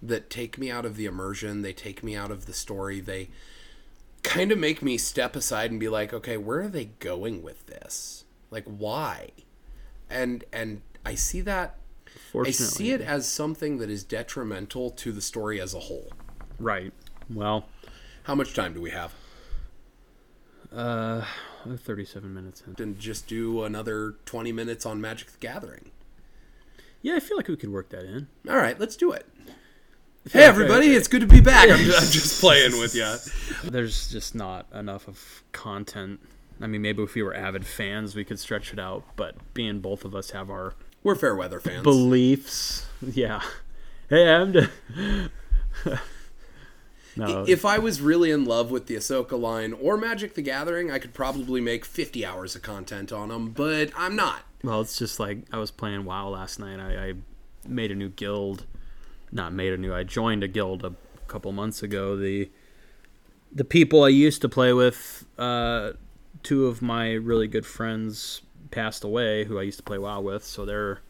That 0.00 0.30
take 0.30 0.58
me 0.58 0.70
out 0.70 0.84
of 0.84 0.96
the 0.96 1.06
immersion. 1.06 1.62
They 1.62 1.72
take 1.72 2.02
me 2.04 2.14
out 2.14 2.30
of 2.30 2.46
the 2.46 2.52
story. 2.52 3.00
They 3.00 3.30
kind 4.22 4.52
of 4.52 4.58
make 4.58 4.80
me 4.82 4.96
step 4.98 5.34
aside 5.34 5.70
and 5.70 5.80
be 5.80 5.88
like, 5.88 6.12
okay, 6.12 6.36
where 6.36 6.60
are 6.60 6.68
they 6.68 6.86
going 7.00 7.42
with 7.42 7.66
this? 7.66 8.24
Like, 8.50 8.64
why? 8.64 9.30
And 10.08 10.44
and 10.52 10.82
I 11.04 11.14
see 11.16 11.40
that. 11.42 11.76
Fortunately. 12.32 12.64
I 12.64 12.68
see 12.68 12.90
it 12.92 13.00
as 13.00 13.28
something 13.28 13.78
that 13.78 13.90
is 13.90 14.02
detrimental 14.04 14.90
to 14.90 15.12
the 15.12 15.20
story 15.20 15.60
as 15.60 15.74
a 15.74 15.80
whole. 15.80 16.12
right. 16.58 16.92
Well, 17.30 17.66
How 18.22 18.34
much 18.34 18.54
time 18.54 18.72
do 18.72 18.80
we 18.80 18.90
have? 18.90 19.12
uh, 20.74 21.24
37 21.66 22.32
minutes 22.32 22.62
in. 22.66 22.82
And 22.82 22.98
just 22.98 23.26
do 23.26 23.64
another 23.64 24.16
20 24.26 24.52
minutes 24.52 24.86
on 24.86 25.00
Magic 25.00 25.32
the 25.32 25.38
Gathering. 25.38 25.90
Yeah, 27.02 27.16
I 27.16 27.20
feel 27.20 27.36
like 27.36 27.48
we 27.48 27.56
could 27.56 27.70
work 27.70 27.90
that 27.90 28.04
in. 28.04 28.28
All 28.48 28.56
right, 28.56 28.78
let's 28.78 28.96
do 28.96 29.12
it. 29.12 29.26
Hey, 30.32 30.44
everybody, 30.44 30.88
it's 30.94 31.08
good 31.08 31.20
to 31.22 31.26
be 31.26 31.40
back. 31.40 31.68
I'm, 31.70 31.76
I'm 31.80 31.86
just 32.10 32.40
playing 32.40 32.78
with 32.78 32.94
you. 32.94 33.14
There's 33.70 34.10
just 34.10 34.34
not 34.34 34.66
enough 34.74 35.08
of 35.08 35.42
content. 35.52 36.20
I 36.60 36.66
mean, 36.66 36.82
maybe 36.82 37.02
if 37.02 37.14
we 37.14 37.22
were 37.22 37.34
avid 37.34 37.64
fans, 37.64 38.14
we 38.14 38.24
could 38.24 38.38
stretch 38.38 38.72
it 38.72 38.78
out. 38.78 39.04
But 39.16 39.36
being 39.54 39.80
both 39.80 40.04
of 40.04 40.14
us 40.14 40.30
have 40.32 40.50
our 40.50 40.74
We're 41.02 41.14
fair 41.14 41.34
weather 41.34 41.60
fans. 41.60 41.82
beliefs, 41.82 42.86
yeah. 43.02 43.40
Hey, 44.10 44.28
I'm. 44.28 44.52
d- 44.52 44.66
no, 47.16 47.44
If 47.48 47.64
I 47.64 47.78
was 47.78 48.00
really 48.00 48.30
in 48.30 48.44
love 48.44 48.70
with 48.70 48.86
the 48.86 48.96
Ahsoka 48.96 49.38
line 49.38 49.72
or 49.72 49.96
Magic 49.96 50.34
the 50.34 50.42
Gathering, 50.42 50.90
I 50.90 50.98
could 50.98 51.14
probably 51.14 51.60
make 51.60 51.84
50 51.84 52.26
hours 52.26 52.54
of 52.56 52.62
content 52.62 53.12
on 53.12 53.28
them, 53.28 53.50
but 53.50 53.90
I'm 53.96 54.16
not. 54.16 54.40
Well, 54.64 54.80
it's 54.80 54.98
just 54.98 55.20
like 55.20 55.38
I 55.52 55.58
was 55.58 55.70
playing 55.70 56.04
WoW 56.04 56.28
last 56.28 56.58
night. 56.58 56.80
I, 56.80 57.08
I 57.10 57.14
made 57.66 57.90
a 57.90 57.94
new 57.94 58.08
guild. 58.08 58.66
Not 59.30 59.52
made 59.52 59.72
a 59.72 59.76
new. 59.76 59.94
I 59.94 60.04
joined 60.04 60.42
a 60.42 60.48
guild 60.48 60.84
a 60.84 60.94
couple 61.26 61.52
months 61.52 61.82
ago. 61.82 62.16
The 62.16 62.50
the 63.52 63.64
people 63.64 64.04
I 64.04 64.08
used 64.08 64.42
to 64.42 64.48
play 64.48 64.72
with, 64.72 65.24
uh, 65.38 65.92
two 66.42 66.66
of 66.66 66.82
my 66.82 67.12
really 67.12 67.48
good 67.48 67.64
friends 67.64 68.42
passed 68.70 69.04
away, 69.04 69.44
who 69.44 69.58
I 69.58 69.62
used 69.62 69.78
to 69.78 69.82
play 69.82 69.98
WoW 69.98 70.20
with. 70.20 70.44
So 70.44 70.66
they're 70.66 71.00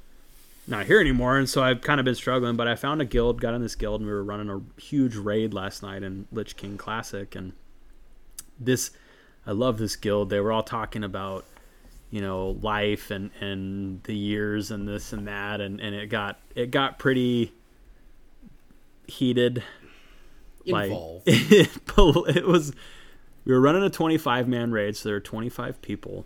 not 0.66 0.86
here 0.86 1.00
anymore, 1.00 1.36
and 1.36 1.48
so 1.48 1.62
I've 1.62 1.80
kind 1.80 1.98
of 1.98 2.04
been 2.04 2.14
struggling. 2.14 2.56
But 2.56 2.68
I 2.68 2.74
found 2.74 3.00
a 3.00 3.04
guild, 3.04 3.40
got 3.40 3.54
in 3.54 3.62
this 3.62 3.74
guild, 3.74 4.00
and 4.00 4.08
we 4.08 4.14
were 4.14 4.24
running 4.24 4.50
a 4.50 4.80
huge 4.80 5.16
raid 5.16 5.54
last 5.54 5.82
night 5.82 6.02
in 6.02 6.26
Lich 6.30 6.56
King 6.56 6.76
Classic, 6.76 7.34
and 7.34 7.52
this 8.58 8.90
I 9.46 9.52
love 9.52 9.78
this 9.78 9.96
guild. 9.96 10.30
They 10.30 10.40
were 10.40 10.52
all 10.52 10.62
talking 10.62 11.02
about 11.02 11.44
you 12.10 12.20
know 12.20 12.58
life 12.62 13.10
and 13.10 13.30
and 13.40 14.02
the 14.04 14.14
years 14.14 14.70
and 14.70 14.88
this 14.88 15.12
and 15.12 15.26
that 15.28 15.60
and 15.60 15.80
and 15.80 15.94
it 15.94 16.08
got 16.08 16.38
it 16.54 16.70
got 16.70 16.98
pretty 16.98 17.52
heated 19.08 19.62
like 20.66 20.86
Involved. 20.90 21.22
it 21.26 22.46
was 22.46 22.72
we 23.44 23.52
were 23.54 23.60
running 23.60 23.82
a 23.82 23.90
25 23.90 24.46
man 24.46 24.70
raid 24.70 24.96
so 24.96 25.08
there 25.08 25.16
were 25.16 25.20
25 25.20 25.80
people 25.82 26.24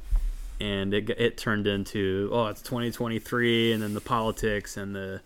and 0.60 0.92
it 0.92 1.08
it 1.10 1.36
turned 1.38 1.66
into 1.66 2.28
oh 2.32 2.46
it's 2.46 2.60
2023 2.62 3.72
and 3.72 3.82
then 3.82 3.94
the 3.94 4.00
politics 4.00 4.76
and 4.76 4.94
the 4.94 5.20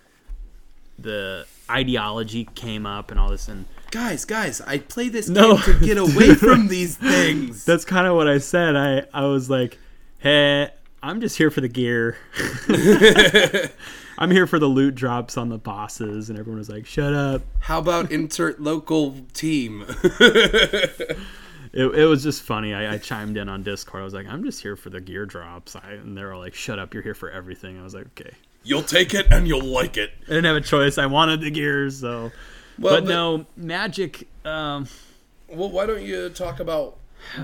the 0.98 1.46
ideology 1.70 2.48
came 2.54 2.84
up 2.86 3.10
and 3.10 3.18
all 3.20 3.30
this 3.30 3.48
and 3.48 3.64
guys, 3.90 4.24
guys, 4.26 4.60
I 4.60 4.78
play 4.78 5.08
this 5.08 5.28
No. 5.28 5.54
game 5.56 5.62
to 5.64 5.86
get 5.86 5.96
away 5.98 6.34
from 6.34 6.68
these 6.68 6.96
things. 6.96 7.64
that's 7.64 7.84
kind 7.84 8.06
of 8.06 8.14
what 8.16 8.28
I 8.28 8.38
said. 8.38 8.76
I 8.76 9.04
I 9.14 9.24
was 9.26 9.48
like, 9.48 9.78
"Hey, 10.18 10.68
I'm 11.02 11.20
just 11.20 11.36
here 11.38 11.50
for 11.50 11.60
the 11.62 11.68
gear. 11.68 12.16
I'm 14.18 14.30
here 14.30 14.46
for 14.46 14.58
the 14.58 14.66
loot 14.66 14.94
drops 14.94 15.36
on 15.36 15.48
the 15.48 15.58
bosses." 15.58 16.30
And 16.30 16.38
everyone 16.38 16.58
was 16.58 16.68
like, 16.68 16.86
"Shut 16.86 17.14
up." 17.14 17.42
How 17.60 17.78
about 17.78 18.10
insert 18.10 18.60
local 18.60 19.16
team? 19.32 19.84
It, 21.72 21.94
it 21.94 22.06
was 22.06 22.22
just 22.22 22.42
funny. 22.42 22.72
I, 22.72 22.94
I 22.94 22.98
chimed 22.98 23.36
in 23.36 23.50
on 23.50 23.62
Discord. 23.62 24.00
I 24.00 24.04
was 24.04 24.14
like, 24.14 24.26
"I'm 24.26 24.42
just 24.44 24.62
here 24.62 24.76
for 24.76 24.88
the 24.88 25.00
gear 25.00 25.26
drops." 25.26 25.76
I, 25.76 25.90
and 25.90 26.16
they're 26.16 26.32
all 26.32 26.40
like, 26.40 26.54
"Shut 26.54 26.78
up! 26.78 26.94
You're 26.94 27.02
here 27.02 27.14
for 27.14 27.28
everything." 27.30 27.78
I 27.78 27.82
was 27.82 27.92
like, 27.92 28.06
"Okay." 28.18 28.30
you'll 28.66 28.82
take 28.82 29.14
it 29.14 29.26
and 29.30 29.46
you'll 29.46 29.64
like 29.64 29.96
it. 29.96 30.10
I 30.24 30.28
didn't 30.30 30.44
have 30.44 30.56
a 30.56 30.60
choice. 30.60 30.98
I 30.98 31.06
wanted 31.06 31.40
the 31.40 31.50
gears, 31.50 32.00
so. 32.00 32.32
Well, 32.78 32.94
but, 32.94 33.04
but- 33.04 33.08
no, 33.08 33.46
Magic. 33.56 34.26
Um, 34.44 34.88
Well, 35.48 35.70
why 35.70 35.86
don't 35.86 36.02
you 36.02 36.28
talk 36.30 36.60
about 36.60 36.96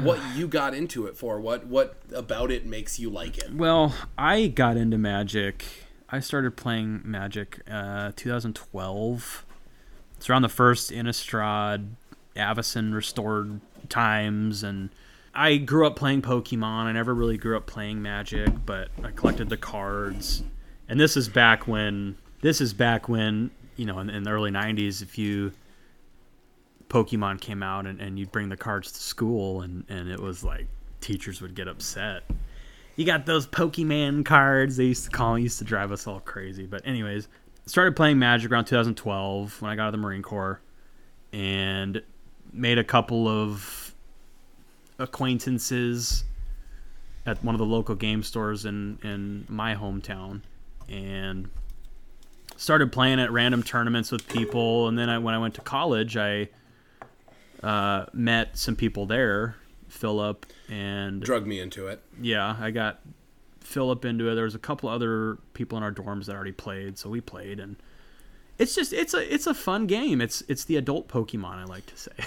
what 0.02 0.18
you 0.36 0.48
got 0.48 0.74
into 0.74 1.06
it 1.06 1.16
for? 1.16 1.40
What 1.40 1.66
what 1.66 1.96
about 2.14 2.50
it 2.50 2.64
makes 2.66 2.98
you 2.98 3.10
like 3.10 3.38
it? 3.38 3.52
Well, 3.52 3.94
I 4.18 4.46
got 4.48 4.76
into 4.76 4.98
Magic. 4.98 5.81
I 6.14 6.20
started 6.20 6.58
playing 6.58 7.00
Magic 7.04 7.62
uh, 7.70 8.12
2012. 8.14 9.46
It's 10.18 10.28
around 10.28 10.42
the 10.42 10.50
first 10.50 10.90
Innistrad 10.90 11.88
Avacyn 12.36 12.92
restored 12.92 13.62
times, 13.88 14.62
and 14.62 14.90
I 15.34 15.56
grew 15.56 15.86
up 15.86 15.96
playing 15.96 16.20
Pokemon. 16.20 16.84
I 16.84 16.92
never 16.92 17.14
really 17.14 17.38
grew 17.38 17.56
up 17.56 17.64
playing 17.64 18.02
Magic, 18.02 18.50
but 18.66 18.90
I 19.02 19.10
collected 19.10 19.48
the 19.48 19.56
cards. 19.56 20.42
And 20.86 21.00
this 21.00 21.16
is 21.16 21.30
back 21.30 21.66
when 21.66 22.18
this 22.42 22.60
is 22.60 22.74
back 22.74 23.08
when 23.08 23.50
you 23.76 23.86
know 23.86 23.98
in, 23.98 24.10
in 24.10 24.22
the 24.22 24.32
early 24.32 24.50
90s, 24.50 25.00
if 25.00 25.16
you 25.16 25.52
Pokemon 26.90 27.40
came 27.40 27.62
out 27.62 27.86
and, 27.86 27.98
and 28.02 28.18
you'd 28.18 28.30
bring 28.30 28.50
the 28.50 28.56
cards 28.58 28.92
to 28.92 29.00
school, 29.00 29.62
and, 29.62 29.84
and 29.88 30.10
it 30.10 30.20
was 30.20 30.44
like 30.44 30.66
teachers 31.00 31.40
would 31.40 31.54
get 31.54 31.68
upset 31.68 32.24
you 33.02 33.06
got 33.06 33.26
those 33.26 33.48
Pokemon 33.48 34.24
cards. 34.24 34.76
They 34.76 34.84
used 34.84 35.04
to 35.06 35.10
call 35.10 35.36
used 35.36 35.58
to 35.58 35.64
drive 35.64 35.90
us 35.90 36.06
all 36.06 36.20
crazy. 36.20 36.66
But 36.66 36.86
anyways, 36.86 37.26
started 37.66 37.96
playing 37.96 38.20
Magic 38.20 38.52
around 38.52 38.66
2012 38.66 39.60
when 39.60 39.72
I 39.72 39.74
got 39.74 39.82
out 39.82 39.86
of 39.88 39.92
the 39.92 39.98
Marine 39.98 40.22
Corps, 40.22 40.60
and 41.32 42.00
made 42.52 42.78
a 42.78 42.84
couple 42.84 43.26
of 43.26 43.92
acquaintances 45.00 46.22
at 47.26 47.42
one 47.42 47.56
of 47.56 47.58
the 47.58 47.66
local 47.66 47.96
game 47.96 48.22
stores 48.22 48.66
in 48.66 49.00
in 49.02 49.46
my 49.48 49.74
hometown, 49.74 50.42
and 50.88 51.50
started 52.56 52.92
playing 52.92 53.18
at 53.18 53.32
random 53.32 53.64
tournaments 53.64 54.12
with 54.12 54.28
people. 54.28 54.86
And 54.86 54.96
then 54.96 55.10
I, 55.10 55.18
when 55.18 55.34
I 55.34 55.38
went 55.38 55.54
to 55.54 55.60
college, 55.60 56.16
I 56.16 56.50
uh, 57.64 58.06
met 58.12 58.56
some 58.56 58.76
people 58.76 59.06
there, 59.06 59.56
Philip 59.92 60.46
and 60.70 61.20
Drug 61.22 61.46
me 61.46 61.60
into 61.60 61.86
it. 61.86 62.02
yeah, 62.20 62.56
I 62.58 62.70
got 62.70 63.00
Philip 63.60 64.04
into 64.04 64.28
it. 64.30 64.34
There 64.34 64.44
was 64.44 64.54
a 64.54 64.58
couple 64.58 64.88
other 64.88 65.38
people 65.54 65.76
in 65.78 65.84
our 65.84 65.92
dorms 65.92 66.26
that 66.26 66.34
already 66.34 66.52
played, 66.52 66.98
so 66.98 67.08
we 67.10 67.20
played, 67.20 67.60
and 67.60 67.76
it's 68.58 68.74
just 68.74 68.92
it's 68.92 69.12
a 69.14 69.32
it's 69.32 69.46
a 69.46 69.54
fun 69.54 69.86
game. 69.86 70.20
It's 70.20 70.42
it's 70.48 70.64
the 70.64 70.76
adult 70.76 71.08
Pokemon, 71.08 71.56
I 71.56 71.64
like 71.64 71.86
to 71.86 71.96
say. 71.96 72.10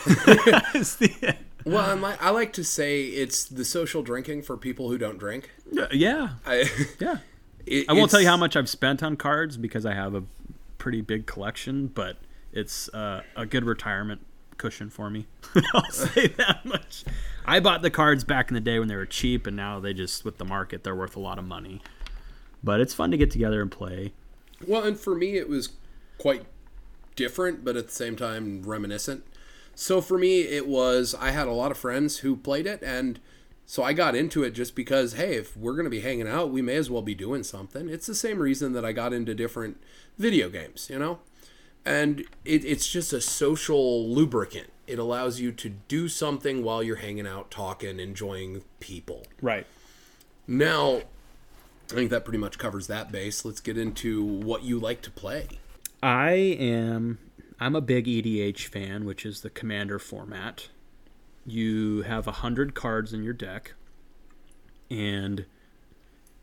It's 0.76 0.95
the- 0.95 1.36
Well, 1.66 1.95
like, 1.97 2.22
I 2.22 2.30
like 2.30 2.53
to 2.53 2.63
say 2.63 3.05
it's 3.05 3.45
the 3.45 3.66
social 3.66 4.03
drinking 4.03 4.43
for 4.43 4.55
people 4.55 4.89
who 4.91 4.99
don't 4.99 5.18
drink. 5.18 5.49
yeah, 5.91 6.30
I, 6.45 6.70
yeah. 6.99 7.18
it- 7.66 7.89
I 7.89 7.93
won't 7.93 8.11
tell 8.11 8.22
you 8.22 8.28
how 8.28 8.38
much 8.38 8.55
I've 8.55 8.70
spent 8.70 9.01
on 9.01 9.18
cards 9.18 9.57
because 9.57 9.84
I 9.84 9.95
have 9.95 10.13
a 10.13 10.24
pretty 10.78 11.01
big 11.01 11.26
collection, 11.26 11.88
but 11.88 12.18
it's 12.53 12.88
uh, 12.93 13.24
a 13.36 13.47
good 13.47 13.66
retirement 13.66 14.22
cushion 14.58 14.89
for 14.89 15.10
me. 15.10 15.28
I'll 15.74 15.91
say 15.91 16.28
that 16.28 16.66
much. 16.66 17.03
I 17.45 17.60
bought 17.60 17.82
the 17.82 17.89
cards 17.89 18.24
back 18.24 18.49
in 18.49 18.56
the 18.56 18.62
day 18.62 18.80
when 18.80 18.88
they 18.88 18.95
were 18.95 19.06
cheap, 19.06 19.47
and 19.47 19.56
now 19.56 19.80
they 19.80 19.93
just 19.93 20.26
with 20.26 20.38
the 20.38 20.45
market 20.45 20.84
they're 20.84 20.95
worth 20.95 21.16
a 21.16 21.20
lot 21.20 21.38
of 21.38 21.45
money. 21.45 21.82
But 22.64 22.82
it's 22.82 22.93
fun 22.93 23.12
to 23.12 23.18
get 23.18 23.32
together 23.32 23.62
and 23.62 23.72
play. 23.72 24.14
Well, 24.68 24.84
and 24.84 24.99
for 24.99 25.16
me, 25.16 25.38
it 25.38 25.47
was 25.47 25.70
quite 26.18 26.45
different, 27.16 27.64
but 27.64 27.76
at 27.76 27.88
the 27.88 27.93
same 27.93 28.16
time 28.16 28.64
reminiscent. 28.64 29.24
So 29.76 30.01
for 30.01 30.18
me, 30.18 30.41
it 30.41 30.68
was 30.68 31.14
I 31.20 31.32
had 31.32 31.47
a 31.47 31.51
lot 31.51 31.72
of 31.72 31.78
friends 31.78 32.20
who 32.20 32.36
played 32.36 32.66
it, 32.66 32.82
and 32.82 33.20
so 33.66 33.84
I 33.84 33.93
got 33.93 34.16
into 34.16 34.43
it 34.43 34.51
just 34.51 34.76
because, 34.76 35.14
hey, 35.14 35.36
if 35.36 35.58
we're 35.58 35.74
going 35.74 35.86
to 35.86 35.89
be 35.89 36.01
hanging 36.01 36.28
out, 36.28 36.51
we 36.51 36.62
may 36.62 36.76
as 36.76 36.89
well 36.89 37.01
be 37.01 37.16
doing 37.16 37.43
something. 37.43 37.89
It's 37.89 38.06
the 38.06 38.16
same 38.16 38.39
reason 38.39 38.74
that 38.74 38.86
I 38.86 38.91
got 38.91 39.12
into 39.12 39.34
different 39.34 39.82
video 40.18 40.49
games, 40.49 40.88
you 40.89 40.99
know? 40.99 41.20
And 41.86 42.21
it, 42.43 42.65
it's 42.65 42.88
just 42.88 43.13
a 43.13 43.21
social 43.21 44.09
lubricant. 44.09 44.71
It 44.88 44.99
allows 44.99 45.39
you 45.39 45.51
to 45.51 45.69
do 45.69 46.07
something 46.07 46.63
while 46.63 46.83
you're 46.83 46.97
hanging 46.97 47.27
out, 47.27 47.51
talking, 47.51 47.99
enjoying 47.99 48.63
people. 48.79 49.25
Right. 49.41 49.65
Now, 50.47 51.01
I 51.91 51.93
think 51.93 52.09
that 52.11 52.23
pretty 52.23 52.38
much 52.38 52.57
covers 52.57 52.88
that 52.88 53.11
base. 53.11 53.45
Let's 53.45 53.59
get 53.59 53.77
into 53.77 54.23
what 54.23 54.63
you 54.63 54.79
like 54.79 55.01
to 55.03 55.11
play. 55.11 55.47
I 56.01 56.31
am 56.31 57.19
I'm 57.59 57.75
a 57.75 57.81
big 57.81 58.05
EDH 58.05 58.67
fan, 58.67 59.05
which 59.05 59.25
is 59.25 59.41
the 59.41 59.49
commander 59.49 59.97
format. 59.99 60.69
You 61.45 62.01
have 62.01 62.27
a 62.27 62.33
hundred 62.33 62.75
cards 62.75 63.13
in 63.13 63.23
your 63.23 63.33
deck, 63.33 63.73
and 64.89 65.45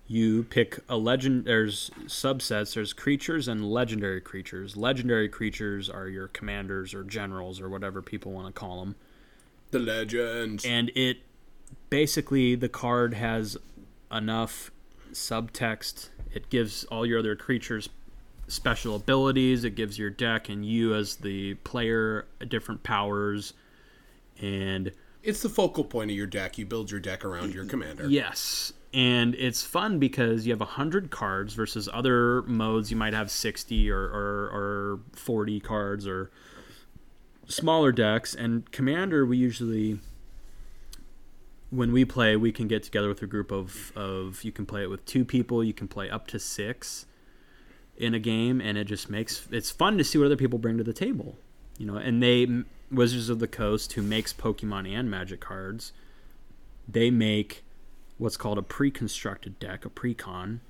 you 0.07 0.43
pick 0.45 0.79
a 0.89 0.97
legend. 0.97 1.45
There's 1.47 1.91
subsets. 2.07 2.75
There's 2.75 2.93
creatures 2.93 3.49
and 3.49 3.71
legendary 3.71 4.21
creatures. 4.21 4.77
Legendary 4.77 5.29
creatures 5.29 5.89
are 5.89 6.09
your 6.09 6.29
commanders 6.29 6.93
or 6.95 7.03
generals 7.05 7.61
or 7.61 7.69
whatever 7.69 8.03
people 8.03 8.33
want 8.33 8.47
to 8.49 8.53
call 8.53 8.81
them. 8.81 8.97
The 9.71 9.79
legends. 9.79 10.65
and 10.67 10.91
it 10.95 11.19
basically 11.89 12.55
the 12.55 12.69
card 12.69 13.15
has 13.15 13.57
enough 14.11 14.71
subtext 15.13 16.09
it 16.35 16.51
gives 16.51 16.85
all 16.85 17.07
your 17.07 17.19
other 17.21 17.35
creatures 17.37 17.89
special 18.49 18.95
abilities 18.97 19.65
it 19.65 19.75
gives 19.75 19.99
your 19.99 20.11
deck 20.11 20.51
and 20.51 20.67
you 20.67 20.95
as 20.95 21.17
the 21.17 21.55
player 21.65 22.27
different 22.49 22.83
powers 22.83 23.55
and 24.41 24.93
It's 25.23 25.41
the 25.43 25.49
focal 25.49 25.85
point 25.85 26.11
of 26.11 26.17
your 26.17 26.27
deck. 26.27 26.59
You 26.59 26.67
build 26.67 26.91
your 26.91 27.01
deck 27.01 27.25
around 27.25 27.55
your 27.55 27.65
commander. 27.65 28.07
yes 28.09 28.75
and 28.95 29.35
it's 29.37 29.63
fun 29.63 29.99
because 29.99 30.47
you 30.47 30.53
have 30.53 30.61
100 30.61 31.11
cards 31.11 31.55
versus 31.55 31.89
other 31.93 32.43
modes. 32.43 32.91
You 32.91 32.97
might 32.97 33.15
have 33.15 33.31
60 33.31 33.91
or, 33.91 33.99
or, 33.99 34.51
or 34.53 35.01
40 35.13 35.61
cards 35.61 36.07
or 36.07 36.31
smaller 37.49 37.93
decks. 37.93 38.35
And 38.35 38.71
commander 38.71 39.25
we 39.25 39.39
usually 39.39 39.99
when 41.71 41.91
we 41.91 42.05
play 42.05 42.37
we 42.37 42.53
can 42.53 42.69
get 42.69 42.83
together 42.83 43.09
with 43.09 43.23
a 43.23 43.27
group 43.27 43.51
of, 43.51 43.93
of 43.97 44.45
you 44.45 44.53
can 44.53 44.67
play 44.67 44.83
it 44.83 44.91
with 44.91 45.05
two 45.07 45.25
people. 45.25 45.65
You 45.65 45.73
can 45.73 45.89
play 45.89 46.11
up 46.11 46.27
to 46.29 46.39
six 46.39 47.07
in 47.97 48.15
a 48.15 48.19
game 48.19 48.61
and 48.61 48.77
it 48.77 48.85
just 48.85 49.09
makes 49.09 49.49
it's 49.51 49.71
fun 49.71 49.97
to 49.97 50.05
see 50.05 50.19
what 50.19 50.27
other 50.27 50.37
people 50.37 50.59
bring 50.59 50.77
to 50.77 50.85
the 50.85 50.93
table 50.93 51.37
you 51.79 51.87
know? 51.87 51.97
And 51.97 52.23
they 52.23 52.47
wizards 52.91 53.31
of 53.31 53.39
the 53.39 53.49
coast 53.49 53.95
who 53.95 54.03
makes 54.03 54.33
pokemon 54.33 54.87
and 54.87 55.11
magic 55.11 55.41
cards 55.41 55.93
they 56.87 57.11
make 57.11 57.65
what's 58.23 58.37
called 58.37 58.57
a 58.57 58.63
pre-constructed 58.63 59.59
deck 59.59 59.85
a 59.85 59.91
pre-con 59.91 60.61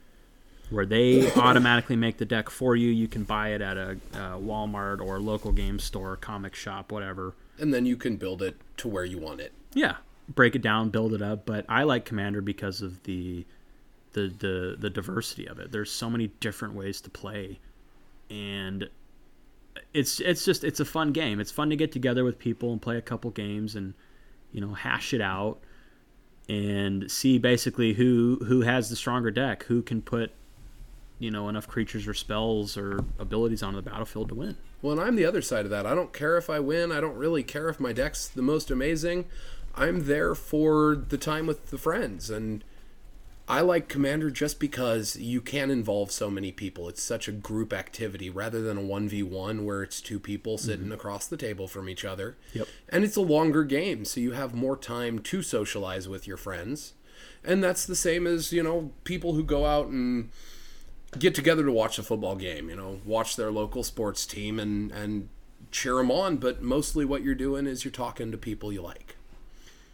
where 0.70 0.86
they 0.86 1.30
automatically 1.36 1.96
make 1.96 2.16
the 2.16 2.24
deck 2.24 2.48
for 2.48 2.74
you. 2.74 2.88
You 2.90 3.06
can 3.06 3.24
buy 3.24 3.50
it 3.50 3.60
at 3.60 3.76
a, 3.76 3.90
uh 4.14 4.38
walmart 4.38 5.00
or 5.00 5.20
local 5.20 5.52
game 5.52 5.78
store 5.78 6.16
comic 6.16 6.54
shop 6.54 6.90
whatever. 6.90 7.34
And 7.58 7.72
then 7.72 7.84
you 7.84 7.96
can 7.96 8.16
build 8.16 8.42
it 8.42 8.56
to 8.78 8.88
where 8.88 9.04
you 9.04 9.18
want 9.18 9.40
it. 9.40 9.52
yeah. 9.74 9.96
Break 10.28 10.54
it 10.54 10.62
down 10.62 10.88
build 10.90 11.12
it 11.12 11.20
up 11.20 11.44
but 11.44 11.66
i 11.68 11.82
like 11.82 12.04
commander 12.04 12.40
because 12.40 12.80
of 12.80 13.02
the 13.02 13.44
the 14.14 14.28
the, 14.38 14.76
the 14.78 14.90
diversity 14.90 15.46
of 15.46 15.58
it. 15.58 15.72
There's 15.72 15.90
so 15.90 16.08
many 16.08 16.28
different 16.40 16.74
ways 16.74 17.00
to 17.02 17.10
play 17.10 17.58
and 18.30 18.88
it's 19.92 20.20
it's 20.20 20.44
just 20.44 20.64
it's 20.64 20.80
a 20.80 20.84
fun 20.84 21.12
game. 21.12 21.38
It's 21.40 21.50
fun 21.50 21.68
to 21.70 21.76
get 21.76 21.92
together 21.92 22.24
with 22.24 22.38
people 22.38 22.72
and 22.72 22.80
play 22.80 22.96
a 22.96 23.02
couple 23.02 23.30
games 23.30 23.74
and 23.76 23.92
you 24.52 24.60
know 24.60 24.72
hash 24.72 25.12
it 25.12 25.20
out 25.20 25.58
and 26.48 27.10
see 27.10 27.38
basically 27.38 27.94
who 27.94 28.40
who 28.46 28.62
has 28.62 28.90
the 28.90 28.96
stronger 28.96 29.30
deck 29.30 29.64
who 29.64 29.82
can 29.82 30.02
put 30.02 30.32
you 31.18 31.30
know 31.30 31.48
enough 31.48 31.68
creatures 31.68 32.06
or 32.08 32.14
spells 32.14 32.76
or 32.76 33.04
abilities 33.18 33.62
onto 33.62 33.80
the 33.80 33.88
battlefield 33.88 34.28
to 34.28 34.34
win 34.34 34.56
Well, 34.82 34.92
and 34.92 35.00
I'm 35.00 35.14
the 35.14 35.24
other 35.24 35.40
side 35.42 35.64
of 35.64 35.70
that. 35.70 35.86
I 35.86 35.94
don't 35.94 36.12
care 36.12 36.36
if 36.36 36.50
I 36.50 36.58
win. 36.58 36.90
I 36.90 37.00
don't 37.00 37.16
really 37.16 37.44
care 37.44 37.68
if 37.68 37.78
my 37.78 37.92
deck's 37.92 38.26
the 38.26 38.42
most 38.42 38.70
amazing. 38.70 39.26
I'm 39.76 40.06
there 40.06 40.34
for 40.34 40.96
the 40.96 41.16
time 41.16 41.46
with 41.46 41.70
the 41.70 41.78
friends. 41.78 42.28
And 42.30 42.64
I 43.48 43.60
like 43.60 43.88
Commander 43.88 44.30
just 44.30 44.60
because 44.60 45.16
you 45.16 45.40
can 45.40 45.70
involve 45.70 46.12
so 46.12 46.30
many 46.30 46.52
people. 46.52 46.88
It's 46.88 47.02
such 47.02 47.28
a 47.28 47.32
group 47.32 47.72
activity 47.72 48.30
rather 48.30 48.62
than 48.62 48.78
a 48.78 48.82
1v1 48.82 49.64
where 49.64 49.82
it's 49.82 50.00
two 50.00 50.20
people 50.20 50.56
mm-hmm. 50.56 50.66
sitting 50.66 50.92
across 50.92 51.26
the 51.26 51.36
table 51.36 51.66
from 51.66 51.88
each 51.88 52.04
other. 52.04 52.36
Yep. 52.54 52.68
And 52.88 53.04
it's 53.04 53.16
a 53.16 53.20
longer 53.22 53.64
game, 53.64 54.04
so 54.04 54.20
you 54.20 54.32
have 54.32 54.54
more 54.54 54.76
time 54.76 55.18
to 55.20 55.42
socialize 55.42 56.08
with 56.08 56.26
your 56.26 56.36
friends. 56.36 56.94
And 57.44 57.62
that's 57.62 57.84
the 57.84 57.96
same 57.96 58.26
as, 58.26 58.52
you 58.52 58.62
know, 58.62 58.92
people 59.04 59.34
who 59.34 59.42
go 59.42 59.66
out 59.66 59.88
and 59.88 60.30
get 61.18 61.34
together 61.34 61.64
to 61.64 61.72
watch 61.72 61.98
a 61.98 62.02
football 62.02 62.36
game, 62.36 62.70
you 62.70 62.76
know, 62.76 63.00
watch 63.04 63.36
their 63.36 63.50
local 63.50 63.82
sports 63.82 64.24
team 64.24 64.58
and 64.58 64.92
and 64.92 65.28
cheer 65.70 65.94
them 65.94 66.10
on, 66.10 66.36
but 66.36 66.62
mostly 66.62 67.04
what 67.04 67.22
you're 67.22 67.34
doing 67.34 67.66
is 67.66 67.84
you're 67.84 67.92
talking 67.92 68.30
to 68.30 68.38
people 68.38 68.72
you 68.72 68.82
like. 68.82 69.16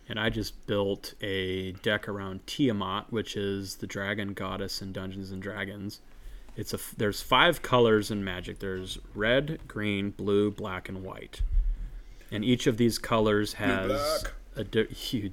And 0.09 0.19
I 0.19 0.31
just 0.31 0.67
built 0.67 1.15
a 1.21 1.73
deck 1.73 2.09
around 2.09 2.47
Tiamat, 2.47 3.13
which 3.13 3.37
is 3.37 3.77
the 3.77 3.87
dragon 3.87 4.33
goddess 4.33 4.81
in 4.81 4.93
Dungeons 4.93 5.31
and 5.31 5.43
Dragons. 5.43 6.01
It's 6.57 6.73
a 6.75 6.79
there's 6.97 7.21
five 7.23 7.63
colors 7.63 8.11
in 8.11 8.25
Magic. 8.25 8.59
There's 8.59 8.99
red, 9.15 9.61
green, 9.69 10.11
blue, 10.11 10.51
black, 10.51 10.89
and 10.89 11.05
white. 11.05 11.43
And 12.31 12.45
each 12.45 12.67
of 12.67 12.79
these 12.79 12.99
colors 12.99 13.55
has 13.55 14.25
a 14.57 14.65
di- 14.65 14.89
you, 15.11 15.31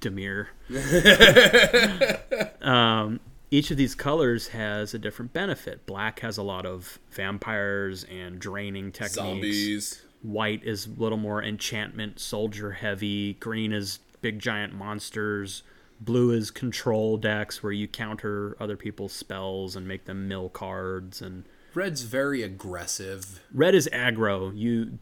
Dimir. 0.00 0.46
um, 2.66 3.20
each 3.50 3.70
of 3.70 3.76
these 3.76 3.94
colors 3.94 4.48
has 4.48 4.94
a 4.94 4.98
different 4.98 5.32
benefit. 5.32 5.86
Black 5.86 6.20
has 6.20 6.38
a 6.38 6.42
lot 6.42 6.66
of 6.66 6.98
vampires 7.10 8.04
and 8.04 8.38
draining 8.38 8.92
techniques. 8.92 10.02
White 10.22 10.62
is 10.64 10.86
a 10.86 10.90
little 10.90 11.18
more 11.18 11.42
enchantment, 11.42 12.20
soldier 12.20 12.72
heavy. 12.72 13.34
Green 13.34 13.72
is 13.72 14.00
big 14.20 14.38
giant 14.38 14.74
monsters. 14.74 15.62
Blue 16.00 16.30
is 16.30 16.50
control 16.50 17.16
decks 17.16 17.62
where 17.62 17.72
you 17.72 17.86
counter 17.86 18.56
other 18.58 18.76
people's 18.76 19.12
spells 19.12 19.76
and 19.76 19.86
make 19.86 20.04
them 20.04 20.28
mill 20.28 20.48
cards. 20.48 21.20
And 21.20 21.44
Red's 21.74 22.02
very 22.02 22.42
aggressive. 22.42 23.40
red 23.52 23.74
is 23.74 23.88
aggro. 23.92 24.52
You 24.56 24.98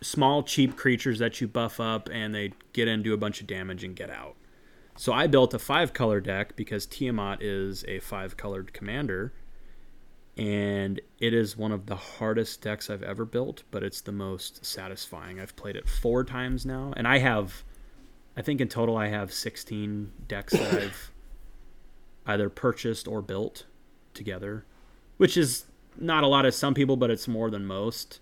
small 0.00 0.42
cheap 0.42 0.76
creatures 0.76 1.18
that 1.18 1.40
you 1.40 1.48
buff 1.48 1.80
up 1.80 2.08
and 2.12 2.34
they 2.34 2.52
get 2.72 2.88
in, 2.88 3.02
do 3.02 3.14
a 3.14 3.16
bunch 3.16 3.40
of 3.40 3.46
damage 3.46 3.82
and 3.82 3.96
get 3.96 4.10
out. 4.10 4.36
So 4.96 5.12
I 5.12 5.26
built 5.26 5.54
a 5.54 5.58
five 5.58 5.92
color 5.92 6.20
deck 6.20 6.54
because 6.56 6.86
Tiamat 6.86 7.42
is 7.42 7.84
a 7.88 7.98
five 8.00 8.36
colored 8.36 8.72
commander. 8.72 9.32
And 10.36 11.00
it 11.20 11.32
is 11.32 11.56
one 11.56 11.70
of 11.70 11.86
the 11.86 11.94
hardest 11.94 12.60
decks 12.60 12.90
I've 12.90 13.02
ever 13.02 13.24
built, 13.24 13.62
but 13.70 13.84
it's 13.84 14.00
the 14.00 14.12
most 14.12 14.64
satisfying. 14.64 15.38
I've 15.38 15.54
played 15.54 15.76
it 15.76 15.88
four 15.88 16.24
times 16.24 16.66
now, 16.66 16.92
and 16.96 17.06
I 17.06 17.18
have, 17.18 17.62
I 18.36 18.42
think 18.42 18.60
in 18.60 18.68
total, 18.68 18.96
I 18.96 19.08
have 19.08 19.32
16 19.32 20.12
decks 20.26 20.52
that 20.52 20.74
I've 20.74 21.10
either 22.26 22.48
purchased 22.48 23.06
or 23.06 23.22
built 23.22 23.66
together, 24.12 24.64
which 25.18 25.36
is 25.36 25.66
not 25.96 26.24
a 26.24 26.26
lot 26.26 26.46
of 26.46 26.54
some 26.54 26.74
people, 26.74 26.96
but 26.96 27.10
it's 27.10 27.28
more 27.28 27.50
than 27.50 27.64
most. 27.64 28.18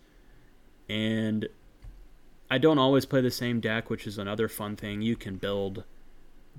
And 0.89 1.49
I 2.51 2.59
don't 2.59 2.79
always 2.79 3.07
play 3.07 3.23
the 3.23 3.31
same 3.31 3.61
deck, 3.61 3.89
which 3.89 4.07
is 4.07 4.19
another 4.19 4.49
fun 4.49 4.77
thing. 4.77 5.01
You 5.01 5.17
can 5.17 5.37
build 5.37 5.85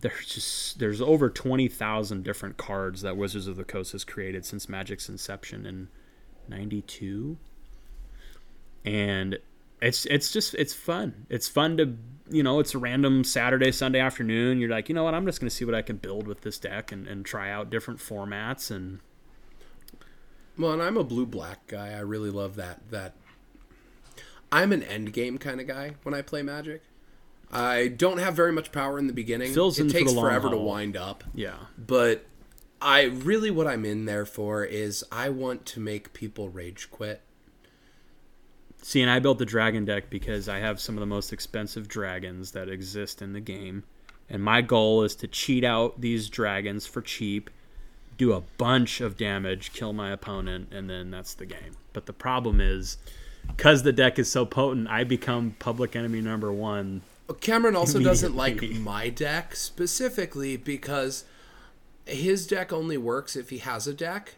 there's 0.04 0.28
just 0.28 0.80
there's 0.80 1.02
over 1.02 1.30
20,000 1.30 2.24
different 2.24 2.58
cards 2.58 3.02
that 3.02 3.16
Wizards 3.16 3.48
of 3.48 3.56
the 3.56 3.64
Coast 3.64 3.94
has 3.94 4.04
created 4.04 4.46
since 4.46 4.68
Magic's 4.68 5.08
inception 5.08 5.66
in 5.66 5.88
92 6.50 7.38
and 8.84 9.40
it's 9.82 10.06
it's 10.06 10.32
just 10.32 10.54
it's 10.56 10.74
fun. 10.74 11.26
It's 11.30 11.48
fun 11.48 11.78
to 11.78 11.98
you 12.30 12.44
know, 12.44 12.60
it's 12.60 12.74
a 12.74 12.78
random 12.78 13.24
Saturday, 13.24 13.72
Sunday 13.72 14.00
afternoon. 14.00 14.60
You're 14.60 14.70
like, 14.70 14.90
you 14.90 14.96
know 14.96 15.06
what, 15.06 15.14
I'm 15.14 15.26
just 15.26 15.40
gonna 15.40 15.50
see 15.50 15.66
what 15.66 15.76
I 15.76 15.82
can 15.82 15.96
build 15.96 16.28
with 16.28 16.42
this 16.42 16.58
deck 16.58 16.92
and, 16.92 17.08
and 17.08 17.26
try 17.26 17.50
out 17.50 17.70
different 17.70 18.02
formats 18.02 18.70
and 18.70 19.00
Well, 20.58 20.74
and 20.74 20.82
I'm 20.82 20.98
a 20.98 21.04
blue 21.04 21.26
black 21.26 21.66
guy. 21.68 21.94
I 21.94 22.00
really 22.00 22.30
love 22.30 22.58
that 22.58 22.90
that 22.92 23.14
I'm 24.52 24.74
an 24.74 24.84
end 24.84 25.14
game 25.14 25.38
kind 25.38 25.62
of 25.62 25.68
guy 25.68 25.96
when 26.04 26.14
I 26.14 26.22
play 26.22 26.42
Magic. 26.42 26.82
I 27.54 27.88
don't 27.88 28.18
have 28.18 28.34
very 28.34 28.52
much 28.52 28.72
power 28.72 28.98
in 28.98 29.08
the 29.08 29.14
beginning. 29.14 29.54
Fills 29.54 29.80
it 29.80 29.90
takes 29.92 30.12
long 30.12 30.26
forever 30.26 30.50
to 30.50 30.58
wind 30.58 30.98
up. 30.98 31.24
yeah. 31.36 31.56
But 31.78 32.26
I 32.82 33.04
really 33.04 33.52
what 33.52 33.68
I'm 33.68 33.86
in 33.86 34.06
there 34.06 34.26
for 34.26 34.66
is 34.66 35.06
I 35.12 35.30
want 35.30 35.66
to 35.68 35.80
make 35.80 36.14
people 36.14 36.50
rage 36.50 36.90
quit. 36.92 37.22
See, 38.82 39.02
and 39.02 39.10
I 39.10 39.20
built 39.20 39.38
the 39.38 39.46
dragon 39.46 39.86
deck 39.86 40.10
because 40.10 40.50
I 40.50 40.58
have 40.60 40.82
some 40.82 40.96
of 40.96 41.00
the 41.00 41.06
most 41.06 41.32
expensive 41.32 41.88
dragons 41.88 42.52
that 42.52 42.68
exist 42.68 43.22
in 43.22 43.32
the 43.32 43.40
game. 43.40 43.84
And 44.30 44.44
my 44.44 44.62
goal 44.62 45.04
is 45.04 45.16
to 45.18 45.28
cheat 45.28 45.64
out 45.64 46.02
these 46.02 46.28
dragons 46.30 46.86
for 46.86 47.02
cheap, 47.02 47.50
do 48.18 48.34
a 48.34 48.42
bunch 48.42 49.00
of 49.00 49.16
damage, 49.16 49.72
kill 49.74 49.94
my 49.94 50.12
opponent, 50.12 50.74
and 50.74 50.90
then 50.90 51.12
that's 51.12 51.34
the 51.36 51.46
game. 51.46 51.78
But 51.94 52.08
the 52.08 52.14
problem 52.14 52.60
is, 52.60 52.98
because 53.48 53.84
the 53.84 53.94
deck 53.94 54.20
is 54.20 54.30
so 54.30 54.46
potent, 54.46 54.88
I 54.90 55.04
become 55.04 55.56
public 55.60 55.96
enemy 55.96 56.20
number 56.20 56.52
one. 56.52 57.04
Cameron 57.42 57.76
also 57.76 58.00
doesn't 58.00 58.36
like 58.36 58.62
my 58.72 59.10
deck 59.10 59.56
specifically 59.56 60.58
because 60.58 61.26
his 62.06 62.48
deck 62.48 62.74
only 62.74 62.98
works 62.98 63.36
if 63.36 63.50
he 63.50 63.60
has 63.60 63.88
a 63.88 63.94
deck, 63.94 64.36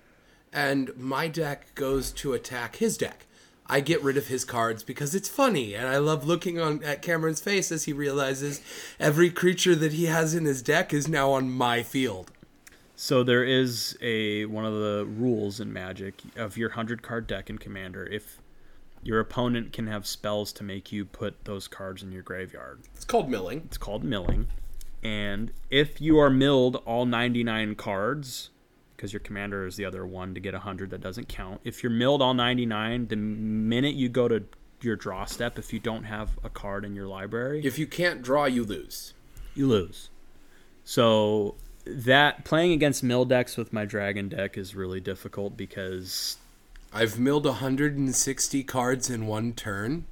and 0.54 0.96
my 0.98 1.28
deck 1.28 1.74
goes 1.76 2.12
to 2.12 2.34
attack 2.34 2.78
his 2.78 2.98
deck. 2.98 3.26
I 3.68 3.80
get 3.80 4.04
rid 4.04 4.16
of 4.16 4.28
his 4.28 4.46
cards 4.46 4.84
because 4.84 5.16
it's 5.16 5.28
funny, 5.28 5.74
and 5.74 5.88
I 5.88 5.98
love 5.98 6.26
looking 6.26 6.60
on 6.60 6.84
at 6.84 7.02
Cameron's 7.02 7.41
face 7.41 7.72
as 7.72 7.86
he 7.86 7.93
realizes 7.93 8.62
every 9.00 9.32
creature 9.32 9.76
that 9.76 9.93
he 9.93 10.06
has 10.06 10.36
in 10.36 10.46
his 10.46 10.62
deck 10.62 10.93
is 10.93 11.08
now 11.08 11.32
on 11.32 11.50
my 11.50 11.82
field. 11.82 12.32
So 12.96 13.24
there 13.24 13.43
is 13.43 13.98
a 14.02 14.46
one 14.46 14.66
of 14.66 14.74
the 14.74 15.06
rules 15.06 15.60
in 15.60 15.74
Magic 15.74 16.22
of 16.36 16.58
your 16.58 16.70
hundred 16.70 17.02
card 17.02 17.28
deck 17.28 17.50
in 17.50 17.58
Commander. 17.58 18.06
If 18.06 18.39
your 19.06 19.20
opponent 19.22 19.72
can 19.72 19.88
have 19.88 20.06
spells 20.06 20.51
to 20.51 20.64
make 20.64 20.91
you 20.91 21.06
put 21.06 21.45
those 21.45 21.68
cards 21.70 22.03
in 22.03 22.12
your 22.12 22.24
graveyard, 22.24 22.82
It's 22.95 23.06
called 23.06 23.30
milling. 23.30 23.62
It's 23.66 23.78
called 23.78 24.03
milling. 24.03 24.47
And 25.03 25.51
if 25.70 26.01
you 26.01 26.18
are 26.18 26.30
milled 26.32 26.78
all 26.86 27.06
99 27.06 27.76
cards, 27.76 28.49
because 28.97 29.14
your 29.14 29.20
commander 29.20 29.66
is 29.68 29.76
the 29.76 29.86
other 29.86 30.06
one 30.08 30.34
to 30.34 30.39
get 30.39 30.53
100 30.53 30.89
that 30.89 31.01
doesn't 31.01 31.28
count. 31.30 31.62
If 31.64 31.84
you're 31.84 31.91
milled 31.91 32.22
all 32.22 32.34
99, 32.34 33.08
the 33.08 33.16
minute 33.16 33.93
you 33.93 34.10
go 34.10 34.28
to 34.28 34.43
your 34.82 34.95
draw 34.95 35.26
step, 35.26 35.60
if 35.60 35.72
you 35.72 35.80
don't 35.80 36.06
have 36.06 36.32
a 36.43 36.49
card 36.49 36.84
in 36.84 36.95
your 36.95 37.06
library, 37.08 37.62
If 37.64 37.78
you 37.78 37.86
can't 37.88 38.22
draw, 38.24 38.45
you 38.45 38.64
lose. 38.64 39.14
you 39.53 39.68
lose. 39.68 40.10
So 40.84 41.56
that 41.86 42.43
playing 42.45 42.72
against 42.72 43.03
mill 43.03 43.26
decks 43.26 43.56
with 43.58 43.72
my 43.72 43.86
dragon 43.86 44.30
deck 44.30 44.58
is 44.58 44.74
really 44.76 44.99
difficult 44.99 45.56
because 45.56 46.38
I've 46.96 47.20
milled 47.20 47.46
160 47.46 48.64
cards 48.64 49.10
in 49.10 49.28
one 49.28 49.54
turn. 49.54 50.06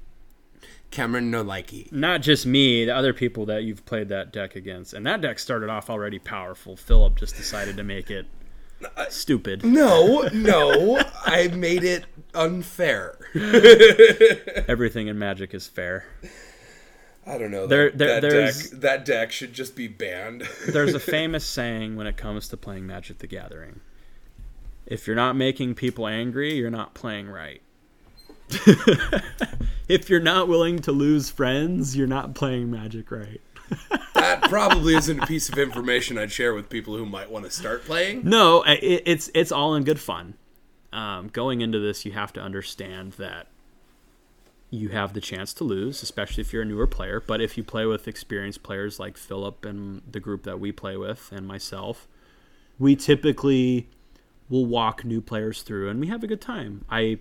Cameron 0.90 1.28
no 1.30 1.42
likey. 1.42 1.90
not 1.90 2.22
just 2.22 2.46
me, 2.46 2.84
the 2.84 2.94
other 2.94 3.12
people 3.12 3.46
that 3.46 3.64
you've 3.64 3.84
played 3.84 4.08
that 4.10 4.32
deck 4.32 4.54
against, 4.54 4.92
and 4.94 5.04
that 5.06 5.20
deck 5.20 5.40
started 5.40 5.68
off 5.68 5.90
already 5.90 6.20
powerful. 6.20 6.76
Philip 6.76 7.16
just 7.16 7.36
decided 7.36 7.76
to 7.78 7.82
make 7.82 8.12
it 8.12 8.26
stupid. 9.08 9.64
No, 9.64 10.28
no, 10.32 11.02
I 11.24 11.48
made 11.48 11.82
it 11.82 12.04
unfair. 12.32 13.18
Everything 14.68 15.08
in 15.08 15.18
Magic 15.18 15.52
is 15.52 15.66
fair. 15.66 16.04
I 17.26 17.38
don't 17.38 17.50
know. 17.50 17.66
There- 17.66 17.90
that, 17.90 18.20
there- 18.20 18.30
that 18.30 18.54
deck, 18.54 18.80
that 18.80 19.04
deck 19.04 19.32
should 19.32 19.52
just 19.52 19.74
be 19.74 19.88
banned. 19.88 20.42
There's 20.68 20.94
a 20.94 21.00
famous 21.00 21.44
saying 21.44 21.96
when 21.96 22.06
it 22.06 22.16
comes 22.16 22.46
to 22.48 22.56
playing 22.56 22.86
Magic 22.86 23.18
the 23.18 23.26
Gathering. 23.26 23.80
If 24.86 25.06
you're 25.06 25.16
not 25.16 25.36
making 25.36 25.74
people 25.74 26.06
angry, 26.06 26.54
you're 26.54 26.70
not 26.70 26.94
playing 26.94 27.28
right. 27.28 27.62
if 29.88 30.10
you're 30.10 30.20
not 30.20 30.48
willing 30.48 30.78
to 30.80 30.92
lose 30.92 31.30
friends, 31.30 31.96
you're 31.96 32.06
not 32.06 32.34
playing 32.34 32.70
Magic 32.70 33.10
right. 33.10 33.40
that 34.14 34.42
probably 34.42 34.94
isn't 34.94 35.22
a 35.22 35.26
piece 35.26 35.48
of 35.48 35.58
information 35.58 36.18
I'd 36.18 36.30
share 36.30 36.54
with 36.54 36.68
people 36.68 36.96
who 36.96 37.06
might 37.06 37.30
want 37.30 37.44
to 37.46 37.50
start 37.50 37.84
playing. 37.84 38.22
No, 38.24 38.62
it, 38.62 39.02
it's 39.06 39.30
it's 39.34 39.50
all 39.50 39.74
in 39.74 39.84
good 39.84 40.00
fun. 40.00 40.34
Um, 40.92 41.28
going 41.28 41.60
into 41.60 41.78
this, 41.78 42.04
you 42.04 42.12
have 42.12 42.32
to 42.34 42.40
understand 42.40 43.14
that 43.14 43.48
you 44.70 44.90
have 44.90 45.12
the 45.12 45.20
chance 45.20 45.54
to 45.54 45.64
lose, 45.64 46.02
especially 46.02 46.42
if 46.42 46.52
you're 46.52 46.62
a 46.62 46.66
newer 46.66 46.86
player. 46.86 47.20
But 47.20 47.40
if 47.40 47.56
you 47.56 47.64
play 47.64 47.86
with 47.86 48.06
experienced 48.06 48.62
players 48.62 49.00
like 49.00 49.16
Philip 49.16 49.64
and 49.64 50.02
the 50.10 50.20
group 50.20 50.42
that 50.44 50.60
we 50.60 50.72
play 50.72 50.96
with, 50.96 51.30
and 51.32 51.46
myself, 51.46 52.06
we 52.78 52.96
typically 52.96 53.88
will 54.48 54.66
walk 54.66 55.04
new 55.04 55.20
players 55.20 55.62
through, 55.62 55.88
and 55.88 56.00
we 56.00 56.08
have 56.08 56.22
a 56.22 56.26
good 56.26 56.40
time. 56.40 56.84
I 56.90 57.18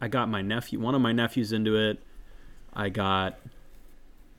I 0.00 0.08
got 0.08 0.28
my 0.28 0.42
nephew, 0.42 0.80
one 0.80 0.94
of 0.94 1.00
my 1.00 1.12
nephews, 1.12 1.52
into 1.52 1.76
it. 1.76 2.00
I 2.74 2.88
got 2.88 3.38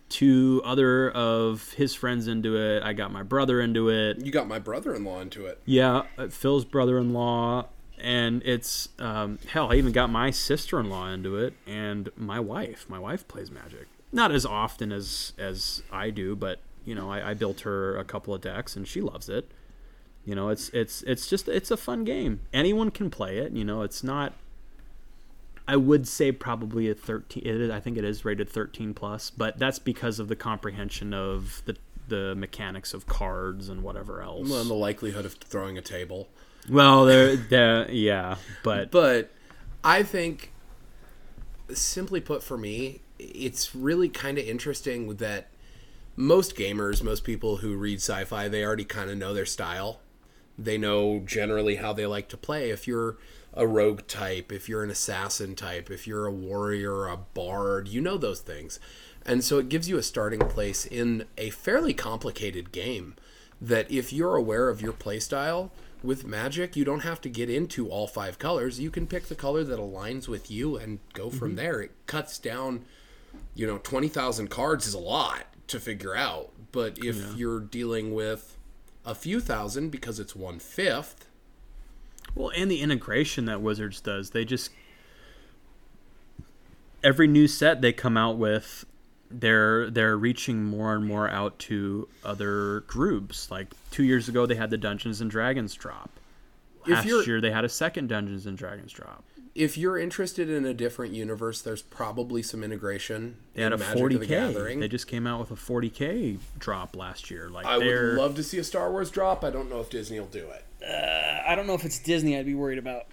two 0.09 0.61
other 0.65 1.09
of 1.09 1.73
his 1.73 1.95
friends 1.95 2.27
into 2.27 2.57
it. 2.57 2.83
I 2.83 2.93
got 2.93 3.11
my 3.11 3.23
brother 3.23 3.61
into 3.61 3.89
it. 3.89 4.23
You 4.23 4.31
got 4.31 4.47
my 4.47 4.59
brother-in-law 4.59 5.21
into 5.21 5.45
it. 5.45 5.61
Yeah, 5.65 6.03
uh, 6.17 6.27
Phil's 6.27 6.65
brother-in-law, 6.65 7.67
and 7.97 8.41
it's 8.43 8.89
um, 8.99 9.39
hell. 9.47 9.71
I 9.71 9.75
even 9.75 9.91
got 9.91 10.09
my 10.09 10.31
sister-in-law 10.31 11.09
into 11.09 11.37
it, 11.37 11.53
and 11.65 12.09
my 12.15 12.39
wife. 12.39 12.85
My 12.89 12.99
wife 12.99 13.27
plays 13.27 13.49
Magic, 13.49 13.87
not 14.11 14.31
as 14.31 14.45
often 14.45 14.91
as 14.91 15.33
as 15.37 15.81
I 15.91 16.09
do, 16.09 16.35
but 16.35 16.59
you 16.85 16.93
know, 16.93 17.09
I, 17.09 17.31
I 17.31 17.33
built 17.33 17.61
her 17.61 17.97
a 17.97 18.03
couple 18.03 18.33
of 18.33 18.41
decks, 18.41 18.75
and 18.75 18.87
she 18.87 19.01
loves 19.01 19.29
it. 19.29 19.49
You 20.25 20.35
know, 20.35 20.49
it's 20.49 20.69
it's 20.69 21.03
it's 21.03 21.27
just 21.27 21.47
it's 21.47 21.71
a 21.71 21.77
fun 21.77 22.03
game. 22.03 22.41
Anyone 22.53 22.91
can 22.91 23.09
play 23.09 23.37
it. 23.37 23.51
You 23.51 23.63
know, 23.63 23.81
it's 23.81 24.03
not. 24.03 24.33
I 25.67 25.77
would 25.77 26.07
say 26.07 26.31
probably 26.31 26.89
a 26.89 26.93
thirteen. 26.93 27.43
It 27.45 27.61
is, 27.61 27.71
I 27.71 27.79
think 27.79 27.97
it 27.97 28.03
is 28.03 28.25
rated 28.25 28.49
thirteen 28.49 28.93
plus, 28.93 29.29
but 29.29 29.57
that's 29.59 29.79
because 29.79 30.19
of 30.19 30.27
the 30.27 30.35
comprehension 30.35 31.13
of 31.13 31.61
the 31.65 31.75
the 32.07 32.35
mechanics 32.35 32.93
of 32.93 33.07
cards 33.07 33.69
and 33.69 33.83
whatever 33.83 34.21
else. 34.21 34.49
Well, 34.49 34.61
and 34.61 34.69
the 34.69 34.75
likelihood 34.75 35.25
of 35.25 35.33
throwing 35.33 35.77
a 35.77 35.81
table. 35.81 36.29
Well, 36.69 37.05
there, 37.05 37.35
there, 37.35 37.91
yeah, 37.91 38.37
but 38.63 38.91
But 38.91 39.31
I 39.83 40.03
think, 40.03 40.51
simply 41.73 42.21
put, 42.21 42.41
for 42.41 42.57
me, 42.57 43.01
it's 43.19 43.75
really 43.75 44.07
kind 44.07 44.37
of 44.37 44.45
interesting 44.45 45.15
that 45.15 45.47
most 46.15 46.55
gamers, 46.55 47.03
most 47.03 47.23
people 47.23 47.57
who 47.57 47.75
read 47.75 47.99
sci-fi, 47.99 48.47
they 48.47 48.63
already 48.63 48.85
kind 48.85 49.09
of 49.09 49.17
know 49.17 49.33
their 49.33 49.45
style. 49.45 49.99
They 50.57 50.77
know 50.77 51.19
generally 51.19 51.75
how 51.75 51.93
they 51.93 52.05
like 52.05 52.29
to 52.29 52.37
play. 52.37 52.69
If 52.69 52.87
you're 52.87 53.17
a 53.53 53.67
rogue 53.67 54.07
type, 54.07 54.51
if 54.51 54.67
you're 54.67 54.83
an 54.83 54.89
assassin 54.89 55.55
type, 55.55 55.89
if 55.91 56.07
you're 56.07 56.25
a 56.25 56.31
warrior, 56.31 57.07
a 57.07 57.17
bard, 57.17 57.87
you 57.87 58.01
know 58.01 58.17
those 58.17 58.41
things. 58.41 58.79
And 59.25 59.43
so 59.43 59.57
it 59.59 59.69
gives 59.69 59.87
you 59.87 59.97
a 59.97 60.03
starting 60.03 60.39
place 60.39 60.85
in 60.85 61.25
a 61.37 61.49
fairly 61.51 61.93
complicated 61.93 62.71
game 62.71 63.15
that 63.61 63.89
if 63.89 64.11
you're 64.11 64.35
aware 64.35 64.69
of 64.69 64.81
your 64.81 64.91
playstyle 64.91 65.69
with 66.03 66.25
magic, 66.25 66.75
you 66.75 66.83
don't 66.83 67.03
have 67.03 67.21
to 67.21 67.29
get 67.29 67.49
into 67.49 67.89
all 67.89 68.07
five 68.07 68.37
colors. 68.37 68.79
You 68.79 68.91
can 68.91 69.07
pick 69.07 69.27
the 69.27 69.35
color 69.35 69.63
that 69.63 69.79
aligns 69.79 70.27
with 70.27 70.51
you 70.51 70.75
and 70.75 70.99
go 71.13 71.29
from 71.29 71.49
mm-hmm. 71.49 71.57
there. 71.57 71.81
It 71.81 71.91
cuts 72.05 72.37
down, 72.37 72.83
you 73.55 73.65
know, 73.65 73.77
20,000 73.77 74.49
cards 74.49 74.85
is 74.85 74.93
a 74.93 74.99
lot 74.99 75.45
to 75.67 75.79
figure 75.79 76.15
out. 76.15 76.51
But 76.73 76.97
if 77.01 77.37
you're 77.37 77.61
dealing 77.61 78.13
with 78.13 78.57
a 79.05 79.15
few 79.15 79.39
thousand 79.39 79.89
because 79.89 80.19
it's 80.19 80.35
one 80.35 80.59
fifth, 80.59 81.27
well, 82.35 82.51
and 82.55 82.69
the 82.69 82.81
integration 82.81 83.45
that 83.45 83.61
Wizards 83.61 84.01
does, 84.01 84.31
they 84.31 84.45
just 84.45 84.71
every 87.03 87.27
new 87.27 87.47
set 87.47 87.81
they 87.81 87.93
come 87.93 88.17
out 88.17 88.37
with, 88.37 88.85
they're 89.29 89.89
they're 89.89 90.17
reaching 90.17 90.63
more 90.63 90.95
and 90.95 91.05
more 91.05 91.29
out 91.29 91.59
to 91.59 92.07
other 92.23 92.81
groups. 92.81 93.51
Like 93.51 93.67
two 93.91 94.03
years 94.03 94.29
ago, 94.29 94.45
they 94.45 94.55
had 94.55 94.69
the 94.69 94.77
Dungeons 94.77 95.21
and 95.21 95.29
Dragons 95.29 95.73
drop. 95.75 96.09
If 96.85 97.05
Last 97.05 97.27
year, 97.27 97.39
they 97.39 97.51
had 97.51 97.63
a 97.63 97.69
second 97.69 98.09
Dungeons 98.09 98.45
and 98.45 98.57
Dragons 98.57 98.91
drop. 98.91 99.23
If 99.55 99.77
you're 99.77 99.97
interested 99.97 100.49
in 100.49 100.65
a 100.65 100.73
different 100.73 101.13
universe, 101.13 101.61
there's 101.61 101.81
probably 101.81 102.41
some 102.41 102.63
integration 102.63 103.37
They 103.53 103.61
had 103.63 103.73
in 103.73 103.81
a 103.81 103.83
Magic 103.83 104.03
40k. 104.21 104.27
Gathering. 104.27 104.79
They 104.79 104.87
just 104.87 105.07
came 105.07 105.27
out 105.27 105.39
with 105.39 105.51
a 105.51 105.55
40k 105.61 106.37
drop 106.57 106.95
last 106.95 107.29
year. 107.29 107.49
Like 107.49 107.65
I 107.65 107.77
would 107.77 107.85
they're, 107.85 108.13
love 108.17 108.35
to 108.35 108.43
see 108.43 108.57
a 108.57 108.63
Star 108.63 108.89
Wars 108.91 109.11
drop. 109.11 109.43
I 109.43 109.49
don't 109.51 109.69
know 109.69 109.79
if 109.79 109.89
Disney 109.89 110.19
will 110.19 110.27
do 110.27 110.47
it. 110.49 110.65
Uh, 110.83 111.49
I 111.49 111.55
don't 111.55 111.67
know 111.67 111.75
if 111.75 111.85
it's 111.85 111.99
Disney. 111.99 112.37
I'd 112.37 112.45
be 112.45 112.55
worried 112.55 112.77
about. 112.79 113.03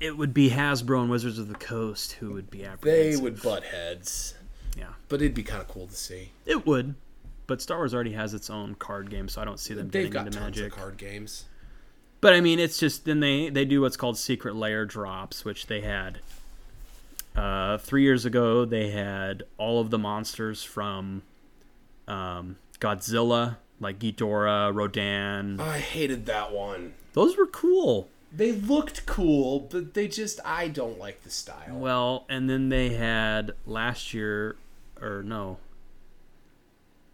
It 0.00 0.16
would 0.16 0.34
be 0.34 0.50
Hasbro 0.50 1.00
and 1.02 1.10
Wizards 1.10 1.38
of 1.38 1.48
the 1.48 1.54
Coast 1.54 2.12
who 2.12 2.32
would 2.34 2.50
be 2.50 2.66
They 2.82 3.16
would 3.16 3.40
butt 3.42 3.62
heads, 3.64 4.34
Yeah, 4.76 4.88
but 5.08 5.22
it'd 5.22 5.32
be 5.34 5.42
kind 5.42 5.62
of 5.62 5.68
cool 5.68 5.86
to 5.86 5.94
see. 5.96 6.32
it 6.44 6.66
would. 6.66 6.94
but 7.46 7.62
Star 7.62 7.78
Wars 7.78 7.94
already 7.94 8.12
has 8.12 8.34
its 8.34 8.50
own 8.50 8.74
card 8.74 9.08
game, 9.08 9.28
so 9.28 9.40
I 9.40 9.46
don't 9.46 9.58
see 9.58 9.72
them 9.72 9.88
They've 9.88 10.10
getting 10.10 10.12
got 10.12 10.26
into 10.26 10.38
tons 10.38 10.56
Magic. 10.56 10.72
of 10.72 10.78
card 10.78 10.96
games. 10.98 11.44
But 12.26 12.34
I 12.34 12.40
mean, 12.40 12.58
it's 12.58 12.76
just 12.76 13.04
then 13.04 13.20
they 13.20 13.50
they 13.50 13.64
do 13.64 13.82
what's 13.82 13.96
called 13.96 14.18
secret 14.18 14.56
lair 14.56 14.84
drops, 14.84 15.44
which 15.44 15.68
they 15.68 15.82
had 15.82 16.18
uh, 17.36 17.78
three 17.78 18.02
years 18.02 18.24
ago. 18.24 18.64
They 18.64 18.90
had 18.90 19.44
all 19.58 19.80
of 19.80 19.90
the 19.90 19.98
monsters 19.98 20.64
from 20.64 21.22
um, 22.08 22.56
Godzilla, 22.80 23.58
like 23.78 24.00
Ghidorah, 24.00 24.74
Rodan. 24.74 25.60
I 25.60 25.78
hated 25.78 26.26
that 26.26 26.50
one. 26.50 26.94
Those 27.12 27.36
were 27.36 27.46
cool. 27.46 28.08
They 28.32 28.50
looked 28.50 29.06
cool, 29.06 29.60
but 29.60 29.94
they 29.94 30.08
just 30.08 30.40
I 30.44 30.66
don't 30.66 30.98
like 30.98 31.22
the 31.22 31.30
style. 31.30 31.78
Well, 31.78 32.24
and 32.28 32.50
then 32.50 32.70
they 32.70 32.88
had 32.88 33.52
last 33.66 34.12
year, 34.12 34.56
or 35.00 35.22
no, 35.22 35.58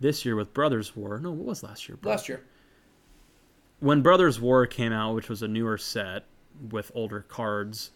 this 0.01 0.25
year 0.25 0.37
with 0.37 0.55
Brothers 0.55 0.97
War. 0.97 1.19
No, 1.19 1.33
what 1.33 1.45
was 1.45 1.63
last 1.63 1.87
year? 1.87 1.99
Last 2.03 2.31
year. 2.31 2.41
When 3.83 4.01
Brothers 4.01 4.41
War 4.41 4.65
came 4.67 4.93
out, 4.93 5.17
which 5.17 5.29
was 5.29 5.43
a 5.43 5.49
newer 5.49 5.77
set 5.77 6.25
with 6.71 6.93
older 6.95 7.23
cards, 7.29 7.91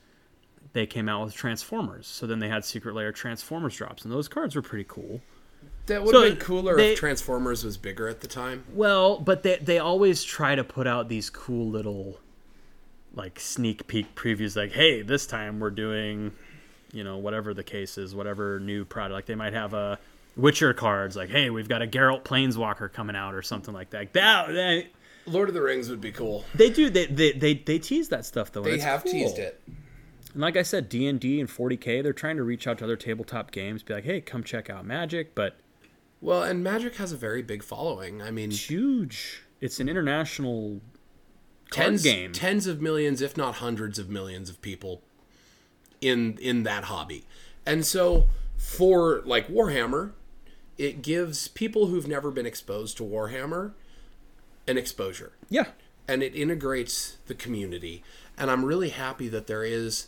they 0.72 0.84
came 0.84 1.08
out 1.08 1.24
with 1.24 1.32
Transformers. 1.34 2.08
So 2.08 2.26
then 2.26 2.40
they 2.40 2.48
had 2.48 2.64
Secret 2.64 2.94
Lair 2.96 3.12
Transformers 3.12 3.76
drops, 3.76 4.02
and 4.04 4.12
those 4.12 4.26
cards 4.26 4.56
were 4.56 4.62
pretty 4.62 4.84
cool. 4.88 5.20
That 5.86 6.02
would 6.02 6.12
So 6.12 6.22
have 6.22 6.30
been 6.32 6.38
cooler 6.44 6.76
they- 6.76 6.94
if 6.94 6.98
Transformers 6.98 7.62
was 7.62 7.76
bigger 7.76 8.08
at 8.08 8.20
the 8.20 8.26
time. 8.26 8.64
Well, 8.74 9.20
but 9.20 9.44
they 9.44 9.58
they 9.58 9.78
always 9.78 10.24
try 10.24 10.56
to 10.56 10.64
put 10.64 10.88
out 10.88 11.08
these 11.08 11.30
cool 11.30 11.68
little 11.70 12.18
like 13.14 13.38
sneak 13.38 13.86
peek 13.86 14.16
previews 14.16 14.56
like, 14.56 14.72
"Hey, 14.72 15.02
this 15.02 15.24
time 15.24 15.60
we're 15.60 15.70
doing, 15.70 16.32
you 16.92 17.04
know, 17.04 17.16
whatever 17.16 17.54
the 17.54 17.62
case 17.62 17.96
is, 17.96 18.12
whatever 18.12 18.58
new 18.58 18.84
product. 18.84 19.12
Like 19.14 19.26
they 19.26 19.36
might 19.36 19.52
have 19.52 19.72
a 19.72 20.00
Witcher 20.36 20.74
cards 20.74 21.14
like, 21.16 21.30
"Hey, 21.30 21.48
we've 21.48 21.68
got 21.68 21.80
a 21.80 21.86
Geralt 21.86 22.24
Planeswalker 22.24 22.92
coming 22.92 23.14
out 23.14 23.32
or 23.34 23.42
something 23.42 23.72
like 23.72 23.90
that." 23.90 24.12
That, 24.14 24.48
that 24.48 24.86
Lord 25.26 25.48
of 25.48 25.54
the 25.54 25.62
Rings 25.62 25.88
would 25.90 26.00
be 26.00 26.12
cool. 26.12 26.44
they 26.54 26.70
do 26.70 26.88
they, 26.90 27.06
they 27.06 27.32
they 27.32 27.54
they 27.54 27.78
tease 27.78 28.08
that 28.10 28.24
stuff 28.24 28.52
though. 28.52 28.62
They 28.62 28.78
have 28.78 29.02
cool. 29.02 29.12
teased 29.12 29.38
it. 29.38 29.60
And 30.32 30.42
like 30.42 30.56
I 30.56 30.62
said, 30.62 30.88
D 30.88 31.06
and 31.06 31.18
D 31.18 31.40
and 31.40 31.48
40k, 31.48 32.02
they're 32.02 32.12
trying 32.12 32.36
to 32.36 32.42
reach 32.42 32.66
out 32.66 32.78
to 32.78 32.84
other 32.84 32.96
tabletop 32.96 33.50
games, 33.50 33.82
be 33.82 33.94
like, 33.94 34.04
"Hey, 34.04 34.20
come 34.20 34.44
check 34.44 34.68
out 34.68 34.84
Magic," 34.86 35.34
but 35.34 35.56
Well, 36.20 36.42
and 36.42 36.62
Magic 36.62 36.96
has 36.96 37.12
a 37.12 37.16
very 37.16 37.42
big 37.42 37.62
following. 37.62 38.22
I 38.22 38.30
mean, 38.30 38.50
it's 38.50 38.70
huge. 38.70 39.42
It's 39.60 39.80
an 39.80 39.88
international 39.88 40.80
card 41.70 41.86
tens, 41.86 42.02
game. 42.02 42.32
tens 42.32 42.66
of 42.66 42.80
millions, 42.80 43.20
if 43.22 43.36
not 43.36 43.56
hundreds 43.56 43.98
of 43.98 44.08
millions 44.10 44.50
of 44.50 44.60
people 44.60 45.02
in 46.00 46.36
in 46.38 46.62
that 46.64 46.84
hobby. 46.84 47.24
And 47.64 47.84
so 47.84 48.28
for 48.56 49.22
like 49.24 49.48
Warhammer, 49.48 50.12
it 50.78 51.02
gives 51.02 51.48
people 51.48 51.86
who've 51.86 52.06
never 52.06 52.30
been 52.30 52.46
exposed 52.46 52.96
to 52.98 53.02
Warhammer 53.02 53.72
an 54.68 54.76
exposure. 54.78 55.32
yeah, 55.48 55.66
and 56.08 56.22
it 56.22 56.34
integrates 56.34 57.16
the 57.26 57.34
community. 57.34 58.02
And 58.38 58.50
I'm 58.50 58.64
really 58.64 58.90
happy 58.90 59.28
that 59.28 59.46
there 59.46 59.64
is 59.64 60.06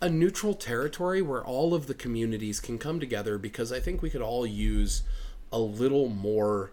a 0.00 0.08
neutral 0.08 0.54
territory 0.54 1.22
where 1.22 1.44
all 1.44 1.74
of 1.74 1.86
the 1.86 1.94
communities 1.94 2.60
can 2.60 2.78
come 2.78 3.00
together 3.00 3.38
because 3.38 3.72
I 3.72 3.80
think 3.80 4.02
we 4.02 4.10
could 4.10 4.20
all 4.22 4.44
use 4.46 5.02
a 5.52 5.58
little 5.58 6.08
more 6.08 6.72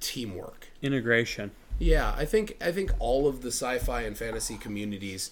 teamwork. 0.00 0.68
integration. 0.82 1.50
Yeah, 1.80 2.12
I 2.16 2.24
think 2.24 2.56
I 2.60 2.72
think 2.72 2.90
all 2.98 3.28
of 3.28 3.42
the 3.42 3.48
sci-fi 3.48 4.02
and 4.02 4.16
fantasy 4.16 4.56
communities 4.56 5.30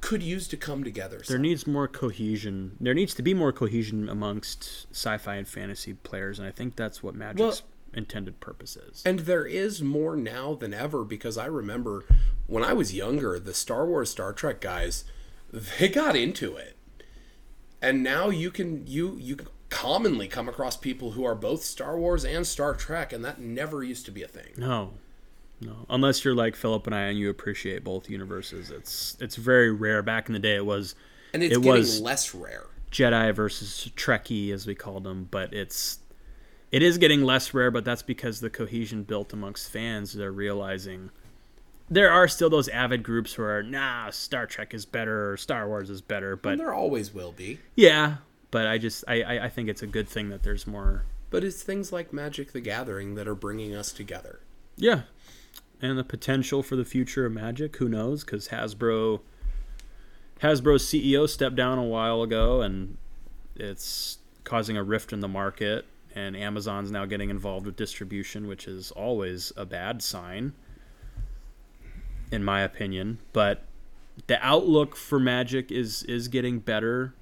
could 0.00 0.22
use 0.22 0.46
to 0.48 0.56
come 0.56 0.84
together. 0.84 1.22
There 1.26 1.38
needs 1.38 1.66
more 1.66 1.88
cohesion. 1.88 2.76
There 2.80 2.94
needs 2.94 3.14
to 3.14 3.22
be 3.22 3.34
more 3.34 3.52
cohesion 3.52 4.08
amongst 4.08 4.86
sci-fi 4.92 5.36
and 5.36 5.46
fantasy 5.48 5.94
players, 5.94 6.38
and 6.38 6.46
I 6.46 6.50
think 6.52 6.76
that's 6.76 7.02
what 7.02 7.14
Magic's 7.14 7.40
Well- 7.40 7.58
intended 7.94 8.40
purposes. 8.40 9.02
And 9.04 9.20
there 9.20 9.46
is 9.46 9.82
more 9.82 10.16
now 10.16 10.54
than 10.54 10.72
ever 10.74 11.04
because 11.04 11.36
I 11.38 11.46
remember 11.46 12.04
when 12.46 12.64
I 12.64 12.72
was 12.72 12.94
younger, 12.94 13.38
the 13.38 13.54
Star 13.54 13.86
Wars, 13.86 14.10
Star 14.10 14.32
Trek 14.32 14.60
guys, 14.60 15.04
they 15.52 15.88
got 15.88 16.16
into 16.16 16.56
it. 16.56 16.76
And 17.80 18.02
now 18.02 18.28
you 18.30 18.50
can 18.50 18.86
you 18.86 19.16
you 19.20 19.38
commonly 19.68 20.28
come 20.28 20.48
across 20.48 20.76
people 20.76 21.12
who 21.12 21.24
are 21.24 21.34
both 21.34 21.64
Star 21.64 21.98
Wars 21.98 22.24
and 22.24 22.46
Star 22.46 22.74
Trek, 22.74 23.12
and 23.12 23.24
that 23.24 23.40
never 23.40 23.82
used 23.82 24.04
to 24.06 24.12
be 24.12 24.22
a 24.22 24.28
thing. 24.28 24.52
No, 24.56 24.92
no. 25.60 25.86
Unless 25.90 26.24
you're 26.24 26.34
like 26.34 26.54
Philip 26.54 26.86
and 26.86 26.94
I, 26.94 27.02
and 27.04 27.18
you 27.18 27.28
appreciate 27.28 27.82
both 27.82 28.08
universes, 28.08 28.70
it's 28.70 29.16
it's 29.20 29.36
very 29.36 29.72
rare. 29.72 30.02
Back 30.02 30.28
in 30.28 30.32
the 30.32 30.38
day, 30.38 30.56
it 30.56 30.66
was 30.66 30.94
And 31.34 31.42
it's 31.42 31.56
It 31.56 31.62
getting 31.62 31.72
was- 31.80 32.00
less 32.00 32.34
rare. 32.34 32.66
Jedi 32.92 33.34
versus 33.34 33.90
Trekkie, 33.96 34.52
as 34.52 34.66
we 34.66 34.74
called 34.74 35.04
them, 35.04 35.26
but 35.30 35.54
it's 35.54 35.98
it 36.72 36.82
is 36.82 36.98
getting 36.98 37.22
less 37.22 37.54
rare. 37.54 37.70
But 37.70 37.84
that's 37.84 38.02
because 38.02 38.40
the 38.40 38.50
cohesion 38.50 39.04
built 39.04 39.32
amongst 39.32 39.70
fans. 39.70 40.12
They're 40.14 40.32
realizing 40.32 41.10
there 41.88 42.10
are 42.10 42.26
still 42.26 42.50
those 42.50 42.68
avid 42.68 43.02
groups 43.02 43.34
who 43.34 43.42
are 43.42 43.62
nah, 43.62 44.10
Star 44.10 44.46
Trek 44.46 44.72
is 44.74 44.84
better 44.86 45.30
or 45.32 45.36
Star 45.36 45.68
Wars 45.68 45.90
is 45.90 46.00
better. 46.00 46.34
But 46.36 46.52
And 46.52 46.60
there 46.60 46.74
always 46.74 47.12
will 47.14 47.32
be. 47.32 47.58
yeah, 47.76 48.16
but 48.50 48.66
I 48.66 48.78
just 48.78 49.04
I 49.06 49.22
I, 49.22 49.44
I 49.44 49.48
think 49.48 49.68
it's 49.68 49.82
a 49.82 49.86
good 49.86 50.08
thing 50.08 50.30
that 50.30 50.42
there's 50.42 50.66
more. 50.66 51.04
But 51.30 51.44
it's 51.44 51.62
things 51.62 51.92
like 51.92 52.12
Magic 52.12 52.52
the 52.52 52.60
Gathering 52.60 53.14
that 53.14 53.26
are 53.28 53.34
bringing 53.34 53.74
us 53.74 53.90
together. 53.92 54.40
Yeah, 54.76 55.02
and 55.80 55.96
the 55.98 56.04
potential 56.04 56.62
for 56.62 56.76
the 56.76 56.84
future 56.84 57.24
of 57.26 57.32
Magic. 57.32 57.76
Who 57.76 57.88
knows? 57.88 58.22
Because 58.24 58.48
Hasbro, 58.48 59.20
Hasbro's 60.42 60.84
CEO 60.84 61.28
stepped 61.28 61.56
down 61.56 61.78
a 61.78 61.84
while 61.84 62.22
ago, 62.22 62.60
and 62.62 62.96
it's 63.56 64.18
causing 64.44 64.76
a 64.76 64.82
rift 64.82 65.12
in 65.12 65.20
the 65.20 65.28
market. 65.28 65.86
And 66.14 66.36
Amazon's 66.36 66.90
now 66.90 67.06
getting 67.06 67.30
involved 67.30 67.66
with 67.66 67.76
distribution, 67.76 68.46
which 68.46 68.68
is 68.68 68.90
always 68.90 69.52
a 69.56 69.64
bad 69.64 70.02
sign, 70.02 70.52
in 72.30 72.44
my 72.44 72.60
opinion. 72.60 73.18
But 73.32 73.64
the 74.26 74.44
outlook 74.44 74.96
for 74.96 75.18
Magic 75.18 75.70
is 75.72 76.02
is 76.04 76.28
getting 76.28 76.58
better 76.58 77.14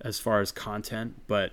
as 0.00 0.18
far 0.18 0.40
as 0.40 0.52
content, 0.52 1.22
but 1.26 1.52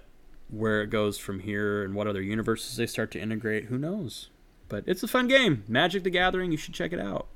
where 0.49 0.81
it 0.81 0.89
goes 0.89 1.17
from 1.17 1.39
here 1.39 1.83
and 1.83 1.95
what 1.95 2.07
other 2.07 2.21
universes 2.21 2.75
they 2.77 2.85
start 2.85 3.11
to 3.11 3.19
integrate, 3.19 3.65
who 3.65 3.77
knows? 3.77 4.29
But 4.69 4.83
it's 4.87 5.03
a 5.03 5.07
fun 5.07 5.27
game. 5.27 5.63
Magic 5.67 6.03
the 6.03 6.09
Gathering, 6.09 6.51
you 6.51 6.57
should 6.57 6.73
check 6.73 6.93
it 6.93 6.99
out. 6.99 7.27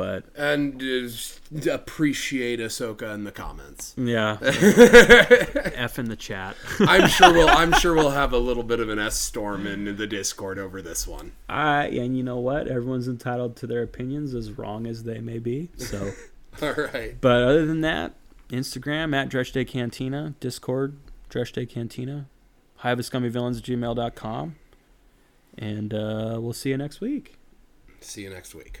But 0.00 0.24
And 0.34 0.82
uh, 0.82 1.70
appreciate 1.72 2.58
Ahsoka 2.58 3.12
in 3.12 3.24
the 3.24 3.30
comments. 3.30 3.92
yeah, 3.98 4.38
F 4.42 5.98
in 5.98 6.06
the 6.06 6.16
chat. 6.16 6.56
I'm 6.80 7.06
sure 7.06 7.34
we'll 7.34 7.50
I'm 7.50 7.72
sure 7.74 7.94
we'll 7.94 8.10
have 8.12 8.32
a 8.32 8.38
little 8.38 8.62
bit 8.62 8.80
of 8.80 8.88
an 8.88 8.98
S 8.98 9.16
storm 9.16 9.66
in 9.66 9.96
the 9.96 10.06
Discord 10.06 10.58
over 10.58 10.80
this 10.80 11.06
one. 11.06 11.32
I 11.50 11.84
and 11.88 12.16
you 12.16 12.22
know 12.22 12.38
what? 12.38 12.66
Everyone's 12.66 13.08
entitled 13.08 13.56
to 13.56 13.66
their 13.66 13.82
opinions, 13.82 14.34
as 14.34 14.52
wrong 14.52 14.86
as 14.86 15.02
they 15.04 15.20
may 15.20 15.38
be. 15.38 15.68
So, 15.76 16.12
All 16.62 16.72
right. 16.72 17.20
but 17.20 17.42
other 17.42 17.66
than 17.66 17.82
that, 17.82 18.14
Instagram 18.48 19.14
at 19.14 19.28
Dredge 19.28 19.52
Day 19.52 19.66
Cantina, 19.66 20.34
Discord 20.40 20.96
Dredge 21.28 21.52
Day 21.52 21.66
Cantina, 21.66 22.26
hiveofscummyvillains 22.82 23.58
at 23.58 23.64
gmail.com. 23.64 24.56
And 25.58 25.92
uh, 25.92 26.38
we'll 26.40 26.54
see 26.54 26.70
you 26.70 26.78
next 26.78 27.02
week. 27.02 27.36
See 28.00 28.22
you 28.22 28.30
next 28.30 28.54
week. 28.54 28.80